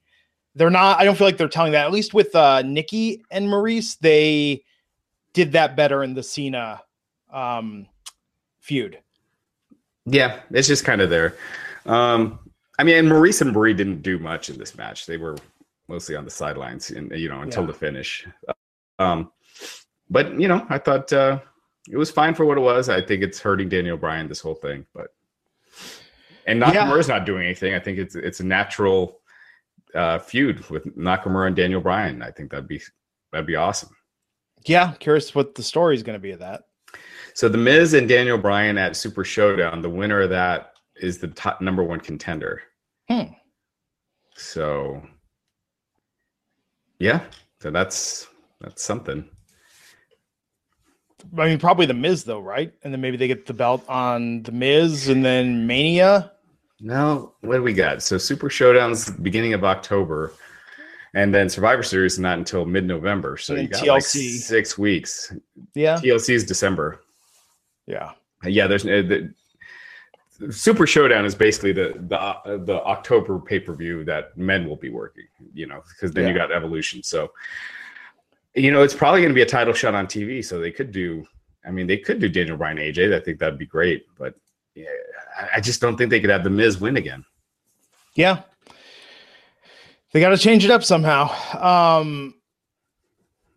They're 0.53 0.69
not. 0.69 0.99
I 0.99 1.03
don't 1.03 1.17
feel 1.17 1.27
like 1.27 1.37
they're 1.37 1.49
telling 1.49 1.73
that. 1.73 1.85
At 1.85 1.91
least 1.91 2.13
with 2.13 2.33
uh, 2.35 2.61
Nikki 2.61 3.23
and 3.31 3.47
Maryse, 3.47 3.97
they 3.99 4.63
did 5.33 5.51
that 5.51 5.75
better 5.75 6.03
in 6.03 6.13
the 6.13 6.23
Cena 6.23 6.81
um, 7.33 7.87
feud. 8.59 8.99
Yeah, 10.05 10.39
it's 10.51 10.67
just 10.67 10.85
kind 10.85 11.01
of 11.01 11.09
there. 11.09 11.35
Um, 11.85 12.39
I 12.79 12.83
mean, 12.83 12.95
and 12.95 13.07
Maryse 13.07 13.41
and 13.41 13.53
Brie 13.53 13.73
didn't 13.73 14.01
do 14.01 14.17
much 14.19 14.49
in 14.49 14.57
this 14.57 14.77
match. 14.77 15.05
They 15.05 15.17
were 15.17 15.35
mostly 15.87 16.15
on 16.15 16.23
the 16.25 16.31
sidelines, 16.31 16.91
and 16.91 17.11
you 17.11 17.27
know, 17.27 17.41
until 17.41 17.63
Yeah. 17.63 17.67
the 17.67 17.73
finish. 17.73 18.27
Um, 18.99 19.31
but 20.09 20.39
you 20.39 20.47
know, 20.47 20.65
I 20.69 20.77
thought 20.77 21.11
uh, 21.11 21.39
it 21.89 21.97
was 21.97 22.11
fine 22.11 22.33
for 22.35 22.45
what 22.45 22.57
it 22.57 22.61
was. 22.61 22.89
I 22.89 23.01
think 23.01 23.23
it's 23.23 23.39
hurting 23.39 23.69
Daniel 23.69 23.97
Bryan 23.97 24.27
this 24.27 24.39
whole 24.39 24.55
thing, 24.55 24.85
but 24.93 25.07
and 26.47 26.61
Nakamura's 26.61 27.07
not 27.07 27.25
doing 27.25 27.45
anything. 27.45 27.73
I 27.73 27.79
think 27.79 27.97
it's 27.97 28.15
it's 28.15 28.39
a 28.39 28.45
natural 28.45 29.19
uh, 29.93 30.19
feud 30.19 30.67
with 30.69 30.85
Nakamura 30.97 31.47
and 31.47 31.55
Daniel 31.55 31.81
Bryan. 31.81 32.21
I 32.21 32.31
think 32.31 32.51
that'd 32.51 32.67
be 32.67 32.81
that'd 33.31 33.47
be 33.47 33.55
awesome. 33.55 33.95
Yeah, 34.65 34.93
curious 34.99 35.35
what 35.35 35.55
the 35.55 35.63
story 35.63 35.95
is 35.95 36.03
going 36.03 36.15
to 36.17 36.21
be 36.21 36.31
of 36.31 36.39
that. 36.39 36.63
So 37.33 37.49
the 37.49 37.57
Miz 37.57 37.93
and 37.93 38.07
Daniel 38.07 38.37
Bryan 38.37 38.77
at 38.77 38.95
Super 38.95 39.23
Showdown, 39.23 39.81
the 39.81 39.89
winner 39.89 40.21
of 40.21 40.29
that 40.29 40.73
is 40.95 41.17
the 41.17 41.27
top 41.27 41.61
number 41.61 41.83
one 41.83 41.99
contender. 41.99 42.61
Hmm. 43.09 43.33
So 44.35 45.01
yeah, 46.99 47.25
so 47.61 47.71
that's 47.71 48.27
that's 48.61 48.83
something. 48.83 49.29
I 51.37 51.47
mean, 51.47 51.59
probably 51.59 51.85
the 51.85 51.93
Miz 51.93 52.23
though, 52.23 52.39
right? 52.39 52.73
And 52.83 52.93
then 52.93 53.01
maybe 53.01 53.17
they 53.17 53.27
get 53.27 53.45
the 53.45 53.53
belt 53.53 53.83
on 53.87 54.43
the 54.43 54.51
Miz, 54.51 55.09
and 55.09 55.23
then 55.23 55.67
Mania. 55.67 56.31
No, 56.81 57.33
what 57.41 57.55
do 57.55 57.63
we 57.63 57.73
got? 57.73 58.03
So 58.03 58.17
Super 58.17 58.49
Showdown's 58.49 59.09
beginning 59.09 59.53
of 59.53 59.63
October, 59.63 60.33
and 61.13 61.33
then 61.33 61.49
Survivor 61.49 61.83
Series 61.83 62.13
is 62.13 62.19
not 62.19 62.37
until 62.37 62.65
mid-November. 62.65 63.37
So 63.37 63.55
you 63.55 63.67
got 63.67 63.87
like 63.87 64.03
TLC. 64.03 64.37
six 64.37 64.77
weeks. 64.77 65.33
Yeah, 65.73 65.97
TLC 65.97 66.31
is 66.31 66.43
December. 66.43 67.01
yeah, 67.87 68.11
Yeah, 68.43 68.67
there's 68.67 68.85
uh, 68.85 69.01
the 69.07 69.33
Super 70.51 70.85
Showdown 70.85 71.25
is 71.25 71.33
basically 71.33 71.71
the 71.71 71.95
the 72.07 72.19
uh, 72.19 72.57
the 72.57 72.83
October 72.83 73.39
pay 73.39 73.59
per 73.59 73.73
view 73.73 74.03
that 74.05 74.37
men 74.37 74.67
will 74.67 74.75
be 74.75 74.89
working. 74.89 75.27
You 75.53 75.67
know, 75.67 75.81
because 75.89 76.11
then 76.11 76.27
you 76.27 76.33
got 76.33 76.51
Evolution. 76.51 77.03
So 77.03 77.31
you 78.55 78.71
know, 78.71 78.81
it's 78.83 78.93
probably 78.93 79.21
going 79.21 79.29
to 79.31 79.35
be 79.35 79.41
a 79.41 79.45
title 79.45 79.73
shot 79.73 79.95
on 79.95 80.07
TV. 80.07 80.43
So 80.43 80.59
they 80.59 80.71
could 80.71 80.91
do. 80.91 81.25
I 81.65 81.71
mean, 81.71 81.87
they 81.87 81.97
could 81.97 82.19
do 82.19 82.29
Daniel 82.29 82.57
Bryan 82.57 82.77
AJ. 82.77 83.13
I 83.15 83.19
think 83.19 83.39
that'd 83.39 83.57
be 83.59 83.65
great. 83.65 84.05
But 84.17 84.35
yeah, 84.75 84.85
I- 85.55 85.61
just 85.61 85.81
don't 85.81 85.97
think 85.97 86.09
they 86.09 86.19
could 86.19 86.29
have 86.29 86.43
the 86.43 86.49
Miz 86.49 86.79
win 86.79 86.97
again. 86.97 87.25
yeah. 88.15 88.41
They 90.13 90.21
got 90.21 90.29
to 90.29 90.37
change 90.37 90.63
it 90.63 90.71
up 90.71 90.81
somehow. 90.81 91.27
Um, 91.99 92.35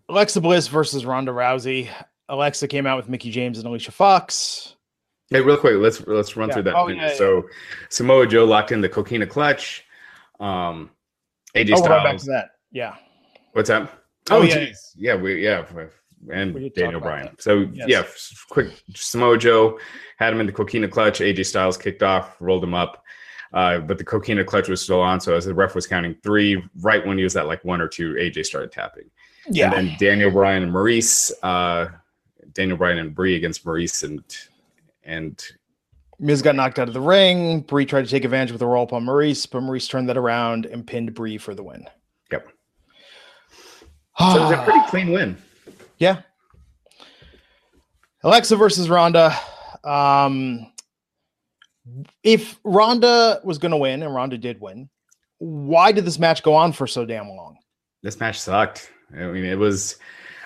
Alexa 0.08 0.40
Bliss 0.40 0.66
versus 0.66 1.06
Ronda 1.06 1.30
Rousey. 1.30 1.88
Alexa 2.28 2.66
came 2.66 2.84
out 2.84 2.96
with 2.96 3.08
Mickie 3.08 3.30
James 3.30 3.58
and 3.58 3.66
Alicia 3.68 3.92
Fox. 3.92 4.74
Hey, 5.30 5.40
real 5.40 5.56
quick, 5.56 5.76
let's 5.76 6.04
let's 6.08 6.37
run 6.37 6.48
Yeah. 6.48 6.54
through 6.54 6.62
that. 6.64 6.74
Oh, 6.74 6.88
yeah, 6.88 7.08
yeah. 7.11 7.14
So 7.14 7.44
Samoa 7.90 8.26
Joe 8.26 8.44
locked 8.44 8.72
in 8.72 8.80
the 8.80 8.88
Coquina 8.88 9.24
clutch. 9.28 9.84
Um, 10.40 10.90
AJ 11.54 11.74
Oh, 11.76 11.82
we're 11.82 11.88
right 11.90 12.02
back 12.04 12.16
to 12.18 12.26
that. 12.26 12.50
Yeah, 12.72 12.96
What's 13.52 13.68
that? 13.68 13.92
Oh, 14.30 14.38
Oh, 14.40 14.42
yeah. 14.42 14.58
yeah, 14.58 14.72
yeah, 14.96 15.14
we 15.16 15.44
yeah, 15.44 15.64
and 16.32 16.54
We 16.54 16.60
did 16.62 16.74
talk 16.74 16.82
Daniel 16.84 17.00
Bryan. 17.00 17.36
So 17.38 17.68
Yes. 17.72 17.88
yeah, 17.88 18.04
quick. 18.50 18.82
Samoa 18.94 19.38
Joe 19.38 19.78
had 20.18 20.32
him 20.32 20.40
in 20.40 20.46
the 20.46 20.52
Coquina 20.52 20.88
clutch. 20.88 21.20
AJ 21.20 21.46
Styles 21.46 21.76
kicked 21.76 22.02
off, 22.02 22.36
rolled 22.40 22.64
him 22.64 22.74
up, 22.74 23.04
uh, 23.52 23.78
but 23.78 23.98
the 23.98 24.04
Coquina 24.04 24.44
clutch 24.44 24.68
was 24.68 24.80
still 24.82 25.00
on. 25.00 25.20
So 25.20 25.34
as 25.34 25.44
the 25.44 25.54
ref 25.54 25.74
was 25.74 25.86
counting 25.86 26.16
three, 26.22 26.62
right 26.80 27.06
when 27.06 27.18
he 27.18 27.24
was 27.24 27.36
at 27.36 27.46
like 27.46 27.64
one 27.64 27.80
or 27.80 27.88
two, 27.88 28.14
AJ 28.14 28.46
started 28.46 28.72
tapping. 28.72 29.10
yeah. 29.48 29.72
And 29.72 29.88
then 29.88 29.96
Daniel 29.98 30.30
Bryan 30.30 30.64
and 30.64 30.72
Maryse, 30.72 31.30
uh, 31.42 31.88
Daniel 32.52 32.76
Bryan 32.76 32.98
and 32.98 33.14
Brie 33.14 33.36
against 33.36 33.64
Maryse 33.64 34.02
and 34.02 34.22
and 35.04 35.42
Miz 36.20 36.42
got 36.42 36.56
knocked 36.56 36.80
out 36.80 36.88
of 36.88 36.94
the 36.94 37.00
ring. 37.00 37.60
Brie 37.60 37.86
tried 37.86 38.04
to 38.04 38.10
take 38.10 38.24
advantage 38.24 38.50
with 38.50 38.60
a 38.60 38.66
roll 38.66 38.82
up 38.82 38.92
on 38.92 39.04
Maryse, 39.06 39.48
but 39.48 39.62
Maryse 39.62 39.88
turned 39.88 40.08
that 40.08 40.16
around 40.16 40.66
and 40.66 40.84
pinned 40.84 41.14
Brie 41.14 41.38
for 41.38 41.54
the 41.54 41.62
win. 41.62 41.86
Yep. 42.32 42.48
So 44.18 44.37
it 44.37 44.40
was 44.40 44.52
a 44.52 44.62
pretty 44.64 44.87
clean 44.88 45.12
win. 45.12 45.37
Yeah. 45.98 46.22
Alexa 48.22 48.57
versus 48.57 48.88
Ronda. 48.88 49.37
Um, 49.85 50.72
if 52.22 52.59
Ronda 52.64 53.40
was 53.44 53.59
going 53.59 53.70
to 53.70 53.76
win, 53.76 54.02
and 54.02 54.14
Ronda 54.14 54.37
did 54.38 54.61
win, 54.61 54.88
why 55.38 55.92
did 55.92 56.04
this 56.04 56.18
match 56.18 56.42
go 56.42 56.54
on 56.54 56.72
for 56.72 56.87
so 56.87 57.04
damn 57.04 57.28
long? 57.28 57.57
This 58.02 58.18
match 58.20 58.40
sucked. 58.40 58.90
I 59.14 59.26
mean, 59.26 59.44
it 59.44 59.59
was. 59.59 59.96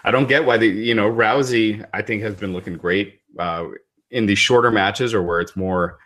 I 0.05 0.11
don't 0.11 0.29
get 0.29 0.45
why 0.45 0.59
the 0.59 0.67
you 0.67 0.95
know 0.95 1.11
Rousey. 1.11 1.85
I 1.93 2.03
think 2.03 2.23
has 2.23 2.35
been 2.35 2.53
looking 2.53 2.77
great 2.77 3.21
uh, 3.39 3.67
in 4.11 4.27
these 4.27 4.39
shorter 4.39 4.71
matches 4.71 5.15
or 5.15 5.23
where 5.23 5.41
it's 5.41 5.57
more 5.57 5.99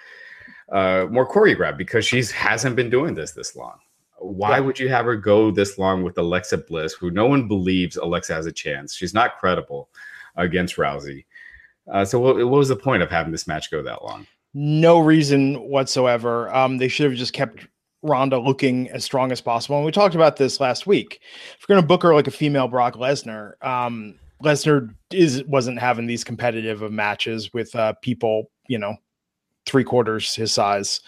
uh, 0.72 1.06
more 1.10 1.28
choreographed 1.28 1.76
because 1.76 2.04
she's 2.04 2.30
hasn't 2.30 2.76
been 2.76 2.90
doing 2.90 3.14
this 3.14 3.32
this 3.32 3.56
long. 3.56 3.78
Why 4.18 4.56
Yeah. 4.56 4.60
would 4.60 4.78
you 4.78 4.88
have 4.88 5.04
her 5.04 5.16
go 5.16 5.50
this 5.50 5.78
long 5.78 6.02
with 6.02 6.16
Alexa 6.18 6.58
Bliss, 6.58 6.94
who 6.94 7.10
no 7.10 7.26
one 7.26 7.48
believes 7.48 7.96
Alexa 7.96 8.34
has 8.34 8.46
a 8.46 8.52
chance? 8.52 8.94
She's 8.94 9.14
not 9.14 9.38
credible 9.38 9.88
against 10.36 10.76
Rousey. 10.76 11.24
Uh, 11.90 12.04
so 12.04 12.18
what, 12.18 12.36
what 12.36 12.46
was 12.48 12.68
the 12.68 12.76
point 12.76 13.02
of 13.02 13.10
having 13.10 13.32
this 13.32 13.46
match 13.46 13.70
go 13.70 13.82
that 13.82 14.02
long? 14.04 14.26
No 14.54 14.98
reason 14.98 15.56
whatsoever. 15.68 16.52
Um, 16.54 16.78
they 16.78 16.88
should 16.88 17.10
have 17.10 17.18
just 17.18 17.32
kept 17.32 17.66
Ronda 18.02 18.38
looking 18.38 18.88
as 18.90 19.04
strong 19.04 19.32
as 19.32 19.40
possible. 19.40 19.76
And 19.76 19.84
we 19.86 19.92
talked 19.92 20.14
about 20.14 20.36
this 20.36 20.60
last 20.60 20.86
week. 20.86 21.20
If 21.58 21.66
we're 21.68 21.74
going 21.74 21.82
to 21.82 21.86
book 21.86 22.02
her 22.02 22.14
like 22.14 22.26
a 22.26 22.30
female 22.32 22.68
Brock 22.68 22.94
Lesnar, 22.94 23.62
um, 23.64 24.14
Lesnar 24.42 24.94
is 25.12 25.44
wasn't 25.44 25.78
having 25.78 26.06
these 26.06 26.24
competitive 26.24 26.82
of 26.82 26.92
matches 26.92 27.52
with 27.52 27.74
uh, 27.74 27.94
people, 28.02 28.50
you 28.68 28.78
know, 28.78 28.96
three 29.66 29.84
quarters 29.84 30.34
his 30.34 30.52
size. 30.52 31.00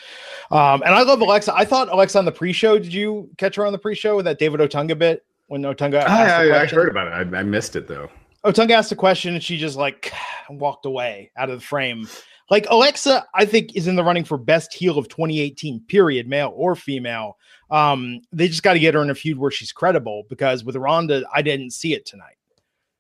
Um, 0.51 0.83
and 0.83 0.95
I 0.95 1.03
love 1.03 1.21
Alexa. 1.21 1.55
I 1.55 1.65
thought 1.65 1.91
Alexa 1.91 2.19
on 2.19 2.25
the 2.25 2.33
pre-show. 2.33 2.79
Did 2.79 2.93
you 2.93 3.31
catch 3.39 3.57
her 3.57 3.65
on 3.65 3.73
the 3.73 3.79
pre-show 3.79 4.17
with 4.17 4.25
that 4.27 4.39
David 4.39 4.61
Otunga 4.61 4.99
bit 4.99 5.25
when 5.47 5.63
Otunga? 5.63 6.03
asked 6.03 6.11
I, 6.11 6.49
I, 6.49 6.63
I 6.63 6.67
heard 6.67 6.89
about 6.89 7.07
it. 7.07 7.35
I, 7.35 7.39
I 7.39 7.43
missed 7.43 7.77
it 7.77 7.89
though. 7.89 8.11
Otunga 8.45 8.73
asked 8.73 8.93
a 8.93 8.97
question 8.97 9.35
and 9.35 9.43
she 9.43 9.57
just 9.57 9.77
like 9.77 10.13
walked 10.51 10.87
away 10.87 11.31
out 11.37 11.51
of 11.51 11.61
the 11.61 11.65
frame. 11.65 12.09
Like 12.51 12.67
Alexa, 12.71 13.27
I 13.35 13.45
think 13.45 13.77
is 13.77 13.89
in 13.89 13.97
the 13.97 14.05
running 14.05 14.25
for 14.25 14.39
best 14.39 14.73
heel 14.73 14.99
of 14.99 15.09
2018, 15.09 15.81
period, 15.81 16.27
male 16.27 16.53
or 16.57 16.75
female. 16.75 17.37
Um, 17.71 18.23
they 18.33 18.49
just 18.49 18.63
got 18.63 18.73
to 18.73 18.79
get 18.79 18.95
her 18.95 19.03
in 19.03 19.11
a 19.11 19.15
feud 19.15 19.39
where 19.39 19.51
she's 19.51 19.71
credible 19.71 20.25
because 20.31 20.65
with 20.65 20.75
Ronda, 20.77 21.25
I 21.35 21.43
didn't 21.43 21.73
see 21.73 21.93
it 21.93 22.07
tonight. 22.07 22.37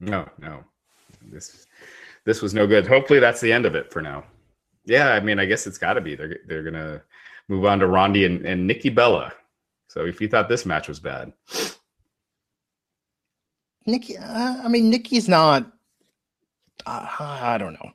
No, 0.01 0.29
no, 0.38 0.62
this 1.23 1.66
this 2.25 2.42
was 2.42 2.53
no 2.53 2.66
good. 2.66 2.87
Hopefully, 2.87 3.18
that's 3.18 3.40
the 3.40 3.51
end 3.53 3.64
of 3.64 3.75
it 3.75 3.90
for 3.90 4.03
now. 4.03 4.23
Yeah, 4.88 5.11
I 5.11 5.20
mean, 5.20 5.38
I 5.38 5.44
guess 5.44 5.66
it's 5.66 5.79
got 5.79 5.94
to 5.94 6.01
be. 6.01 6.14
They're 6.14 6.38
they're 6.46 6.62
gonna 6.62 7.03
move 7.48 7.66
on 7.66 7.79
to 7.81 7.87
Ronda 7.87 8.24
and, 8.24 8.44
and 8.46 8.66
Nikki 8.66 8.88
Bella. 8.88 9.33
So 9.88 10.07
if 10.07 10.20
you 10.20 10.29
thought 10.29 10.48
this 10.48 10.64
match 10.64 10.88
was 10.88 10.98
bad, 10.98 11.33
Nikki, 13.87 14.16
uh, 14.16 14.62
I 14.64 14.68
mean, 14.68 14.90
Nikki's 14.90 15.29
not. 15.29 15.70
Uh, 16.87 17.07
I 17.20 17.59
don't 17.59 17.74
know. 17.74 17.90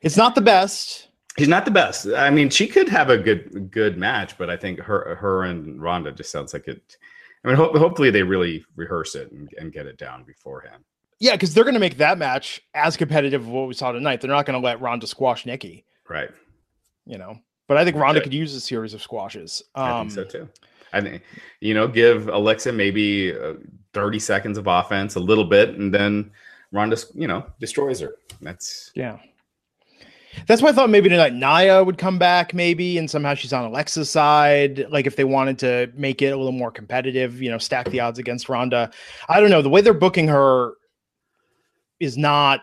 It's 0.00 0.16
not 0.16 0.34
the 0.34 0.40
best. 0.40 1.08
He's 1.36 1.48
not 1.48 1.64
the 1.64 1.70
best. 1.70 2.06
I 2.06 2.30
mean, 2.30 2.50
she 2.50 2.66
could 2.66 2.88
have 2.88 3.10
a 3.10 3.18
good 3.18 3.70
good 3.70 3.98
match, 3.98 4.38
but 4.38 4.48
I 4.48 4.56
think 4.56 4.80
her 4.80 5.14
her 5.16 5.44
and 5.44 5.82
Ronda 5.82 6.12
just 6.12 6.32
sounds 6.32 6.54
like 6.54 6.66
it. 6.66 6.96
I 7.44 7.48
mean, 7.48 7.56
ho- 7.56 7.76
hopefully 7.78 8.10
they 8.10 8.22
really 8.22 8.64
rehearse 8.76 9.16
it 9.16 9.32
and, 9.32 9.52
and 9.58 9.72
get 9.72 9.86
it 9.86 9.98
down 9.98 10.24
beforehand. 10.24 10.84
Yeah, 11.18 11.32
because 11.32 11.52
they're 11.52 11.64
going 11.64 11.74
to 11.74 11.80
make 11.80 11.98
that 11.98 12.18
match 12.18 12.62
as 12.74 12.96
competitive 12.96 13.42
as 13.42 13.48
what 13.48 13.68
we 13.68 13.74
saw 13.74 13.92
tonight. 13.92 14.20
They're 14.20 14.30
not 14.30 14.46
going 14.46 14.60
to 14.60 14.64
let 14.64 14.80
Ronda 14.80 15.06
squash 15.06 15.44
Nikki. 15.46 15.84
Right. 16.12 16.30
You 17.06 17.16
know, 17.16 17.38
but 17.68 17.78
I 17.78 17.84
think 17.84 17.96
Ronda 17.96 18.20
could 18.20 18.34
use 18.34 18.54
a 18.54 18.60
series 18.60 18.92
of 18.92 19.02
squashes. 19.02 19.62
Um, 19.74 19.84
I 19.84 20.00
think 20.00 20.12
so 20.12 20.24
too. 20.24 20.48
I 20.92 21.00
think 21.00 21.22
you 21.60 21.72
know, 21.72 21.88
give 21.88 22.28
Alexa 22.28 22.70
maybe 22.70 23.34
uh, 23.34 23.54
thirty 23.94 24.18
seconds 24.18 24.58
of 24.58 24.66
offense, 24.66 25.14
a 25.14 25.20
little 25.20 25.44
bit, 25.44 25.70
and 25.70 25.92
then 25.92 26.30
Ronda, 26.70 26.98
you 27.14 27.26
know, 27.26 27.46
destroys 27.60 28.00
her. 28.00 28.16
That's 28.42 28.92
yeah. 28.94 29.18
That's 30.46 30.62
why 30.62 30.70
I 30.70 30.72
thought 30.72 30.90
maybe 30.90 31.08
tonight 31.08 31.34
Nia 31.34 31.82
would 31.84 31.98
come 31.98 32.18
back, 32.18 32.54
maybe, 32.54 32.98
and 32.98 33.10
somehow 33.10 33.34
she's 33.34 33.52
on 33.52 33.64
Alexa's 33.64 34.08
side. 34.08 34.86
Like 34.90 35.06
if 35.06 35.16
they 35.16 35.24
wanted 35.24 35.58
to 35.60 35.90
make 35.94 36.22
it 36.22 36.32
a 36.32 36.36
little 36.36 36.52
more 36.52 36.70
competitive, 36.70 37.40
you 37.42 37.50
know, 37.50 37.58
stack 37.58 37.88
the 37.90 38.00
odds 38.00 38.18
against 38.18 38.48
Ronda. 38.48 38.90
I 39.28 39.40
don't 39.40 39.50
know. 39.50 39.62
The 39.62 39.68
way 39.70 39.80
they're 39.80 39.94
booking 39.94 40.28
her 40.28 40.72
is 42.00 42.16
not. 42.16 42.60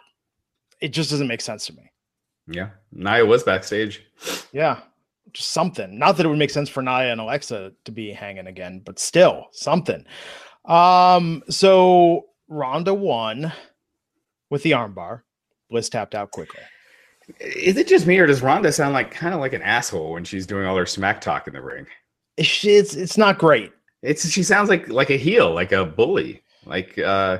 It 0.81 0.89
just 0.89 1.09
doesn't 1.09 1.27
make 1.27 1.41
sense 1.41 1.65
to 1.67 1.73
me. 1.73 1.91
Yeah, 2.47 2.69
Nia 2.91 3.25
was 3.25 3.43
backstage. 3.43 4.03
Yeah, 4.51 4.79
just 5.33 5.51
something. 5.51 5.97
Not 5.97 6.17
that 6.17 6.25
it 6.25 6.29
would 6.29 6.39
make 6.39 6.49
sense 6.49 6.69
for 6.69 6.81
Nia 6.81 7.11
and 7.11 7.21
Alexa 7.21 7.73
to 7.85 7.91
be 7.91 8.11
hanging 8.11 8.47
again, 8.47 8.81
but 8.83 8.99
still 8.99 9.47
something. 9.51 10.05
Um, 10.65 11.43
so 11.49 12.27
Ronda 12.47 12.93
won 12.93 13.51
with 14.49 14.63
the 14.63 14.71
armbar. 14.71 15.21
Bliss 15.69 15.89
tapped 15.89 16.15
out 16.15 16.31
quickly. 16.31 16.61
Is 17.39 17.77
it 17.77 17.87
just 17.87 18.07
me, 18.07 18.17
or 18.17 18.25
does 18.25 18.41
Ronda 18.41 18.71
sound 18.71 18.93
like 18.93 19.11
kind 19.11 19.35
of 19.35 19.39
like 19.39 19.53
an 19.53 19.61
asshole 19.61 20.13
when 20.13 20.23
she's 20.23 20.47
doing 20.47 20.65
all 20.65 20.75
her 20.75 20.87
smack 20.87 21.21
talk 21.21 21.47
in 21.47 21.53
the 21.53 21.61
ring? 21.61 21.85
It's 22.37 22.65
it's, 22.65 22.95
it's 22.95 23.17
not 23.17 23.37
great. 23.37 23.71
It's 24.01 24.27
she 24.29 24.41
sounds 24.41 24.69
like 24.69 24.87
like 24.87 25.11
a 25.11 25.17
heel, 25.17 25.53
like 25.53 25.71
a 25.71 25.85
bully. 25.85 26.41
Like 26.65 26.97
uh 26.97 27.39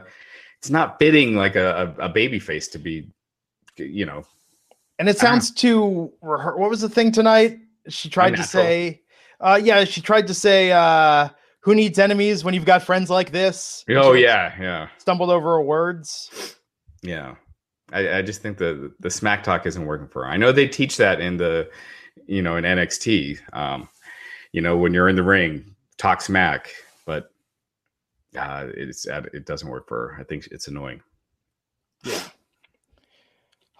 it's 0.60 0.70
not 0.70 1.00
fitting 1.00 1.36
like 1.36 1.56
a, 1.56 1.96
a, 1.98 2.06
a 2.06 2.10
baby 2.10 2.38
face 2.38 2.68
to 2.70 2.78
be, 2.78 3.10
you 3.78 4.06
know. 4.06 4.24
And 5.00 5.08
it 5.08 5.18
sounds 5.18 5.50
too. 5.50 6.12
What 6.20 6.58
was 6.58 6.82
the 6.82 6.90
thing 6.90 7.14
tonight? 7.14 7.58
She 7.88 8.10
tried 8.10 8.36
to 8.36 8.44
say, 8.44 9.02
uh, 9.40 9.60
yeah, 9.64 9.86
she 9.86 10.02
tried 10.02 10.28
to 10.28 10.34
say, 10.34 10.74
uh, 10.74 11.30
"Who 11.62 11.74
needs 11.74 11.98
enemies 11.98 12.44
when 12.44 12.54
you've 12.54 12.66
got 12.66 12.84
friends 12.84 13.10
like 13.10 13.32
this?" 13.32 13.86
Oh 13.90 14.12
yeah, 14.12 14.54
yeah. 14.60 14.90
Stumbled 14.98 15.30
over 15.30 15.52
her 15.52 15.62
words. 15.62 16.58
Yeah. 17.02 17.36
I, 17.94 18.18
I, 18.18 18.22
just 18.22 18.44
think 18.44 18.60
the 18.60 18.94
the 19.00 19.10
smack 19.10 19.42
talk 19.42 19.66
isn't 19.66 19.86
working 19.86 20.10
for 20.10 20.26
her. 20.26 20.30
I 20.30 20.38
know 20.38 20.52
they 20.52 20.68
teach 20.68 20.98
that 20.98 21.22
in 21.22 21.38
the, 21.38 21.68
you 22.28 22.42
know, 22.44 22.58
in 22.58 22.64
NXT. 22.64 23.40
Um, 23.54 23.90
you 24.52 24.62
know, 24.62 24.78
when 24.78 24.94
you're 24.94 25.10
in 25.10 25.16
the 25.16 25.24
ring, 25.24 25.76
talk 25.98 26.22
smack, 26.22 26.70
but 27.08 27.32
uh, 28.38 28.68
it's 28.76 29.08
it 29.08 29.46
doesn't 29.46 29.70
work 29.70 29.88
for 29.88 30.10
her. 30.10 30.22
I 30.22 30.24
think 30.24 30.48
it's 30.52 30.68
annoying. 30.68 31.02
Yeah. 32.04 32.22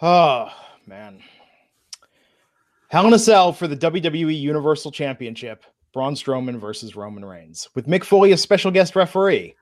Oh 0.02 0.50
man. 0.90 1.22
Hell 2.90 3.08
in 3.08 3.14
a 3.14 3.20
Cell 3.20 3.54
for 3.54 3.68
the 3.68 3.78
WWE 3.78 4.38
Universal 4.38 4.92
Championship. 4.92 5.64
Braun 5.94 6.16
Strowman 6.16 6.60
versus 6.60 6.96
Roman 6.96 7.24
Reigns 7.24 7.70
with 7.74 7.88
Mick 7.88 8.04
Foley 8.04 8.34
as 8.34 8.42
special 8.42 8.70
guest 8.70 8.96
referee 8.96 9.56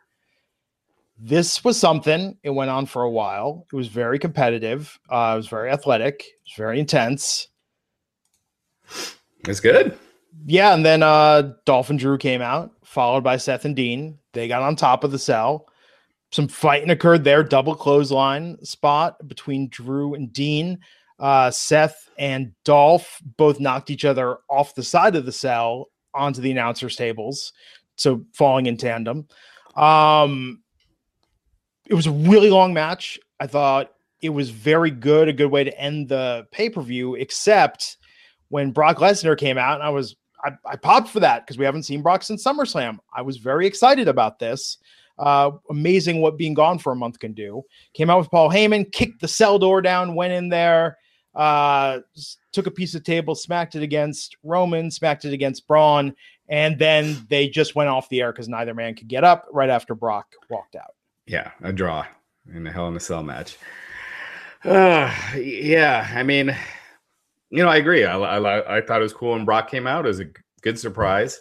this 1.19 1.63
was 1.63 1.79
something. 1.79 2.37
It 2.43 2.51
went 2.51 2.69
on 2.69 2.85
for 2.85 3.03
a 3.03 3.09
while. 3.09 3.65
It 3.71 3.75
was 3.75 3.87
very 3.87 4.19
competitive. 4.19 4.97
Uh, 5.09 5.31
it 5.33 5.37
was 5.37 5.47
very 5.47 5.71
athletic. 5.71 6.21
It 6.21 6.45
was 6.45 6.53
very 6.57 6.79
intense. 6.79 7.47
It's 9.47 9.59
good. 9.59 9.97
Yeah, 10.45 10.73
and 10.73 10.85
then 10.85 11.01
uh, 11.01 11.53
Dolph 11.65 11.89
and 11.89 11.97
Drew 11.97 12.17
came 12.17 12.41
out, 12.41 12.71
followed 12.83 13.23
by 13.23 13.37
Seth 13.37 13.65
and 13.65 13.75
Dean. 13.75 14.19
They 14.33 14.47
got 14.47 14.61
on 14.61 14.75
top 14.75 15.03
of 15.03 15.11
the 15.11 15.19
cell. 15.19 15.67
Some 16.31 16.47
fighting 16.47 16.91
occurred 16.91 17.23
there. 17.23 17.43
Double 17.43 17.73
clothesline 17.73 18.63
spot 18.63 19.27
between 19.27 19.69
Drew 19.69 20.13
and 20.13 20.31
Dean. 20.31 20.77
Uh, 21.19 21.51
Seth 21.51 22.09
and 22.17 22.51
Dolph 22.63 23.19
both 23.37 23.59
knocked 23.59 23.89
each 23.89 24.05
other 24.05 24.37
off 24.49 24.75
the 24.75 24.83
side 24.83 25.15
of 25.15 25.25
the 25.25 25.31
cell 25.31 25.87
onto 26.13 26.41
the 26.41 26.51
announcers' 26.51 26.95
tables, 26.95 27.53
so 27.95 28.25
falling 28.33 28.65
in 28.65 28.77
tandem. 28.77 29.27
Um, 29.75 30.61
it 31.87 31.93
was 31.93 32.07
a 32.07 32.11
really 32.11 32.49
long 32.49 32.73
match. 32.73 33.19
I 33.39 33.47
thought 33.47 33.91
it 34.21 34.29
was 34.29 34.49
very 34.49 34.91
good, 34.91 35.27
a 35.27 35.33
good 35.33 35.51
way 35.51 35.63
to 35.63 35.79
end 35.79 36.09
the 36.09 36.47
pay 36.51 36.69
per 36.69 36.81
view, 36.81 37.15
except 37.15 37.97
when 38.49 38.71
Brock 38.71 38.97
Lesnar 38.97 39.37
came 39.37 39.57
out, 39.57 39.75
and 39.75 39.83
I 39.83 39.89
was 39.89 40.15
I, 40.43 40.51
I 40.65 40.75
popped 40.75 41.09
for 41.09 41.19
that 41.19 41.45
because 41.45 41.57
we 41.57 41.65
haven't 41.65 41.83
seen 41.83 42.01
Brock 42.01 42.23
since 42.23 42.43
SummerSlam. 42.43 42.99
I 43.13 43.21
was 43.21 43.37
very 43.37 43.65
excited 43.65 44.07
about 44.07 44.39
this. 44.39 44.77
Uh, 45.17 45.51
amazing 45.71 46.21
what 46.21 46.37
being 46.37 46.53
gone 46.53 46.77
for 46.77 46.91
a 46.91 46.95
month 46.95 47.19
can 47.19 47.33
do. 47.33 47.63
Came 47.93 48.09
out 48.09 48.19
with 48.19 48.29
Paul 48.29 48.51
Heyman, 48.51 48.91
kicked 48.91 49.19
the 49.19 49.27
cell 49.27 49.57
door 49.57 49.81
down, 49.81 50.13
went 50.13 50.33
in 50.33 50.49
there, 50.49 50.97
uh, 51.37 51.99
took 52.51 52.65
a 52.65 52.71
piece 52.71 52.95
of 52.95 53.03
table, 53.03 53.35
smacked 53.35 53.75
it 53.75 53.83
against 53.83 54.35
Roman, 54.43 54.89
smacked 54.89 55.23
it 55.23 55.33
against 55.33 55.67
Braun, 55.67 56.15
and 56.49 56.79
then 56.79 57.25
they 57.29 57.47
just 57.47 57.75
went 57.75 57.89
off 57.89 58.09
the 58.09 58.21
air 58.21 58.31
because 58.31 58.49
neither 58.49 58.73
man 58.73 58.95
could 58.95 59.07
get 59.07 59.23
up 59.23 59.47
right 59.51 59.69
after 59.69 59.93
Brock 59.93 60.33
walked 60.49 60.75
out. 60.75 60.95
Yeah, 61.27 61.51
a 61.61 61.71
draw 61.71 62.05
in 62.53 62.63
the 62.63 62.71
Hell 62.71 62.87
in 62.87 62.95
a 62.95 62.99
Cell 62.99 63.21
match. 63.21 63.57
Uh, 64.63 65.13
yeah, 65.35 66.09
I 66.13 66.23
mean, 66.23 66.55
you 67.51 67.63
know, 67.63 67.69
I 67.69 67.77
agree. 67.77 68.03
I, 68.03 68.17
I, 68.17 68.77
I 68.77 68.81
thought 68.81 68.99
it 68.99 69.03
was 69.03 69.13
cool 69.13 69.33
when 69.33 69.45
Brock 69.45 69.69
came 69.69 69.85
out. 69.85 70.05
It 70.05 70.09
was 70.09 70.19
a 70.19 70.29
good 70.61 70.79
surprise. 70.79 71.39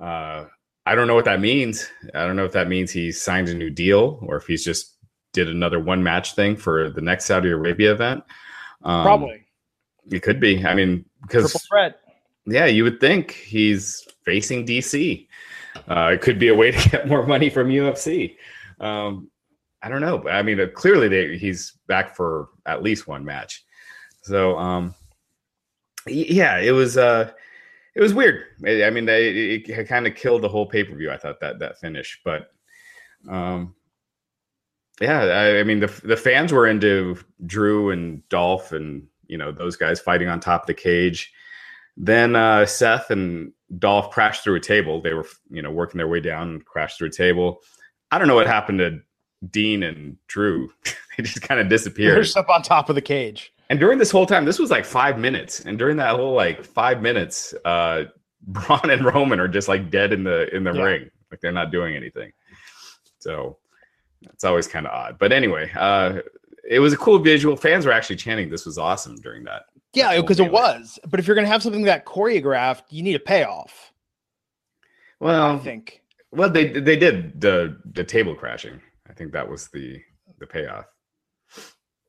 Uh, 0.00 0.44
I 0.84 0.94
don't 0.94 1.06
know 1.06 1.14
what 1.14 1.24
that 1.24 1.40
means. 1.40 1.88
I 2.14 2.26
don't 2.26 2.36
know 2.36 2.44
if 2.44 2.52
that 2.52 2.68
means 2.68 2.92
he 2.92 3.10
signed 3.10 3.48
a 3.48 3.54
new 3.54 3.70
deal 3.70 4.18
or 4.22 4.36
if 4.36 4.46
he's 4.46 4.64
just 4.64 4.96
did 5.32 5.48
another 5.48 5.80
one 5.80 6.02
match 6.02 6.34
thing 6.34 6.54
for 6.56 6.90
the 6.90 7.00
next 7.00 7.24
Saudi 7.24 7.48
Arabia 7.48 7.92
event. 7.92 8.22
Um, 8.86 9.02
Probably. 9.02 9.44
It 10.10 10.22
could 10.22 10.40
be. 10.40 10.64
I 10.64 10.74
mean, 10.74 11.04
because. 11.22 11.52
Yeah, 12.46 12.66
you 12.66 12.84
would 12.84 13.00
think 13.00 13.32
he's 13.32 14.06
facing 14.24 14.64
DC. 14.64 15.26
Uh, 15.88 16.10
it 16.14 16.22
could 16.22 16.38
be 16.38 16.48
a 16.48 16.54
way 16.54 16.70
to 16.70 16.88
get 16.90 17.08
more 17.08 17.26
money 17.26 17.50
from 17.50 17.68
UFC. 17.68 18.36
Um, 18.80 19.30
I 19.82 19.88
don't 19.88 20.00
know, 20.00 20.18
but 20.18 20.32
I 20.32 20.42
mean, 20.42 20.60
uh, 20.60 20.66
clearly 20.74 21.08
they, 21.08 21.36
he's 21.36 21.72
back 21.86 22.16
for 22.16 22.48
at 22.66 22.82
least 22.82 23.06
one 23.06 23.24
match. 23.24 23.64
So, 24.22 24.58
um, 24.58 24.94
yeah, 26.08 26.58
it 26.58 26.72
was 26.72 26.96
uh, 26.96 27.30
it 27.94 28.00
was 28.00 28.12
weird. 28.12 28.44
I 28.66 28.90
mean, 28.90 29.06
they, 29.06 29.28
it, 29.28 29.68
it 29.68 29.88
kind 29.88 30.06
of 30.06 30.14
killed 30.14 30.42
the 30.42 30.48
whole 30.48 30.66
pay 30.66 30.84
per 30.84 30.94
view. 30.96 31.10
I 31.10 31.16
thought 31.16 31.40
that 31.40 31.58
that 31.60 31.78
finish, 31.78 32.20
but 32.24 32.50
um, 33.28 33.75
yeah, 35.00 35.20
I, 35.20 35.60
I, 35.60 35.62
mean, 35.64 35.80
the 35.80 36.00
the 36.04 36.16
fans 36.16 36.52
were 36.52 36.66
into 36.66 37.18
Drew 37.44 37.90
and 37.90 38.26
Dolph 38.28 38.72
and 38.72 39.06
you 39.26 39.36
know 39.36 39.52
those 39.52 39.76
guys 39.76 40.00
fighting 40.00 40.28
on 40.28 40.40
top 40.40 40.62
of 40.62 40.66
the 40.66 40.74
cage. 40.74 41.32
Then 41.96 42.36
uh, 42.36 42.66
Seth 42.66 43.10
and 43.10 43.52
Dolph 43.78 44.10
crashed 44.10 44.44
through 44.44 44.56
a 44.56 44.60
table. 44.60 45.00
They 45.00 45.14
were 45.14 45.26
you 45.50 45.62
know 45.62 45.70
working 45.70 45.98
their 45.98 46.08
way 46.08 46.20
down 46.20 46.48
and 46.48 46.64
crashed 46.64 46.98
through 46.98 47.08
a 47.08 47.12
table. 47.12 47.60
I 48.10 48.18
don't 48.18 48.28
know 48.28 48.34
what 48.34 48.46
happened 48.46 48.78
to 48.78 49.00
Dean 49.50 49.82
and 49.82 50.16
Drew. 50.28 50.70
they 51.16 51.22
just 51.22 51.42
kind 51.42 51.60
of 51.60 51.68
disappeared. 51.68 52.24
They're 52.24 52.42
up 52.42 52.48
on 52.48 52.62
top 52.62 52.88
of 52.88 52.94
the 52.94 53.02
cage. 53.02 53.52
And 53.68 53.80
during 53.80 53.98
this 53.98 54.12
whole 54.12 54.26
time, 54.26 54.44
this 54.44 54.58
was 54.58 54.70
like 54.70 54.84
five 54.84 55.18
minutes. 55.18 55.60
And 55.60 55.76
during 55.78 55.96
that 55.96 56.14
whole 56.14 56.34
like 56.34 56.64
five 56.64 57.02
minutes, 57.02 57.54
uh 57.64 58.04
Braun 58.48 58.90
and 58.90 59.04
Roman 59.04 59.40
are 59.40 59.48
just 59.48 59.66
like 59.66 59.90
dead 59.90 60.12
in 60.12 60.22
the 60.22 60.54
in 60.54 60.62
the 60.62 60.72
yeah. 60.72 60.82
ring. 60.82 61.10
Like 61.30 61.40
they're 61.40 61.50
not 61.50 61.72
doing 61.72 61.96
anything. 61.96 62.32
So 63.18 63.58
it's 64.32 64.44
always 64.44 64.66
kind 64.66 64.86
of 64.86 64.92
odd. 64.92 65.18
But 65.18 65.32
anyway, 65.32 65.70
uh 65.76 66.20
it 66.68 66.80
was 66.80 66.92
a 66.92 66.96
cool 66.96 67.18
visual. 67.18 67.56
Fans 67.56 67.86
were 67.86 67.92
actually 67.92 68.16
chanting 68.16 68.50
this 68.50 68.66
was 68.66 68.78
awesome 68.78 69.16
during 69.16 69.44
that. 69.44 69.62
Yeah, 69.94 70.20
because 70.20 70.40
it 70.40 70.50
was. 70.50 70.98
But 71.08 71.20
if 71.20 71.26
you're 71.26 71.36
gonna 71.36 71.46
have 71.48 71.62
something 71.62 71.84
that 71.84 72.04
choreographed, 72.04 72.84
you 72.90 73.02
need 73.02 73.14
a 73.16 73.20
payoff. 73.20 73.92
Well, 75.20 75.56
I 75.56 75.58
think 75.58 76.02
well, 76.32 76.50
they 76.50 76.68
they 76.68 76.96
did 76.96 77.40
the 77.40 77.78
the 77.92 78.04
table 78.04 78.34
crashing. 78.34 78.80
I 79.08 79.14
think 79.14 79.32
that 79.32 79.48
was 79.48 79.68
the 79.68 80.00
the 80.38 80.46
payoff. 80.46 80.86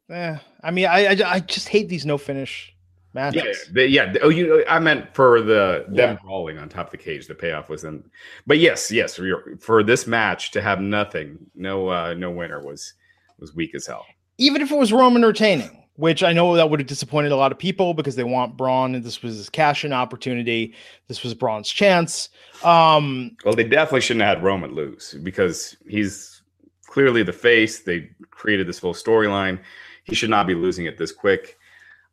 Yeah, 0.09 0.39
I 0.63 0.71
mean, 0.71 0.85
I, 0.85 1.07
I, 1.07 1.17
I 1.25 1.39
just 1.39 1.69
hate 1.69 1.89
these 1.89 2.05
no 2.05 2.17
finish 2.17 2.73
Yeah, 3.15 3.31
the, 3.71 3.87
yeah. 3.89 4.13
Oh, 4.21 4.29
you. 4.29 4.63
I 4.69 4.79
meant 4.79 5.13
for 5.15 5.41
the 5.41 5.85
them 5.87 5.95
Yeah. 6.15 6.17
brawling 6.23 6.57
on 6.59 6.69
top 6.69 6.87
of 6.87 6.91
the 6.91 6.97
cage. 6.97 7.27
The 7.27 7.33
payoff 7.35 7.67
was 7.69 7.83
in. 7.83 8.03
But 8.45 8.59
yes, 8.59 8.91
yes. 8.91 9.15
For, 9.15 9.57
for 9.59 9.81
this 9.83 10.05
match 10.05 10.51
to 10.51 10.61
have 10.61 10.79
nothing, 10.81 11.37
no, 11.55 11.87
uh 11.89 12.13
no 12.13 12.29
winner 12.29 12.61
was 12.63 12.93
was 13.39 13.55
weak 13.55 13.73
as 13.75 13.87
hell. 13.87 14.05
even 14.37 14.61
if 14.61 14.71
it 14.71 14.77
was 14.77 14.93
Roman 14.93 15.23
retaining, 15.23 15.83
which 15.95 16.21
I 16.21 16.31
know 16.33 16.55
that 16.55 16.69
would 16.69 16.79
have 16.79 16.87
disappointed 16.87 17.31
a 17.31 17.35
lot 17.35 17.51
of 17.51 17.57
people 17.57 17.95
because 17.95 18.15
they 18.15 18.23
want 18.23 18.55
Braun, 18.57 18.93
and 18.93 19.03
this 19.03 19.23
was 19.23 19.35
his 19.37 19.49
cash 19.49 19.83
in 19.83 19.93
opportunity. 19.93 20.75
This 21.07 21.23
was 21.23 21.33
Braun's 21.33 21.69
chance. 21.69 22.29
Um, 22.63 23.35
Well, 23.45 23.55
they 23.55 23.63
definitely 23.63 24.01
shouldn't 24.01 24.23
have 24.25 24.37
had 24.37 24.43
Roman 24.43 24.75
lose 24.75 25.15
because 25.23 25.75
he's 25.87 26.41
clearly 26.85 27.23
the 27.23 27.33
face. 27.33 27.79
They 27.81 28.09
created 28.29 28.67
this 28.67 28.77
whole 28.79 28.93
storyline. 28.93 29.59
He 30.03 30.13
should 30.13 30.29
not 30.29 30.45
be 30.45 30.53
losing 30.53 30.85
it 30.85 30.97
this 30.99 31.11
quick. 31.11 31.57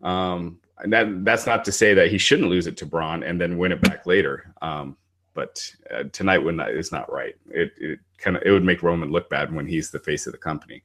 Um, 0.03 0.59
and 0.79 0.93
that 0.93 1.25
that's 1.25 1.47
not 1.47 1.65
to 1.67 1.73
say 1.73 1.95
that 1.95 2.11
he 2.11 2.19
shouldn't 2.19 2.49
lose 2.51 2.67
it 2.67 2.77
to 2.79 2.87
Braun 2.87 3.23
and 3.23 3.41
then 3.41 3.59
win 3.59 3.73
it 3.73 3.81
back 3.81 4.07
later. 4.07 4.53
Um, 4.63 4.97
but 5.35 5.69
uh, 5.93 6.05
tonight 6.13 6.39
when 6.39 6.57
that 6.59 6.71
is 6.71 6.93
not 6.93 7.11
right. 7.13 7.35
It, 7.51 7.73
it 7.79 7.99
kind 8.19 8.37
of 8.37 8.43
it 8.45 8.51
would 8.53 8.65
make 8.65 8.83
Roman 8.83 9.11
look 9.11 9.29
bad 9.31 9.53
when 9.53 9.67
he's 9.67 9.91
the 9.91 9.99
face 9.99 10.27
of 10.27 10.33
the 10.33 10.39
company. 10.39 10.83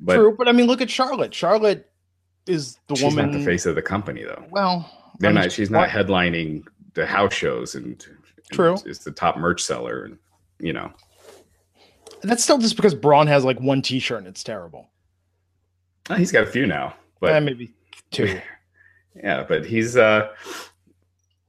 But 0.00 0.16
true, 0.16 0.34
but 0.36 0.48
I 0.48 0.52
mean, 0.52 0.66
look 0.66 0.80
at 0.80 0.90
Charlotte. 0.90 1.34
Charlotte 1.34 1.90
is 2.46 2.78
the 2.88 2.94
she's 2.96 3.04
woman. 3.04 3.32
not 3.32 3.38
the 3.38 3.44
face 3.44 3.66
of 3.66 3.74
the 3.74 3.82
company 3.82 4.22
though. 4.24 4.44
Well, 4.50 4.90
They're 5.18 5.30
I'm 5.30 5.34
not. 5.36 5.44
just- 5.44 5.56
She's 5.56 5.70
not 5.70 5.88
headlining 5.88 6.64
the 6.94 7.06
house 7.06 7.34
shows 7.34 7.74
and. 7.74 7.86
and 7.86 8.16
True. 8.52 8.76
It's 8.86 9.00
the 9.00 9.10
top 9.12 9.36
merch 9.36 9.62
seller, 9.62 10.04
and 10.04 10.18
you 10.58 10.72
know. 10.72 10.90
That's 12.22 12.42
still 12.42 12.58
just 12.58 12.74
because 12.76 12.94
Braun 12.94 13.26
has 13.28 13.44
like 13.44 13.60
one 13.60 13.82
T-shirt 13.82 14.18
and 14.18 14.26
it's 14.26 14.42
terrible. 14.42 14.88
Uh, 16.10 16.14
He's 16.16 16.32
got 16.32 16.42
a 16.44 16.46
few 16.46 16.66
now, 16.66 16.94
but 17.20 17.32
Eh, 17.32 17.40
maybe 17.40 17.72
two. 18.10 18.40
yeah, 19.22 19.44
but 19.48 19.64
he's 19.66 19.96
uh 19.96 20.28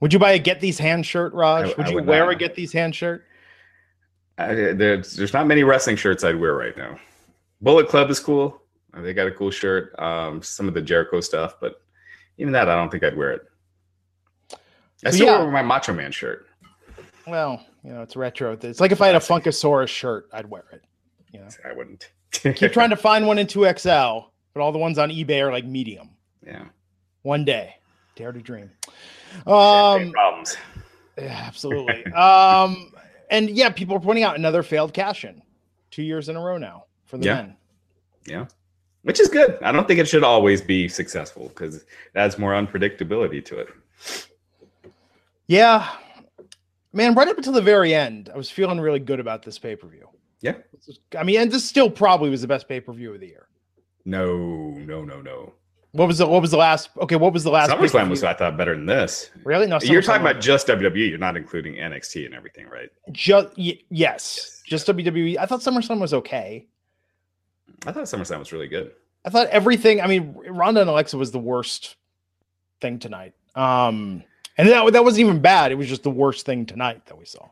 Would 0.01 0.13
you 0.13 0.20
buy 0.20 0.32
a 0.32 0.39
Get 0.39 0.59
These 0.61 0.78
Hands 0.80 1.05
shirt, 1.05 1.34
Raj? 1.34 1.65
I- 1.65 1.74
would 1.78 1.86
I 1.86 1.89
you 1.89 1.95
would 1.95 2.05
wear 2.05 2.26
not. 2.26 2.34
a 2.34 2.36
Get 2.36 2.55
These 2.55 2.74
Hands 2.74 2.95
shirt? 2.95 3.24
I, 4.38 4.53
there's 4.53 5.15
there's 5.15 5.34
not 5.34 5.47
many 5.47 5.63
wrestling 5.63 5.95
shirts 5.97 6.24
I'd 6.24 6.39
wear 6.39 6.53
right 6.53 6.76
now. 6.78 6.97
Bullet 7.61 7.89
Club 7.89 8.09
is 8.09 8.20
cool. 8.20 8.61
Uh, 8.93 9.01
They 9.01 9.13
got 9.13 9.28
a 9.28 9.32
cool 9.32 9.51
shirt. 9.51 9.93
Um, 9.99 10.41
some 10.41 10.67
of 10.67 10.74
the 10.74 10.82
Jericho 10.82 11.20
stuff, 11.20 11.55
but 11.59 11.82
even 12.38 12.53
that 12.53 12.70
I 12.70 12.76
don't 12.76 12.89
think 12.89 13.03
I'd 13.03 13.17
wear 13.17 13.32
it. 13.32 13.41
I 15.05 15.11
still 15.11 15.28
yeah. 15.28 15.39
wear 15.39 15.51
my 15.51 15.61
Macho 15.61 15.93
Man 15.93 16.11
shirt. 16.11 16.47
Well, 17.28 17.65
you 17.84 17.91
know, 17.91 18.01
it's 18.01 18.15
retro. 18.15 18.57
It's 18.61 18.80
like 18.80 18.91
if 18.91 19.01
I 19.01 19.07
had 19.07 19.15
a 19.15 19.20
Funkasaurus 19.20 19.89
shirt, 19.89 20.28
I'd 20.34 20.49
wear 20.49 20.63
it. 20.72 20.82
You 21.32 21.41
know, 21.41 21.47
I 21.65 21.74
wouldn't. 21.74 22.09
keep 22.32 22.72
trying 22.72 22.89
to 22.91 22.95
find 22.95 23.28
one 23.28 23.38
in 23.38 23.45
2XL, 23.47 24.26
but 24.53 24.61
all 24.61 24.72
the 24.72 24.78
ones 24.80 24.97
on 24.97 25.09
eBay 25.09 25.41
are 25.41 25.51
like 25.51 25.65
medium. 25.65 26.09
Yeah. 26.45 26.65
One 27.24 27.45
day, 27.45 27.76
dare 28.15 28.32
to 28.32 28.39
dream. 28.41 28.70
Um, 29.45 30.11
problems. 30.11 30.57
yeah, 31.17 31.43
absolutely. 31.45 32.05
um, 32.13 32.91
and 33.30 33.49
yeah, 33.49 33.70
people 33.70 33.95
are 33.95 33.99
pointing 33.99 34.24
out 34.24 34.36
another 34.38 34.63
failed 34.63 34.93
cash 34.93 35.26
in, 35.26 35.41
two 35.91 36.03
years 36.03 36.30
in 36.30 36.36
a 36.36 36.41
row 36.41 36.57
now 36.57 36.86
for 37.05 37.17
the 37.17 37.26
Yeah. 37.26 37.36
men. 37.36 37.55
Yeah. 38.26 38.45
Which 39.03 39.20
is 39.20 39.28
good. 39.30 39.57
I 39.61 39.72
don't 39.72 39.88
think 39.88 39.99
it 39.99 40.07
should 40.07 40.24
always 40.24 40.61
be 40.61 40.88
successful 40.89 41.47
because 41.49 41.86
that's 42.13 42.38
more 42.38 42.51
unpredictability 42.53 43.43
to 43.45 43.59
it. 43.59 43.70
Yeah, 45.47 45.88
man. 46.93 47.15
Right 47.15 47.28
up 47.28 47.38
until 47.38 47.53
the 47.53 47.61
very 47.61 47.93
end, 47.93 48.30
I 48.34 48.38
was 48.38 48.51
feeling 48.51 48.80
really 48.80 48.99
good 48.99 49.20
about 49.20 49.41
this 49.41 49.57
pay 49.57 49.76
per 49.76 49.88
view. 49.88 50.07
Yeah. 50.41 50.55
I 51.17 51.24
mean, 51.24 51.39
and 51.41 51.51
this 51.51 51.65
still 51.67 51.89
probably 51.89 52.30
was 52.30 52.41
the 52.41 52.47
best 52.47 52.67
pay 52.67 52.80
per 52.82 52.91
view 52.93 53.13
of 53.13 53.20
the 53.20 53.28
year. 53.28 53.47
No, 54.05 54.70
no, 54.72 55.03
no, 55.03 55.22
no. 55.22 55.53
What 55.92 56.08
was 56.08 56.20
the 56.20 56.28
What 56.28 56.42
was 56.42 56.52
the 56.52 56.58
last? 56.58 56.90
Okay, 56.98 57.16
what 57.16 57.34
was 57.34 57.44
the 57.44 57.50
last? 57.50 57.72
SummerSlam 57.72 58.10
was, 58.10 58.24
I 58.24 58.34
thought, 58.34 58.58
better 58.58 58.76
than 58.76 58.86
this. 58.86 59.32
really 59.44 59.66
no. 59.66 59.80
You're 59.82 60.04
talking 60.04 60.22
about 60.22 60.40
just 60.40 60.68
WWE. 60.68 61.10
You're 61.10 61.18
not 61.18 61.36
including 61.36 61.76
NXT 61.76 62.26
and 62.26 62.36
everything, 62.36 62.68
right? 62.68 62.90
just 63.12 63.58
y- 63.58 63.80
yes, 63.90 64.62
just 64.66 64.88
WWE. 64.88 65.38
I 65.38 65.46
thought 65.48 65.62
SummerSlam 65.62 66.00
was 66.00 66.14
okay. 66.14 66.68
I 67.88 67.92
thought 67.92 68.04
SummerSlam 68.04 68.40
was 68.40 68.52
really 68.52 68.68
good. 68.68 68.92
I 69.26 69.30
thought 69.30 69.48
everything. 69.48 70.00
I 70.00 70.08
mean, 70.08 70.36
Ronda 70.48 70.82
and 70.82 70.90
Alexa 70.90 71.18
was 71.18 71.32
the 71.32 71.40
worst 71.40 71.96
thing 72.82 73.00
tonight. 73.00 73.34
Um, 73.56 74.24
and 74.58 74.70
that 74.70 74.94
that 74.94 75.04
wasn't 75.04 75.22
even 75.22 75.40
bad. 75.42 75.72
It 75.72 75.76
was 75.76 75.88
just 75.88 76.04
the 76.04 76.12
worst 76.12 76.46
thing 76.46 76.66
tonight 76.66 77.06
that 77.08 77.18
we 77.18 77.26
saw. 77.26 77.50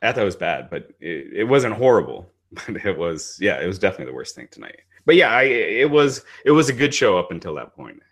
I 0.00 0.12
thought 0.12 0.22
it 0.22 0.24
was 0.24 0.36
bad, 0.36 0.70
but 0.70 0.90
it, 1.00 1.32
it 1.34 1.44
wasn't 1.44 1.74
horrible. 1.74 2.30
But 2.68 2.86
it 2.86 2.96
was, 2.96 3.36
yeah, 3.40 3.60
it 3.60 3.66
was 3.66 3.80
definitely 3.80 4.12
the 4.12 4.14
worst 4.16 4.36
thing 4.36 4.46
tonight. 4.48 4.78
But 5.06 5.16
yeah, 5.16 5.30
I, 5.30 5.42
it 5.42 5.90
was 5.90 6.24
it 6.44 6.50
was 6.50 6.68
a 6.68 6.72
good 6.72 6.94
show 6.94 7.18
up 7.18 7.30
until 7.30 7.54
that 7.54 7.74
point. 7.74 8.02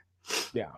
Yeah, 0.52 0.70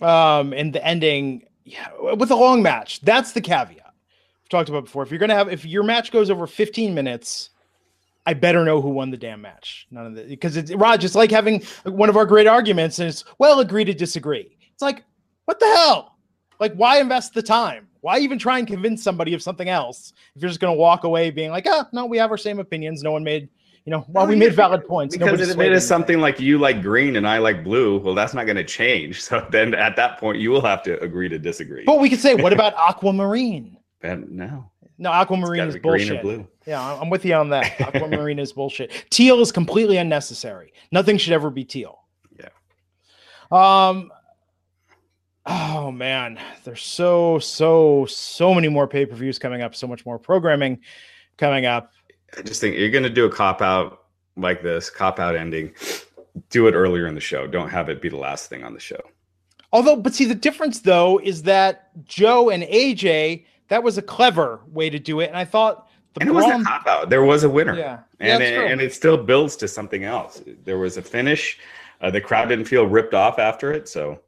um, 0.00 0.52
and 0.52 0.72
the 0.72 0.84
ending 0.84 1.44
yeah, 1.64 1.88
with 2.14 2.30
a 2.30 2.36
long 2.36 2.62
match. 2.62 3.00
That's 3.02 3.32
the 3.32 3.40
caveat 3.40 3.68
we've 3.68 4.48
talked 4.48 4.68
about 4.68 4.84
before. 4.84 5.02
If 5.02 5.10
you're 5.10 5.18
gonna 5.18 5.34
have, 5.34 5.48
if 5.48 5.64
your 5.64 5.82
match 5.82 6.10
goes 6.12 6.30
over 6.30 6.46
15 6.46 6.94
minutes, 6.94 7.50
I 8.24 8.34
better 8.34 8.64
know 8.64 8.80
who 8.80 8.90
won 8.90 9.10
the 9.10 9.16
damn 9.16 9.40
match. 9.40 9.86
None 9.90 10.06
of 10.06 10.14
the 10.14 10.24
because 10.24 10.56
it's 10.56 10.72
Raj. 10.74 11.04
It's 11.04 11.14
like 11.14 11.30
having 11.30 11.62
one 11.84 12.08
of 12.08 12.16
our 12.16 12.26
great 12.26 12.46
arguments, 12.46 12.98
and 12.98 13.08
it's 13.08 13.24
well, 13.38 13.60
agree 13.60 13.84
to 13.84 13.94
disagree. 13.94 14.56
It's 14.72 14.82
like 14.82 15.04
what 15.44 15.60
the 15.60 15.66
hell? 15.66 16.18
Like, 16.60 16.74
why 16.74 17.00
invest 17.00 17.34
the 17.34 17.42
time? 17.42 17.88
Why 18.00 18.18
even 18.18 18.38
try 18.38 18.58
and 18.58 18.66
convince 18.66 19.02
somebody 19.02 19.32
of 19.34 19.42
something 19.42 19.68
else 19.68 20.12
if 20.34 20.42
you're 20.42 20.50
just 20.50 20.60
gonna 20.60 20.74
walk 20.74 21.04
away 21.04 21.30
being 21.30 21.50
like, 21.50 21.66
ah, 21.66 21.88
no, 21.92 22.06
we 22.06 22.18
have 22.18 22.30
our 22.30 22.36
same 22.36 22.58
opinions. 22.58 23.02
No 23.02 23.12
one 23.12 23.24
made, 23.24 23.48
you 23.88 23.92
know, 23.92 24.04
well, 24.08 24.26
we 24.26 24.36
made 24.36 24.52
valid 24.52 24.86
points. 24.86 25.16
Because 25.16 25.40
if 25.48 25.58
it 25.58 25.72
is 25.72 25.86
something 25.86 26.20
like 26.20 26.38
you 26.38 26.58
like 26.58 26.82
green 26.82 27.16
and 27.16 27.26
I 27.26 27.38
like 27.38 27.64
blue, 27.64 27.96
well, 27.96 28.14
that's 28.14 28.34
not 28.34 28.44
going 28.44 28.58
to 28.58 28.64
change. 28.64 29.22
So 29.28 29.46
then 29.50 29.72
at 29.72 29.96
that 29.96 30.18
point, 30.18 30.40
you 30.40 30.50
will 30.50 30.60
have 30.60 30.82
to 30.82 31.00
agree 31.02 31.26
to 31.30 31.38
disagree. 31.38 31.84
But 31.86 31.98
we 31.98 32.10
could 32.10 32.20
say, 32.20 32.34
what 32.34 32.52
about 32.58 32.74
aquamarine? 32.74 33.78
And 34.02 34.30
no, 34.30 34.70
No, 34.98 35.10
aquamarine 35.10 35.68
is 35.68 35.74
be 35.74 35.80
green 35.80 36.10
or 36.10 36.20
bullshit. 36.20 36.22
blue. 36.22 36.48
Yeah, 36.66 36.82
I'm 37.00 37.08
with 37.08 37.24
you 37.24 37.32
on 37.32 37.48
that. 37.48 37.80
Aquamarine 37.80 38.38
is 38.38 38.52
bullshit. 38.52 39.06
Teal 39.08 39.40
is 39.40 39.50
completely 39.50 39.96
unnecessary. 39.96 40.74
Nothing 40.92 41.16
should 41.16 41.32
ever 41.32 41.48
be 41.48 41.64
teal. 41.64 41.98
Yeah. 42.38 42.48
Um. 43.50 44.12
Oh 45.46 45.90
man, 45.90 46.38
there's 46.64 46.82
so 46.82 47.38
so 47.38 48.04
so 48.04 48.52
many 48.52 48.68
more 48.68 48.86
pay 48.86 49.06
per 49.06 49.16
views 49.16 49.38
coming 49.38 49.62
up. 49.62 49.74
So 49.74 49.86
much 49.86 50.04
more 50.04 50.18
programming 50.18 50.80
coming 51.38 51.64
up. 51.64 51.92
I 52.36 52.42
just 52.42 52.60
think 52.60 52.76
you're 52.76 52.90
going 52.90 53.04
to 53.04 53.10
do 53.10 53.24
a 53.24 53.30
cop 53.30 53.62
out 53.62 54.04
like 54.36 54.62
this, 54.62 54.90
cop 54.90 55.18
out 55.18 55.34
ending. 55.34 55.72
Do 56.50 56.66
it 56.68 56.72
earlier 56.72 57.06
in 57.06 57.14
the 57.14 57.20
show. 57.20 57.46
Don't 57.46 57.68
have 57.68 57.88
it 57.88 58.00
be 58.00 58.08
the 58.08 58.16
last 58.16 58.48
thing 58.48 58.62
on 58.62 58.74
the 58.74 58.80
show. 58.80 59.00
Although, 59.72 59.96
but 59.96 60.14
see, 60.14 60.24
the 60.24 60.34
difference 60.34 60.80
though 60.80 61.18
is 61.18 61.42
that 61.42 61.90
Joe 62.04 62.50
and 62.50 62.62
AJ 62.62 63.44
that 63.68 63.82
was 63.82 63.98
a 63.98 64.02
clever 64.02 64.60
way 64.68 64.90
to 64.90 64.98
do 64.98 65.20
it, 65.20 65.28
and 65.28 65.36
I 65.36 65.44
thought 65.44 65.88
the 66.14 66.22
And 66.22 66.30
it 66.30 66.32
wasn't 66.32 66.62
a 66.62 66.64
cop 66.64 66.86
out. 66.86 67.10
There 67.10 67.24
was 67.24 67.44
a 67.44 67.50
winner. 67.50 67.76
Yeah, 67.76 68.00
and 68.18 68.42
that's 68.42 68.50
it, 68.50 68.70
and 68.70 68.80
it 68.80 68.92
still 68.92 69.16
builds 69.16 69.56
to 69.56 69.68
something 69.68 70.04
else. 70.04 70.42
There 70.64 70.78
was 70.78 70.96
a 70.96 71.02
finish. 71.02 71.58
Uh, 72.00 72.10
the 72.10 72.20
crowd 72.20 72.48
didn't 72.48 72.64
feel 72.64 72.86
ripped 72.86 73.14
off 73.14 73.38
after 73.38 73.72
it, 73.72 73.88
so 73.88 74.20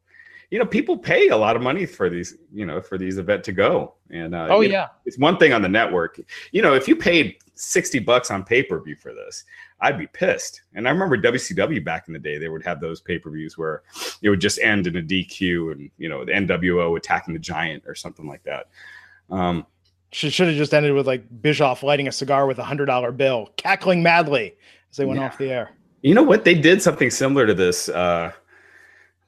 you 0.50 0.58
know 0.58 0.66
people 0.66 0.98
pay 0.98 1.28
a 1.28 1.36
lot 1.36 1.56
of 1.56 1.62
money 1.62 1.86
for 1.86 2.10
these 2.10 2.36
you 2.52 2.66
know 2.66 2.80
for 2.80 2.98
these 2.98 3.16
event 3.18 3.44
to 3.44 3.52
go. 3.52 3.94
And 4.10 4.34
uh, 4.34 4.48
oh 4.50 4.60
you 4.60 4.68
know, 4.68 4.74
yeah, 4.74 4.88
it's 5.06 5.18
one 5.18 5.38
thing 5.38 5.52
on 5.52 5.62
the 5.62 5.68
network. 5.68 6.20
You 6.52 6.60
know, 6.62 6.74
if 6.74 6.86
you 6.86 6.96
paid 6.96 7.36
sixty 7.60 7.98
bucks 7.98 8.30
on 8.30 8.44
pay 8.44 8.62
per 8.62 8.80
view 8.80 8.96
for 8.96 9.12
this, 9.12 9.44
I'd 9.80 9.98
be 9.98 10.06
pissed. 10.06 10.62
And 10.74 10.88
I 10.88 10.90
remember 10.90 11.16
WCW 11.16 11.84
back 11.84 12.04
in 12.08 12.12
the 12.12 12.18
day; 12.18 12.38
they 12.38 12.48
would 12.48 12.64
have 12.64 12.80
those 12.80 13.00
pay 13.00 13.18
per 13.18 13.30
views 13.30 13.56
where 13.58 13.82
it 14.22 14.30
would 14.30 14.40
just 14.40 14.58
end 14.60 14.86
in 14.86 14.96
a 14.96 15.02
DQ, 15.02 15.72
and 15.72 15.90
you 15.98 16.08
know 16.08 16.24
the 16.24 16.32
NWO 16.32 16.96
attacking 16.96 17.34
the 17.34 17.40
Giant 17.40 17.84
or 17.86 17.94
something 17.94 18.26
like 18.26 18.42
that. 18.44 18.68
Um, 19.30 19.66
should 20.12 20.32
should 20.32 20.48
have 20.48 20.56
just 20.56 20.74
ended 20.74 20.92
with 20.94 21.06
like 21.06 21.24
Bischoff 21.42 21.82
lighting 21.82 22.08
a 22.08 22.12
cigar 22.12 22.46
with 22.46 22.58
a 22.58 22.64
hundred 22.64 22.86
dollar 22.86 23.12
bill, 23.12 23.50
cackling 23.56 24.02
madly 24.02 24.54
as 24.90 24.96
they 24.96 25.04
went 25.04 25.20
Yeah. 25.20 25.26
off 25.26 25.38
the 25.38 25.50
air. 25.52 25.70
You 26.02 26.14
know 26.14 26.22
what? 26.22 26.44
They 26.44 26.54
did 26.54 26.82
something 26.82 27.10
similar 27.10 27.46
to 27.46 27.54
this. 27.54 27.88
Uh, 27.88 28.32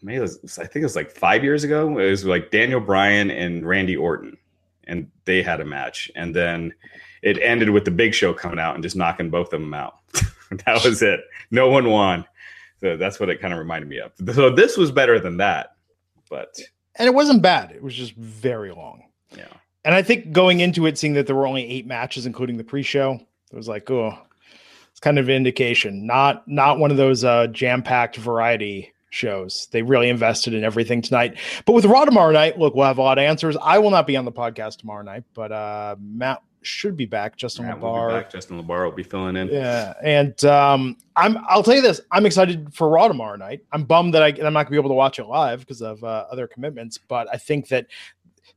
maybe 0.02 0.16
it 0.16 0.20
was, 0.22 0.58
I 0.58 0.62
think 0.62 0.76
it 0.76 0.84
was 0.84 0.96
like 0.96 1.10
five 1.10 1.44
years 1.44 1.64
ago. 1.64 1.98
It 1.98 2.10
was 2.10 2.24
like 2.24 2.50
Daniel 2.50 2.80
Bryan 2.80 3.30
and 3.30 3.64
Randy 3.64 3.94
Orton, 3.94 4.36
and 4.86 5.10
they 5.24 5.42
had 5.42 5.60
a 5.60 5.64
match, 5.64 6.10
and 6.14 6.34
then 6.34 6.72
it 7.22 7.38
ended 7.40 7.70
with 7.70 7.84
the 7.84 7.90
Big 7.90 8.14
Show 8.14 8.34
coming 8.34 8.58
out 8.58 8.74
and 8.74 8.82
just 8.82 8.96
knocking 8.96 9.30
both 9.30 9.52
of 9.52 9.60
them 9.60 9.74
out. 9.74 9.98
that 10.66 10.82
was 10.84 11.02
it. 11.02 11.20
No 11.50 11.68
one 11.68 11.88
won. 11.88 12.24
So 12.80 12.96
that's 12.96 13.20
what 13.20 13.30
it 13.30 13.40
kind 13.40 13.52
of 13.52 13.60
reminded 13.60 13.88
me 13.88 13.98
of. 13.98 14.12
So 14.34 14.50
this 14.50 14.76
was 14.76 14.90
better 14.90 15.20
than 15.20 15.36
that, 15.36 15.76
but 16.28 16.58
And 16.96 17.06
it 17.06 17.14
wasn't 17.14 17.40
bad. 17.40 17.70
It 17.70 17.82
was 17.82 17.94
just 17.94 18.14
very 18.16 18.72
long. 18.72 19.04
yeah, 19.36 19.46
And 19.84 19.94
I 19.94 20.02
think 20.02 20.32
going 20.32 20.60
into 20.60 20.86
it, 20.86 20.98
seeing 20.98 21.14
that 21.14 21.28
there 21.28 21.36
were 21.36 21.46
only 21.46 21.64
eight 21.64 21.86
matches, 21.86 22.26
including 22.26 22.56
the 22.56 22.64
pre-show, 22.64 23.20
it 23.52 23.56
was 23.56 23.68
like, 23.68 23.88
oh, 23.90 24.18
it's 24.90 24.98
kind 24.98 25.18
of 25.18 25.28
an 25.28 25.34
indication. 25.34 26.06
Not 26.06 26.46
not 26.48 26.80
one 26.80 26.90
of 26.90 26.96
those 26.96 27.22
uh, 27.22 27.46
jam-packed 27.46 28.16
variety 28.16 28.92
shows. 29.12 29.68
They 29.70 29.82
really 29.82 30.08
invested 30.08 30.54
in 30.54 30.64
everything 30.64 31.02
tonight. 31.02 31.36
But 31.66 31.74
with 31.74 31.84
Raw 31.84 32.04
tomorrow 32.04 32.32
night, 32.32 32.58
look, 32.58 32.74
we'll 32.74 32.86
have 32.86 32.98
a 32.98 33.02
lot 33.02 33.18
of 33.18 33.22
answers. 33.22 33.56
I 33.62 33.78
will 33.78 33.90
not 33.90 34.06
be 34.06 34.16
on 34.16 34.24
the 34.24 34.32
podcast 34.32 34.78
tomorrow 34.78 35.02
night, 35.02 35.24
but 35.34 35.52
uh, 35.52 35.96
Matt 36.00 36.42
should 36.62 36.96
be 36.96 37.06
back. 37.06 37.36
Justin 37.36 37.66
we'll 37.80 38.08
be 38.08 38.14
back. 38.14 38.30
Justin 38.30 38.62
LaBar 38.62 38.84
will 38.84 38.92
be 38.92 39.02
filling 39.02 39.36
in. 39.36 39.48
Yeah, 39.48 39.92
and 40.02 40.42
um, 40.44 40.96
I'm. 41.14 41.38
I'll 41.48 41.62
tell 41.62 41.74
you 41.74 41.82
this. 41.82 42.00
I'm 42.10 42.24
excited 42.24 42.74
for 42.74 42.88
Raw 42.88 43.08
tomorrow 43.08 43.36
night. 43.36 43.60
I'm 43.72 43.84
bummed 43.84 44.14
that 44.14 44.22
I, 44.22 44.28
I'm 44.28 44.52
not 44.52 44.64
gonna 44.64 44.70
be 44.70 44.76
able 44.76 44.90
to 44.90 44.94
watch 44.94 45.18
it 45.18 45.24
live 45.24 45.60
because 45.60 45.82
of 45.82 46.02
uh, 46.02 46.26
other 46.30 46.46
commitments. 46.46 46.98
But 46.98 47.28
I 47.32 47.36
think 47.36 47.68
that 47.68 47.86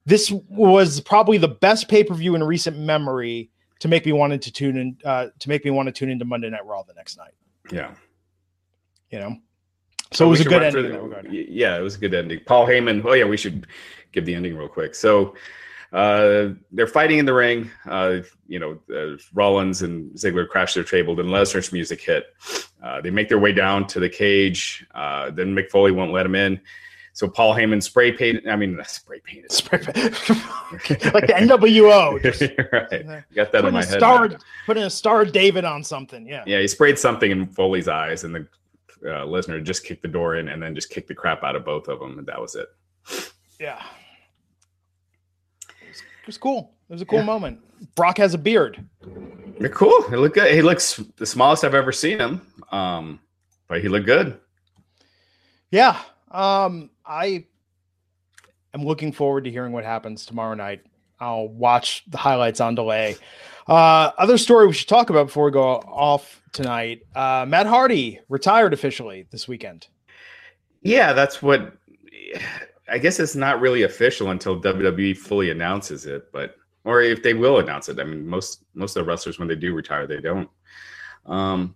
this 0.05 0.31
was 0.49 1.01
probably 1.01 1.37
the 1.37 1.47
best 1.47 1.89
pay 1.89 2.03
per 2.03 2.13
view 2.13 2.35
in 2.35 2.43
recent 2.43 2.77
memory 2.77 3.49
to 3.79 3.87
make 3.87 4.05
me 4.05 4.13
wanted 4.13 4.41
to 4.43 4.51
tune 4.51 4.77
in. 4.77 4.97
Uh, 5.03 5.27
to 5.39 5.49
make 5.49 5.65
me 5.65 5.71
want 5.71 5.87
to 5.87 5.91
tune 5.91 6.09
into 6.09 6.25
Monday 6.25 6.49
Night 6.49 6.65
Raw 6.65 6.83
the 6.83 6.93
next 6.93 7.17
night. 7.17 7.33
Yeah. 7.71 7.93
You 9.09 9.19
know, 9.19 9.37
so 10.11 10.25
it 10.27 10.29
was 10.29 10.41
a 10.41 10.45
good 10.45 10.63
ending. 10.63 10.91
the- 10.91 11.45
Yeah, 11.49 11.77
it 11.77 11.81
was 11.81 11.95
a 11.95 11.99
good 11.99 12.13
ending. 12.13 12.39
Paul 12.45 12.67
Heyman. 12.67 13.03
Oh 13.05 13.13
yeah, 13.13 13.25
we 13.25 13.37
should 13.37 13.67
give 14.11 14.25
the 14.25 14.35
ending 14.35 14.55
real 14.57 14.67
quick. 14.67 14.95
So 14.95 15.35
uh, 15.93 16.49
they're 16.71 16.87
fighting 16.87 17.19
in 17.19 17.25
the 17.25 17.33
ring. 17.33 17.69
Uh, 17.87 18.17
you 18.47 18.59
know, 18.59 18.79
uh, 18.93 19.17
Rollins 19.33 19.81
and 19.81 20.11
Ziggler 20.13 20.47
crash 20.47 20.73
their 20.73 20.83
table. 20.83 21.15
Then 21.15 21.27
Lesnar's 21.27 21.71
music 21.71 22.01
hit. 22.01 22.25
Uh, 22.83 23.01
they 23.01 23.09
make 23.09 23.29
their 23.29 23.39
way 23.39 23.51
down 23.51 23.87
to 23.87 23.99
the 23.99 24.09
cage. 24.09 24.85
Uh, 24.93 25.31
then 25.31 25.55
Mick 25.55 25.69
Foley 25.69 25.91
won't 25.91 26.11
let 26.11 26.25
him 26.25 26.35
in. 26.35 26.59
So 27.13 27.29
Paul 27.29 27.55
Heyman 27.55 27.81
spray 27.81 28.11
painted. 28.11 28.45
I 28.47 28.57
mean, 28.57 28.77
spray 28.85 29.21
painted. 29.23 29.51
Spray- 29.51 29.79
like 29.85 31.27
the 31.27 31.33
NWO. 31.37 32.21
Just 32.21 32.41
right. 32.73 33.23
Got 33.33 33.51
that 33.53 33.63
in 33.65 33.73
my 33.73 33.85
head. 33.85 33.97
star, 33.99 34.29
putting 34.65 34.83
a 34.83 34.89
star 34.89 35.23
David 35.23 35.63
on 35.63 35.81
something. 35.83 36.27
Yeah. 36.27 36.43
Yeah, 36.45 36.59
he 36.59 36.67
sprayed 36.67 36.99
something 36.99 37.31
in 37.31 37.47
Foley's 37.47 37.87
eyes, 37.87 38.25
and 38.25 38.35
the 38.35 38.47
uh, 39.05 39.25
Lesnar 39.25 39.63
just 39.63 39.83
kicked 39.83 40.01
the 40.01 40.07
door 40.07 40.35
in, 40.35 40.47
and 40.49 40.61
then 40.61 40.75
just 40.75 40.89
kicked 40.89 41.07
the 41.07 41.15
crap 41.15 41.43
out 41.43 41.55
of 41.55 41.63
both 41.65 41.87
of 41.87 41.99
them, 41.99 42.17
and 42.19 42.27
that 42.27 42.39
was 42.41 42.55
it. 42.55 42.67
Yeah. 43.59 43.81
It 45.81 45.87
was, 45.89 45.99
it 46.01 46.27
was 46.27 46.37
cool. 46.37 46.73
It 46.89 46.93
was 46.93 47.01
a 47.01 47.05
cool 47.05 47.19
Yeah. 47.19 47.25
moment. 47.25 47.59
Brock 47.95 48.17
has 48.17 48.33
a 48.33 48.37
beard. 48.37 48.83
They're 49.59 49.69
cool. 49.69 50.01
He 50.09 50.15
look 50.15 50.33
good. 50.33 50.53
He 50.53 50.61
looks 50.61 50.97
the 51.17 51.25
smallest 51.25 51.63
I've 51.63 51.73
ever 51.75 51.91
seen 51.91 52.19
him. 52.19 52.41
Um, 52.71 53.19
but 53.67 53.81
he 53.81 53.87
looked 53.87 54.05
good. 54.05 54.39
Yeah. 55.71 55.99
Um, 56.31 56.89
I 57.05 57.45
am 58.73 58.83
looking 58.83 59.11
forward 59.11 59.45
to 59.45 59.51
hearing 59.51 59.71
what 59.71 59.83
happens 59.83 60.25
tomorrow 60.25 60.53
night. 60.55 60.81
I'll 61.19 61.47
watch 61.47 62.03
the 62.07 62.17
highlights 62.17 62.59
on 62.59 62.75
delay. 62.75 63.15
Uh, 63.67 64.11
other 64.17 64.37
story 64.37 64.67
we 64.67 64.73
should 64.73 64.87
talk 64.87 65.09
about 65.09 65.27
before 65.27 65.45
we 65.45 65.51
go 65.51 65.63
off 65.63 66.41
tonight. 66.51 67.01
Uh, 67.15 67.45
Matt 67.47 67.65
Hardy 67.65 68.19
retired 68.29 68.73
officially 68.73 69.27
this 69.31 69.47
weekend. 69.47 69.87
Yeah, 70.81 71.13
that's 71.13 71.41
what. 71.41 71.73
I 72.87 72.99
guess 72.99 73.19
it's 73.19 73.35
not 73.35 73.61
really 73.61 73.81
official 73.81 74.29
until 74.29 74.61
WWE 74.61 75.17
fully 75.17 75.49
announces 75.49 76.05
it, 76.05 76.31
but 76.31 76.55
or 76.83 77.01
if 77.01 77.23
they 77.23 77.33
will 77.33 77.57
announce 77.57 77.89
it. 77.89 77.99
I 77.99 78.03
mean, 78.03 78.27
most 78.27 78.63
most 78.75 78.95
of 78.95 79.03
the 79.03 79.09
wrestlers 79.09 79.39
when 79.39 79.47
they 79.47 79.55
do 79.55 79.73
retire, 79.73 80.05
they 80.05 80.21
don't. 80.21 80.49
Um, 81.25 81.75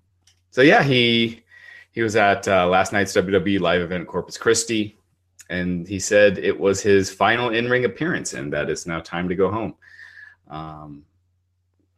so 0.52 0.62
yeah, 0.62 0.84
he 0.84 1.44
he 1.92 2.04
was 2.04 2.16
at 2.16 2.48
uh, 2.48 2.68
last 2.68 2.94
night's 2.94 3.14
WWE 3.14 3.60
live 3.60 3.82
event 3.82 4.08
Corpus 4.08 4.38
Christi, 4.38 4.98
and 5.50 5.88
he 5.88 6.00
said 6.00 6.38
it 6.38 6.58
was 6.58 6.82
his 6.82 7.10
final 7.10 7.50
in 7.50 7.70
ring 7.70 7.86
appearance, 7.86 8.34
and 8.34 8.54
that 8.54 8.70
it's 8.70 8.86
now 8.86 9.00
time 9.00 9.28
to 9.28 9.36
go 9.36 9.52
home. 9.52 9.74
Um, 10.48 11.04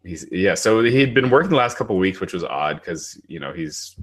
he's 0.04 0.26
yeah, 0.32 0.56
so 0.56 0.84
he'd 0.84 1.14
been 1.14 1.30
working 1.30 1.50
the 1.50 1.56
last 1.56 1.78
couple 1.78 1.96
of 1.96 2.00
weeks, 2.00 2.20
which 2.20 2.34
was 2.34 2.44
odd 2.44 2.78
because 2.80 3.20
you 3.28 3.40
know 3.40 3.54
he's 3.54 3.96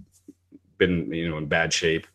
been 0.79 1.13
you 1.13 1.29
know 1.29 1.39
in 1.39 1.47
bad 1.47 1.73
shape 1.73 2.07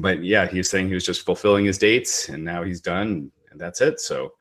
but 0.00 0.22
yeah, 0.22 0.46
he 0.46 0.58
was 0.58 0.70
saying 0.70 0.88
he 0.88 0.94
was 0.94 1.04
just 1.04 1.24
fulfilling 1.24 1.64
his 1.64 1.78
dates, 1.78 2.28
and 2.28 2.44
now 2.44 2.62
he's 2.62 2.80
done, 2.80 3.30
and 3.50 3.60
that's 3.60 3.80
it. 3.80 4.00
So, 4.00 4.32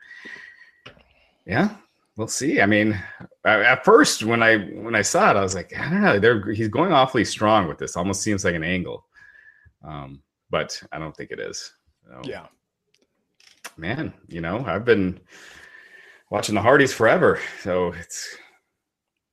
yeah, 1.45 1.75
we'll 2.15 2.27
see. 2.27 2.61
I 2.61 2.65
mean, 2.65 2.99
at 3.43 3.61
at 3.61 3.85
first 3.85 4.23
when 4.23 4.43
I 4.43 4.57
when 4.57 4.95
I 4.95 5.01
saw 5.01 5.31
it, 5.31 5.37
I 5.37 5.41
was 5.41 5.55
like, 5.55 5.75
I 5.77 5.89
don't 5.89 6.01
know, 6.01 6.19
they're 6.19 6.51
he's 6.51 6.67
going 6.67 6.91
awfully 6.91 7.25
strong 7.25 7.67
with 7.67 7.77
this. 7.77 7.97
Almost 7.97 8.21
seems 8.21 8.45
like 8.45 8.55
an 8.55 8.63
angle, 8.63 9.05
um, 9.83 10.21
but 10.49 10.81
I 10.91 10.99
don't 10.99 11.15
think 11.15 11.31
it 11.31 11.39
is. 11.39 11.73
So, 12.07 12.21
Yeah. 12.23 12.47
man, 13.77 14.13
you 14.27 14.41
know, 14.41 14.63
I've 14.65 14.85
been 14.85 15.19
watching 16.29 16.55
the 16.55 16.61
Hardys 16.61 16.93
forever, 16.93 17.39
so 17.61 17.93
it's 17.93 18.37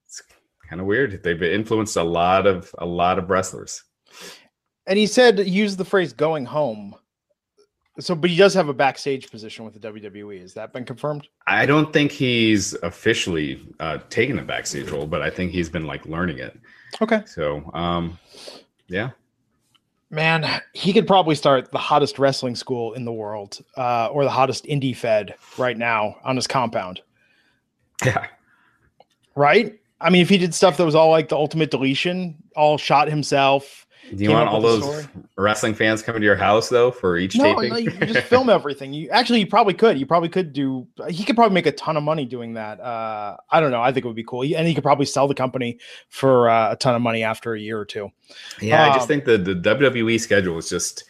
it's 0.06 0.22
kind 0.68 0.80
of 0.80 0.86
weird. 0.86 1.22
They've 1.22 1.42
influenced 1.42 1.96
a 1.96 2.02
lot 2.02 2.46
of 2.46 2.74
a 2.78 2.86
lot 2.86 3.18
of 3.18 3.30
wrestlers. 3.30 3.82
And 4.86 4.98
he 4.98 5.06
said 5.06 5.38
use 5.46 5.76
the 5.76 5.84
phrase 5.84 6.12
going 6.12 6.44
home. 6.44 6.94
So, 8.00 8.16
but 8.16 8.28
he 8.28 8.36
does 8.36 8.54
have 8.54 8.68
a 8.68 8.74
backstage 8.74 9.30
position 9.30 9.64
with 9.64 9.80
the 9.80 9.92
WWE. 9.92 10.40
Has 10.40 10.52
that 10.54 10.72
been 10.72 10.84
confirmed? 10.84 11.28
I 11.46 11.64
don't 11.64 11.92
think 11.92 12.10
he's 12.10 12.74
officially 12.82 13.68
uh, 13.78 13.98
taken 14.10 14.40
a 14.40 14.42
backstage 14.42 14.90
role, 14.90 15.06
but 15.06 15.22
I 15.22 15.30
think 15.30 15.52
he's 15.52 15.70
been 15.70 15.86
like 15.86 16.04
learning 16.04 16.38
it. 16.38 16.58
Okay. 17.00 17.22
So, 17.24 17.70
um, 17.72 18.18
yeah, 18.88 19.10
Man, 20.14 20.46
he 20.74 20.92
could 20.92 21.08
probably 21.08 21.34
start 21.34 21.72
the 21.72 21.78
hottest 21.78 22.20
wrestling 22.20 22.54
school 22.54 22.92
in 22.92 23.04
the 23.04 23.12
world, 23.12 23.58
uh, 23.76 24.06
or 24.12 24.22
the 24.22 24.30
hottest 24.30 24.64
indie 24.64 24.96
fed 24.96 25.34
right 25.58 25.76
now 25.76 26.16
on 26.22 26.36
his 26.36 26.46
compound. 26.46 27.02
yeah, 28.04 28.28
Right? 29.34 29.80
I 30.00 30.10
mean, 30.10 30.22
if 30.22 30.28
he 30.28 30.38
did 30.38 30.54
stuff 30.54 30.76
that 30.76 30.84
was 30.84 30.94
all 30.94 31.10
like 31.10 31.30
the 31.30 31.36
ultimate 31.36 31.72
deletion, 31.72 32.36
all 32.54 32.78
shot 32.78 33.08
himself. 33.08 33.83
Do 34.14 34.22
you 34.22 34.30
want 34.30 34.48
all 34.48 34.60
those 34.60 35.06
wrestling 35.36 35.74
fans 35.74 36.02
coming 36.02 36.20
to 36.20 36.24
your 36.26 36.36
house 36.36 36.68
though 36.68 36.90
for 36.90 37.16
each 37.16 37.36
No, 37.36 37.54
taping? 37.58 37.70
no, 37.70 37.76
you 37.78 37.90
just 38.12 38.26
film 38.28 38.50
everything. 38.50 38.92
You 38.92 39.08
actually, 39.10 39.40
you 39.40 39.46
probably 39.46 39.74
could. 39.74 39.98
You 39.98 40.06
probably 40.06 40.28
could 40.28 40.52
do. 40.52 40.86
He 41.08 41.24
could 41.24 41.36
probably 41.36 41.54
make 41.54 41.66
a 41.66 41.72
ton 41.72 41.96
of 41.96 42.02
money 42.02 42.24
doing 42.26 42.54
that. 42.54 42.80
Uh, 42.80 43.36
I 43.50 43.60
don't 43.60 43.70
know. 43.70 43.80
I 43.80 43.92
think 43.92 44.04
it 44.04 44.08
would 44.08 44.16
be 44.16 44.24
cool, 44.24 44.42
and 44.42 44.66
he 44.68 44.74
could 44.74 44.84
probably 44.84 45.06
sell 45.06 45.26
the 45.26 45.34
company 45.34 45.78
for 46.10 46.48
uh, 46.50 46.72
a 46.72 46.76
ton 46.76 46.94
of 46.94 47.02
money 47.02 47.22
after 47.22 47.54
a 47.54 47.60
year 47.60 47.78
or 47.78 47.84
two. 47.86 48.10
yeah, 48.60 48.84
I 48.84 48.88
Um, 48.88 48.94
just 48.94 49.08
think 49.08 49.24
the 49.24 49.38
the 49.38 49.54
WWE 49.54 50.20
schedule 50.20 50.58
is 50.58 50.68
just 50.68 51.04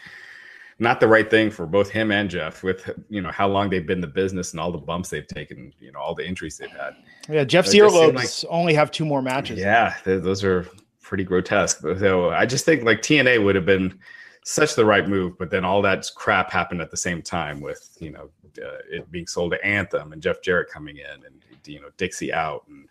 not 0.78 0.98
the 1.00 1.06
right 1.08 1.30
thing 1.30 1.50
for 1.50 1.66
both 1.66 1.88
him 1.90 2.10
and 2.10 2.28
Jeff. 2.30 2.62
With 2.62 2.88
you 3.08 3.20
know 3.20 3.30
how 3.30 3.48
long 3.48 3.70
they've 3.70 3.86
been 3.86 3.98
in 3.98 4.02
the 4.02 4.06
business 4.06 4.52
and 4.52 4.60
all 4.60 4.70
the 4.72 4.78
bumps 4.78 5.08
they've 5.08 5.26
taken, 5.26 5.72
you 5.80 5.90
know 5.92 5.98
all 6.00 6.14
the 6.14 6.26
injuries 6.26 6.58
they've 6.58 6.70
had. 6.70 6.94
Yeah, 7.28 7.44
Jeff's 7.44 7.74
It 7.74 7.78
just 7.78 7.94
seemed 7.94 8.14
earlobes 8.16 8.44
only 8.48 8.74
have 8.74 8.90
two 8.90 9.04
more 9.04 9.22
matches. 9.22 9.58
Yeah, 9.58 9.94
th- 10.04 10.22
those 10.22 10.44
are 10.44 10.66
pretty 11.04 11.24
grotesque. 11.24 11.80
So 11.98 12.30
I 12.30 12.46
just 12.46 12.64
think 12.64 12.82
like 12.82 13.00
TNA 13.00 13.44
would 13.44 13.54
have 13.54 13.66
been 13.66 13.98
such 14.44 14.74
the 14.74 14.84
right 14.84 15.08
move, 15.08 15.38
but 15.38 15.50
then 15.50 15.64
all 15.64 15.80
that 15.82 16.10
crap 16.16 16.50
happened 16.50 16.80
at 16.80 16.90
the 16.90 16.96
same 16.96 17.22
time 17.22 17.60
with 17.60 17.96
you 18.00 18.10
know 18.10 18.30
uh, 18.58 18.78
it 18.90 19.10
being 19.10 19.26
sold 19.26 19.52
to 19.52 19.64
Anthem 19.64 20.12
and 20.12 20.22
Jeff 20.22 20.42
Jarrett 20.42 20.70
coming 20.70 20.96
in 20.96 21.24
and 21.24 21.42
you 21.66 21.80
know 21.80 21.88
Dixie 21.96 22.32
out 22.32 22.64
and 22.68 22.88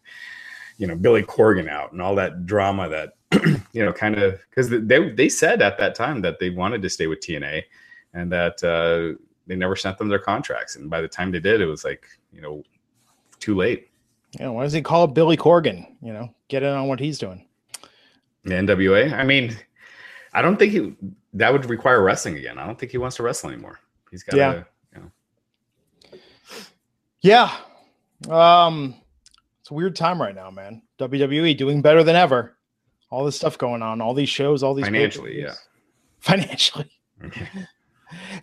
you 0.77 0.87
know 0.87 0.95
Billy 0.95 1.23
Corgan 1.23 1.69
out 1.69 1.91
and 1.91 2.01
all 2.01 2.15
that 2.15 2.45
drama 2.45 2.89
that 2.89 3.13
you 3.73 3.85
know 3.85 3.93
kind 3.93 4.15
of 4.15 4.39
because 4.49 4.69
they 4.69 5.09
they 5.11 5.29
said 5.29 5.61
at 5.61 5.77
that 5.77 5.95
time 5.95 6.21
that 6.21 6.39
they 6.39 6.49
wanted 6.49 6.81
to 6.81 6.89
stay 6.89 7.07
with 7.07 7.19
TNA 7.19 7.63
and 8.13 8.31
that 8.31 8.63
uh, 8.63 9.17
they 9.47 9.55
never 9.55 9.75
sent 9.75 9.97
them 9.97 10.07
their 10.07 10.19
contracts 10.19 10.75
and 10.75 10.89
by 10.89 11.01
the 11.01 11.07
time 11.07 11.31
they 11.31 11.39
did 11.39 11.61
it 11.61 11.65
was 11.65 11.83
like 11.83 12.05
you 12.31 12.41
know 12.41 12.63
too 13.39 13.55
late. 13.55 13.89
Yeah, 14.39 14.49
why 14.49 14.63
does 14.63 14.73
he 14.73 14.81
call 14.81 15.05
Billy 15.05 15.37
Corgan? 15.37 15.85
You 16.01 16.13
know, 16.13 16.33
get 16.47 16.63
in 16.63 16.73
on 16.73 16.87
what 16.87 16.99
he's 16.99 17.19
doing. 17.19 17.45
The 18.43 18.53
NWA. 18.55 19.13
I 19.13 19.23
mean, 19.23 19.55
I 20.33 20.41
don't 20.41 20.57
think 20.57 20.71
he 20.73 20.95
that 21.33 21.51
would 21.51 21.65
require 21.69 22.01
wrestling 22.03 22.37
again. 22.37 22.57
I 22.59 22.65
don't 22.65 22.77
think 22.77 22.91
he 22.91 22.97
wants 22.97 23.15
to 23.17 23.23
wrestle 23.23 23.49
anymore. 23.49 23.79
He's 24.11 24.23
got 24.23 24.37
Yeah. 24.37 24.53
to, 24.53 24.65
you 24.93 25.01
know. 25.01 26.19
Yeah. 27.21 27.55
Um, 28.29 28.95
it's 29.61 29.71
a 29.71 29.73
weird 29.73 29.95
time 29.95 30.21
right 30.21 30.35
now, 30.35 30.51
man. 30.51 30.81
WWE 30.99 31.57
doing 31.57 31.81
better 31.81 32.03
than 32.03 32.15
ever. 32.15 32.57
All 33.09 33.23
this 33.25 33.35
stuff 33.35 33.57
going 33.57 33.81
on, 33.81 34.01
all 34.01 34.13
these 34.13 34.29
shows, 34.29 34.63
all 34.63 34.73
these 34.73 34.85
Financially, 34.85 35.31
pay-per-views. 35.35 35.59
Financially. 36.19 36.91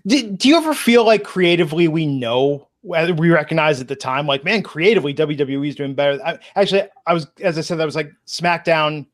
Did, 0.06 0.38
do 0.38 0.48
you 0.48 0.56
ever 0.56 0.74
feel 0.74 1.04
like 1.04 1.24
creatively 1.24 1.88
we 1.88 2.06
know 2.06 2.68
whether 2.82 3.12
we 3.12 3.30
recognize 3.30 3.80
at 3.80 3.88
the 3.88 3.96
time, 3.96 4.26
like, 4.26 4.44
man, 4.44 4.62
creatively 4.62 5.12
WWE 5.14 5.68
is 5.68 5.74
doing 5.76 5.94
better? 5.94 6.20
I, 6.24 6.38
actually, 6.56 6.82
I 7.06 7.12
was, 7.14 7.26
as 7.40 7.58
I 7.58 7.60
said, 7.60 7.78
that 7.78 7.84
was 7.84 7.96
like 7.96 8.10
SmackDown 8.26 9.06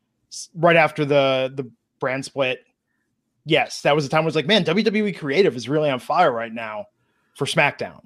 right 0.55 0.75
after 0.75 1.05
the 1.05 1.51
the 1.55 1.69
brand 1.99 2.25
split. 2.25 2.63
Yes, 3.45 3.81
that 3.81 3.95
was 3.95 4.03
the 4.03 4.09
time. 4.09 4.23
it 4.23 4.25
was 4.25 4.35
like, 4.35 4.45
man, 4.45 4.65
WWE 4.65 5.17
creative 5.17 5.55
is 5.55 5.69
really 5.69 5.89
on 5.89 5.99
fire 5.99 6.31
right 6.31 6.53
now 6.53 6.87
for 7.35 7.45
SmackDown. 7.45 8.01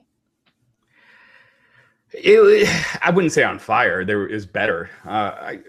It, 2.12 2.70
I 3.02 3.10
wouldn't 3.10 3.34
say 3.34 3.44
on 3.44 3.58
fire. 3.60 4.06
There 4.06 4.28
is 4.28 4.46
better. 4.46 4.90
Uh, 5.06 5.10
I, 5.10 5.60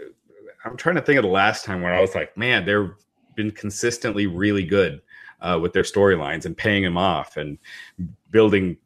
I'm 0.64 0.76
trying 0.76 0.96
to 0.96 1.02
think 1.02 1.18
of 1.18 1.22
the 1.22 1.30
last 1.30 1.64
time 1.64 1.80
where 1.80 1.94
I 1.94 2.00
was 2.00 2.14
like, 2.14 2.36
man, 2.36 2.64
they've 2.64 2.90
been 3.34 3.50
consistently 3.50 4.26
really 4.26 4.62
good 4.62 5.00
uh, 5.40 5.58
with 5.60 5.72
their 5.72 5.82
storylines 5.82 6.44
and 6.44 6.56
paying 6.56 6.82
them 6.82 6.96
off 6.96 7.36
and 7.36 7.58
building 8.30 8.76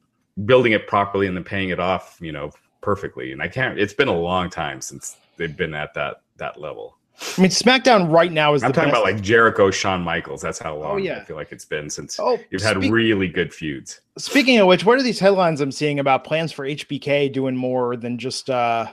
building 0.44 0.72
it 0.72 0.86
properly 0.86 1.26
and 1.26 1.36
then 1.36 1.44
paying 1.44 1.70
it 1.70 1.80
off, 1.80 2.18
you 2.20 2.30
know, 2.30 2.50
perfectly. 2.82 3.32
And 3.32 3.42
I 3.42 3.48
can't. 3.48 3.78
It's 3.78 3.94
been 3.94 4.08
a 4.08 4.18
long 4.18 4.50
time 4.50 4.80
since 4.80 5.16
they've 5.36 5.56
been 5.56 5.74
at 5.74 5.94
that 5.94 6.22
that 6.36 6.60
level. 6.60 6.96
I 7.38 7.40
mean, 7.40 7.50
SmackDown 7.50 8.10
right 8.12 8.30
now 8.30 8.52
is 8.54 8.62
I'm 8.62 8.72
talking 8.72 8.90
best. 8.90 9.00
about 9.02 9.10
like 9.12 9.22
Jericho, 9.22 9.70
Shawn 9.70 10.02
Michaels. 10.02 10.42
That's 10.42 10.58
how 10.58 10.76
long 10.76 11.02
yeah. 11.02 11.18
I 11.20 11.24
feel 11.24 11.36
like 11.36 11.50
it's 11.50 11.64
been 11.64 11.88
since 11.88 12.18
Oh, 12.20 12.38
you've 12.50 12.62
had 12.62 12.76
speak- 12.76 12.92
really 12.92 13.28
good 13.28 13.54
feuds. 13.54 14.00
Speaking 14.18 14.58
of 14.58 14.66
which, 14.66 14.84
what 14.84 14.98
are 14.98 15.02
these 15.02 15.18
headlines 15.18 15.60
I'm 15.60 15.72
seeing 15.72 15.98
about 15.98 16.24
plans 16.24 16.52
for 16.52 16.66
HBK 16.66 17.32
doing 17.32 17.56
more 17.56 17.96
than 17.96 18.18
just 18.18 18.50
uh 18.50 18.92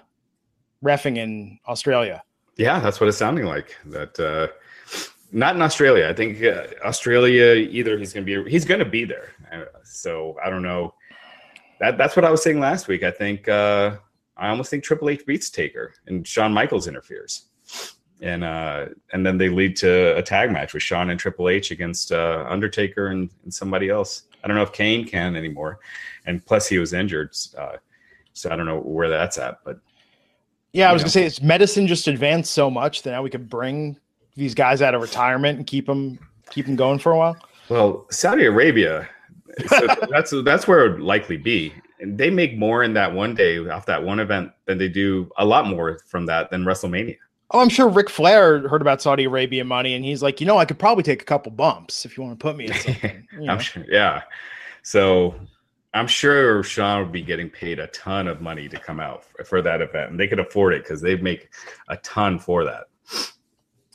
refing 0.83 1.17
in 1.17 1.59
Australia? 1.67 2.23
Yeah, 2.55 2.79
that's 2.79 2.99
what 3.01 3.09
it's 3.09 3.17
sounding 3.17 3.45
like. 3.45 3.75
That 3.85 4.17
uh 4.19 4.47
not 5.31 5.55
in 5.55 5.61
Australia. 5.61 6.07
I 6.07 6.13
think 6.13 6.43
uh, 6.43 6.67
Australia 6.85 7.55
either 7.55 7.97
he's 7.97 8.13
going 8.13 8.25
to 8.25 8.43
be 8.43 8.49
he's 8.49 8.65
going 8.65 8.79
to 8.79 8.85
be 8.85 9.03
there. 9.03 9.29
Uh, 9.51 9.63
so 9.83 10.37
I 10.45 10.49
don't 10.49 10.61
know. 10.63 10.93
That 11.79 11.97
that's 11.97 12.15
what 12.15 12.23
I 12.23 12.29
was 12.31 12.41
saying 12.43 12.59
last 12.59 12.87
week. 12.87 13.03
I 13.03 13.11
think 13.11 13.49
uh 13.49 13.97
I 14.37 14.49
almost 14.49 14.69
think 14.71 14.83
Triple 14.83 15.09
H 15.09 15.25
beats 15.25 15.49
Taker 15.49 15.93
and 16.07 16.25
Shawn 16.25 16.53
Michaels 16.53 16.87
interferes. 16.87 17.45
And 18.23 18.43
uh 18.43 18.85
and 19.11 19.25
then 19.25 19.37
they 19.37 19.49
lead 19.49 19.75
to 19.77 20.15
a 20.17 20.23
tag 20.23 20.49
match 20.49 20.73
with 20.73 20.81
Shawn 20.81 21.09
and 21.09 21.19
Triple 21.19 21.49
H 21.49 21.71
against 21.71 22.11
uh 22.11 22.45
Undertaker 22.47 23.07
and, 23.07 23.29
and 23.43 23.53
somebody 23.53 23.89
else. 23.89 24.23
I 24.43 24.47
don't 24.47 24.55
know 24.55 24.63
if 24.63 24.71
Kane 24.71 25.05
can 25.05 25.35
anymore. 25.35 25.79
And 26.25 26.43
plus 26.45 26.67
he 26.67 26.77
was 26.77 26.93
injured. 26.93 27.35
Uh 27.57 27.77
so 28.31 28.49
I 28.49 28.55
don't 28.55 28.65
know 28.65 28.79
where 28.79 29.09
that's 29.09 29.37
at, 29.37 29.59
but 29.65 29.77
Yeah, 30.71 30.89
I 30.89 30.93
was 30.93 31.01
Yeah. 31.01 31.03
gonna 31.03 31.11
say 31.11 31.23
it's 31.25 31.41
medicine 31.41 31.85
just 31.85 32.07
advanced 32.07 32.53
so 32.53 32.69
much 32.71 33.01
that 33.03 33.11
now 33.11 33.21
we 33.21 33.29
could 33.29 33.49
bring 33.49 33.97
these 34.35 34.55
guys 34.55 34.81
out 34.81 34.95
of 34.95 35.01
retirement 35.01 35.57
and 35.57 35.67
keep 35.67 35.85
them 35.85 36.17
keep 36.49 36.65
them 36.65 36.77
going 36.77 36.99
for 36.99 37.11
a 37.11 37.17
while. 37.17 37.37
Well, 37.69 38.05
Saudi 38.09 38.45
Arabia, 38.45 39.09
so 39.67 39.87
that's 40.09 40.33
that's 40.43 40.65
where 40.65 40.85
it 40.85 40.91
would 40.93 41.01
likely 41.01 41.35
be. 41.37 41.73
And 41.99 42.17
they 42.17 42.29
make 42.29 42.57
more 42.57 42.83
in 42.83 42.93
that 42.93 43.13
one 43.13 43.35
day 43.35 43.57
off 43.67 43.85
that 43.87 44.01
one 44.03 44.19
event 44.19 44.51
than 44.65 44.77
they 44.77 44.89
do 44.89 45.29
a 45.37 45.45
lot 45.45 45.67
more 45.67 45.99
from 46.07 46.25
that 46.27 46.51
than 46.51 46.63
WrestleMania. 46.63 47.17
Oh, 47.51 47.59
I'm 47.59 47.69
sure 47.69 47.87
Ric 47.87 48.09
Flair 48.09 48.67
heard 48.67 48.81
about 48.81 49.01
Saudi 49.01 49.25
Arabia 49.25 49.63
money 49.63 49.93
and 49.93 50.03
he's 50.03 50.23
like, 50.23 50.41
you 50.41 50.47
know, 50.47 50.57
I 50.57 50.65
could 50.65 50.79
probably 50.79 51.03
take 51.03 51.21
a 51.21 51.25
couple 51.25 51.51
bumps 51.51 52.05
if 52.05 52.17
you 52.17 52.23
want 52.23 52.39
to 52.39 52.43
put 52.43 52.55
me 52.55 52.67
in 52.67 52.73
something. 52.79 53.27
you 53.33 53.41
know? 53.41 53.53
I'm 53.53 53.59
sure, 53.59 53.85
yeah. 53.87 54.23
So 54.81 55.35
I'm 55.93 56.07
sure 56.07 56.63
Shawn 56.63 57.03
would 57.03 57.11
be 57.11 57.21
getting 57.21 57.49
paid 57.49 57.79
a 57.79 57.87
ton 57.87 58.27
of 58.27 58.41
money 58.41 58.67
to 58.69 58.79
come 58.79 58.99
out 58.99 59.25
for, 59.25 59.43
for 59.43 59.61
that 59.61 59.81
event, 59.81 60.11
and 60.11 60.19
they 60.19 60.27
could 60.27 60.39
afford 60.39 60.73
it 60.73 60.83
because 60.83 61.01
they 61.01 61.15
make 61.17 61.49
a 61.89 61.97
ton 61.97 62.39
for 62.39 62.63
that. 62.63 62.85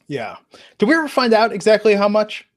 Yeah. 0.06 0.36
Did 0.78 0.88
we 0.88 0.94
ever 0.94 1.08
find 1.08 1.34
out 1.34 1.52
exactly 1.52 1.94
how 1.94 2.08
much? 2.08 2.48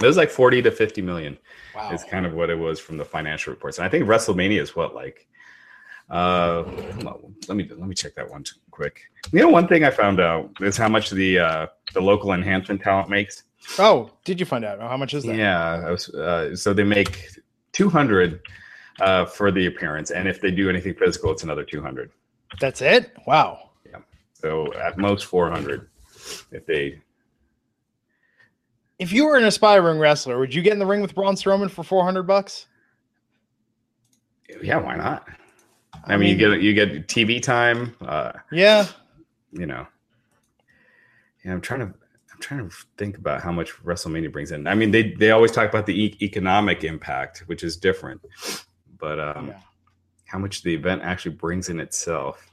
It 0.00 0.06
was 0.06 0.16
like 0.16 0.30
40 0.30 0.62
to 0.62 0.70
50 0.70 1.02
million. 1.02 1.38
Wow. 1.74 1.90
is 1.92 2.04
kind 2.04 2.26
of 2.26 2.34
what 2.34 2.50
it 2.50 2.58
was 2.58 2.78
from 2.78 2.98
the 2.98 3.04
financial 3.04 3.52
reports. 3.52 3.78
And 3.78 3.86
I 3.86 3.88
think 3.88 4.04
WrestleMania 4.04 4.60
is 4.60 4.76
what 4.76 4.94
like 4.94 5.26
uh 6.10 6.64
on, 7.06 7.34
let 7.48 7.56
me 7.56 7.66
let 7.70 7.88
me 7.88 7.94
check 7.94 8.14
that 8.16 8.28
one 8.28 8.44
quick. 8.72 9.02
You 9.32 9.40
know 9.40 9.48
one 9.48 9.68
thing 9.68 9.84
I 9.84 9.90
found 9.90 10.18
out 10.20 10.50
is 10.60 10.76
how 10.76 10.88
much 10.88 11.10
the 11.10 11.38
uh 11.38 11.66
the 11.94 12.00
local 12.00 12.32
enhancement 12.32 12.80
talent 12.82 13.08
makes. 13.08 13.44
Oh, 13.78 14.10
did 14.24 14.40
you 14.40 14.46
find 14.46 14.64
out? 14.64 14.80
How 14.80 14.96
much 14.96 15.14
is 15.14 15.22
that? 15.22 15.36
Yeah, 15.36 15.84
I 15.86 15.90
was, 15.92 16.08
uh, 16.08 16.56
so 16.56 16.74
they 16.74 16.82
make 16.82 17.28
200 17.72 18.40
uh 19.00 19.24
for 19.26 19.52
the 19.52 19.66
appearance 19.66 20.10
and 20.10 20.26
if 20.26 20.40
they 20.40 20.50
do 20.50 20.68
anything 20.68 20.94
physical 20.94 21.30
it's 21.30 21.44
another 21.44 21.64
200. 21.64 22.10
That's 22.60 22.82
it? 22.82 23.16
Wow. 23.26 23.70
Yeah. 23.88 23.98
So 24.34 24.72
at 24.74 24.98
most 24.98 25.26
400 25.26 25.88
if 26.50 26.66
they 26.66 27.00
If 28.98 29.12
you 29.12 29.26
were 29.26 29.36
an 29.36 29.44
aspiring 29.44 29.98
wrestler, 29.98 30.38
would 30.38 30.54
you 30.54 30.62
get 30.62 30.72
in 30.72 30.78
the 30.78 30.86
ring 30.86 31.00
with 31.00 31.14
Braun 31.14 31.36
Strowman 31.36 31.70
for 31.70 31.82
400 31.84 32.24
bucks? 32.24 32.66
yeah, 34.62 34.76
why 34.76 34.96
not? 34.96 35.26
I, 36.04 36.16
mean, 36.16 36.28
you 36.28 36.36
get 36.36 36.60
you 36.62 36.74
get 36.74 37.06
TV 37.08 37.40
time, 37.42 37.94
uh 38.00 38.32
Yeah. 38.50 38.86
you 39.52 39.66
know. 39.66 39.86
Yeah, 41.44 41.52
I'm 41.52 41.60
trying 41.60 41.80
to 41.80 41.86
I'm 41.86 42.40
trying 42.40 42.68
to 42.68 42.74
think 42.96 43.18
about 43.18 43.42
how 43.42 43.52
much 43.52 43.72
WrestleMania 43.84 44.32
brings 44.32 44.52
in. 44.52 44.66
I 44.66 44.74
mean, 44.74 44.90
they 44.90 45.12
they 45.12 45.30
always 45.30 45.52
talk 45.52 45.68
about 45.68 45.86
the 45.86 46.04
e- 46.04 46.18
economic 46.22 46.84
impact, 46.84 47.44
which 47.46 47.62
is 47.62 47.76
different, 47.76 48.20
but 48.98 49.18
um, 49.20 49.48
Yeah. 49.48 49.58
how 50.26 50.38
much 50.38 50.62
the 50.62 50.74
event 50.74 51.02
actually 51.02 51.34
brings 51.36 51.68
in 51.68 51.78
itself. 51.80 52.48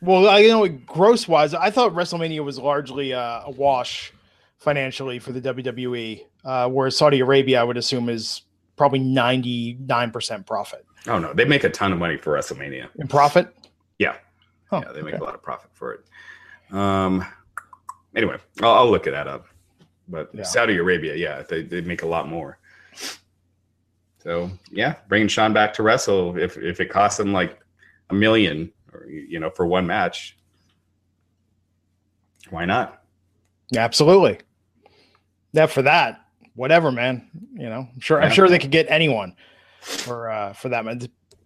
Well, 0.00 0.28
I 0.28 0.38
you 0.40 0.48
know, 0.48 0.66
gross 0.68 1.28
wise, 1.28 1.54
I 1.54 1.70
thought 1.70 1.94
WrestleMania 1.94 2.44
was 2.44 2.58
largely 2.58 3.14
uh, 3.14 3.42
a 3.44 3.50
wash 3.50 4.12
financially 4.58 5.18
for 5.18 5.32
the 5.32 5.40
WWE, 5.40 6.24
uh, 6.44 6.68
whereas 6.68 6.96
Saudi 6.96 7.20
Arabia, 7.20 7.60
I 7.60 7.64
would 7.64 7.76
assume, 7.76 8.08
is 8.08 8.42
probably 8.76 9.00
99% 9.00 10.46
profit. 10.46 10.84
Oh 11.06 11.18
no, 11.18 11.32
they 11.32 11.44
make 11.44 11.64
a 11.64 11.70
ton 11.70 11.92
of 11.92 11.98
money 11.98 12.16
for 12.16 12.32
WrestleMania. 12.32 12.88
In 12.98 13.08
profit? 13.08 13.54
Yeah. 13.98 14.16
Oh, 14.70 14.80
yeah, 14.80 14.92
they 14.92 15.02
make 15.02 15.14
okay. 15.14 15.22
a 15.22 15.24
lot 15.24 15.34
of 15.34 15.42
profit 15.42 15.70
for 15.74 15.92
it. 15.92 16.74
Um, 16.74 17.24
anyway, 18.14 18.36
I'll, 18.62 18.72
I'll 18.72 18.90
look 18.90 19.06
at 19.06 19.12
that 19.12 19.26
up. 19.28 19.46
But 20.08 20.30
Yeah. 20.32 20.44
Saudi 20.44 20.76
Arabia, 20.76 21.14
yeah, 21.14 21.42
they, 21.42 21.62
they 21.62 21.80
make 21.80 22.02
a 22.02 22.06
lot 22.06 22.28
more. 22.28 22.58
So 24.22 24.50
yeah, 24.70 24.94
bringing 25.08 25.28
Shawn 25.28 25.52
back 25.52 25.72
to 25.74 25.82
wrestle 25.82 26.38
if 26.38 26.56
if 26.56 26.80
it 26.80 26.86
costs 26.86 27.18
him 27.18 27.32
like 27.32 27.58
a 28.10 28.14
million, 28.14 28.72
or 28.92 29.06
you 29.08 29.40
know, 29.40 29.50
for 29.50 29.66
one 29.66 29.86
match, 29.86 30.38
why 32.50 32.64
not? 32.64 33.02
Absolutely. 33.76 34.38
Yeah, 35.52 35.66
for 35.66 35.82
that, 35.82 36.24
whatever, 36.54 36.92
man. 36.92 37.28
You 37.54 37.68
know, 37.68 37.88
I'm 37.92 38.00
sure 38.00 38.22
I'm 38.22 38.30
sure 38.30 38.48
they 38.48 38.60
could 38.60 38.70
get 38.70 38.86
anyone 38.88 39.34
for 39.82 40.30
uh 40.30 40.52
for 40.52 40.68
that. 40.70 40.84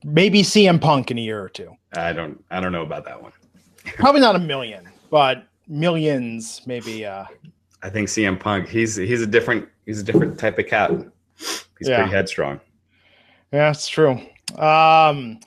Maybe 0.04 0.42
CM 0.42 0.80
Punk 0.80 1.10
in 1.10 1.18
a 1.18 1.22
year 1.22 1.42
or 1.42 1.48
two. 1.48 1.74
I 1.94 2.12
don't 2.12 2.42
I 2.50 2.60
don't 2.60 2.72
know 2.72 2.82
about 2.82 3.04
that 3.06 3.20
one. 3.20 3.32
Probably 3.96 4.20
not 4.20 4.36
a 4.36 4.40
million, 4.40 4.88
but 5.10 5.46
millions 5.68 6.62
maybe 6.66 7.04
uh 7.04 7.24
I 7.82 7.90
think 7.90 8.08
CM 8.08 8.38
Punk 8.38 8.68
he's 8.68 8.96
he's 8.96 9.22
a 9.22 9.26
different 9.26 9.68
he's 9.84 10.00
a 10.00 10.04
different 10.04 10.38
type 10.38 10.58
of 10.58 10.66
cat. 10.66 10.90
He's 11.38 11.88
Yeah. 11.88 11.96
pretty 11.98 12.12
headstrong. 12.12 12.60
Yeah, 13.52 13.70
it's 13.70 13.86
true. 13.88 14.20
Um, 14.58 15.38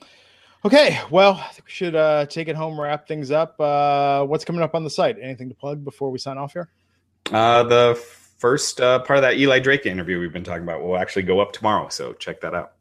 okay, 0.64 1.00
well, 1.10 1.32
I 1.34 1.48
think 1.52 1.66
we 1.66 1.70
should 1.70 1.94
uh, 1.94 2.26
take 2.26 2.48
it 2.48 2.56
home, 2.56 2.80
wrap 2.80 3.06
things 3.06 3.30
up. 3.30 3.60
Uh, 3.60 4.24
what's 4.24 4.44
coming 4.44 4.62
up 4.62 4.74
on 4.74 4.84
the 4.84 4.90
site? 4.90 5.16
Anything 5.20 5.48
to 5.48 5.54
plug 5.54 5.84
before 5.84 6.10
we 6.10 6.18
sign 6.18 6.38
off 6.38 6.52
here? 6.52 6.70
Uh, 7.32 7.62
the 7.64 7.94
first 8.38 8.80
uh, 8.80 9.00
part 9.00 9.18
of 9.18 9.22
that 9.22 9.36
Eli 9.36 9.58
Drake 9.58 9.84
interview 9.86 10.18
we've 10.20 10.32
been 10.32 10.44
talking 10.44 10.62
about 10.62 10.82
will 10.82 10.96
actually 10.96 11.22
go 11.22 11.40
up 11.40 11.52
tomorrow, 11.52 11.88
so 11.88 12.12
check 12.14 12.40
that 12.40 12.54
out. 12.54 12.72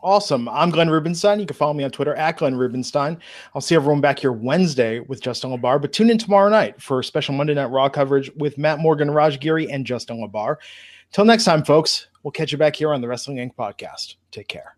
Awesome. 0.00 0.48
I'm 0.48 0.70
Glenn 0.70 0.88
Rubenstein. 0.88 1.40
You 1.40 1.46
can 1.46 1.56
follow 1.56 1.74
me 1.74 1.84
on 1.84 1.90
Twitter 1.90 2.14
at 2.14 2.38
Glenn 2.38 2.56
Rubenstein. 2.56 3.18
I'll 3.54 3.60
see 3.60 3.74
everyone 3.74 4.00
back 4.00 4.18
here 4.18 4.32
Wednesday 4.32 5.00
with 5.00 5.20
Justin 5.20 5.50
LaBar, 5.50 5.80
but 5.80 5.92
tune 5.92 6.10
in 6.10 6.18
tomorrow 6.18 6.48
night 6.48 6.80
for 6.80 7.02
special 7.02 7.34
Monday 7.34 7.54
Night 7.54 7.66
Raw 7.66 7.88
coverage 7.88 8.30
with 8.36 8.58
Matt 8.58 8.78
Morgan, 8.78 9.10
Raj 9.10 9.38
Giri, 9.40 9.70
and 9.70 9.84
Justin 9.84 10.18
LaBar. 10.26 10.56
Till 11.12 11.24
next 11.24 11.44
time, 11.44 11.64
folks, 11.64 12.08
we'll 12.22 12.32
catch 12.32 12.52
you 12.52 12.58
back 12.58 12.76
here 12.76 12.92
on 12.92 13.00
the 13.00 13.08
Wrestling 13.08 13.36
Inc. 13.38 13.54
podcast. 13.54 14.14
Take 14.30 14.48
care. 14.48 14.76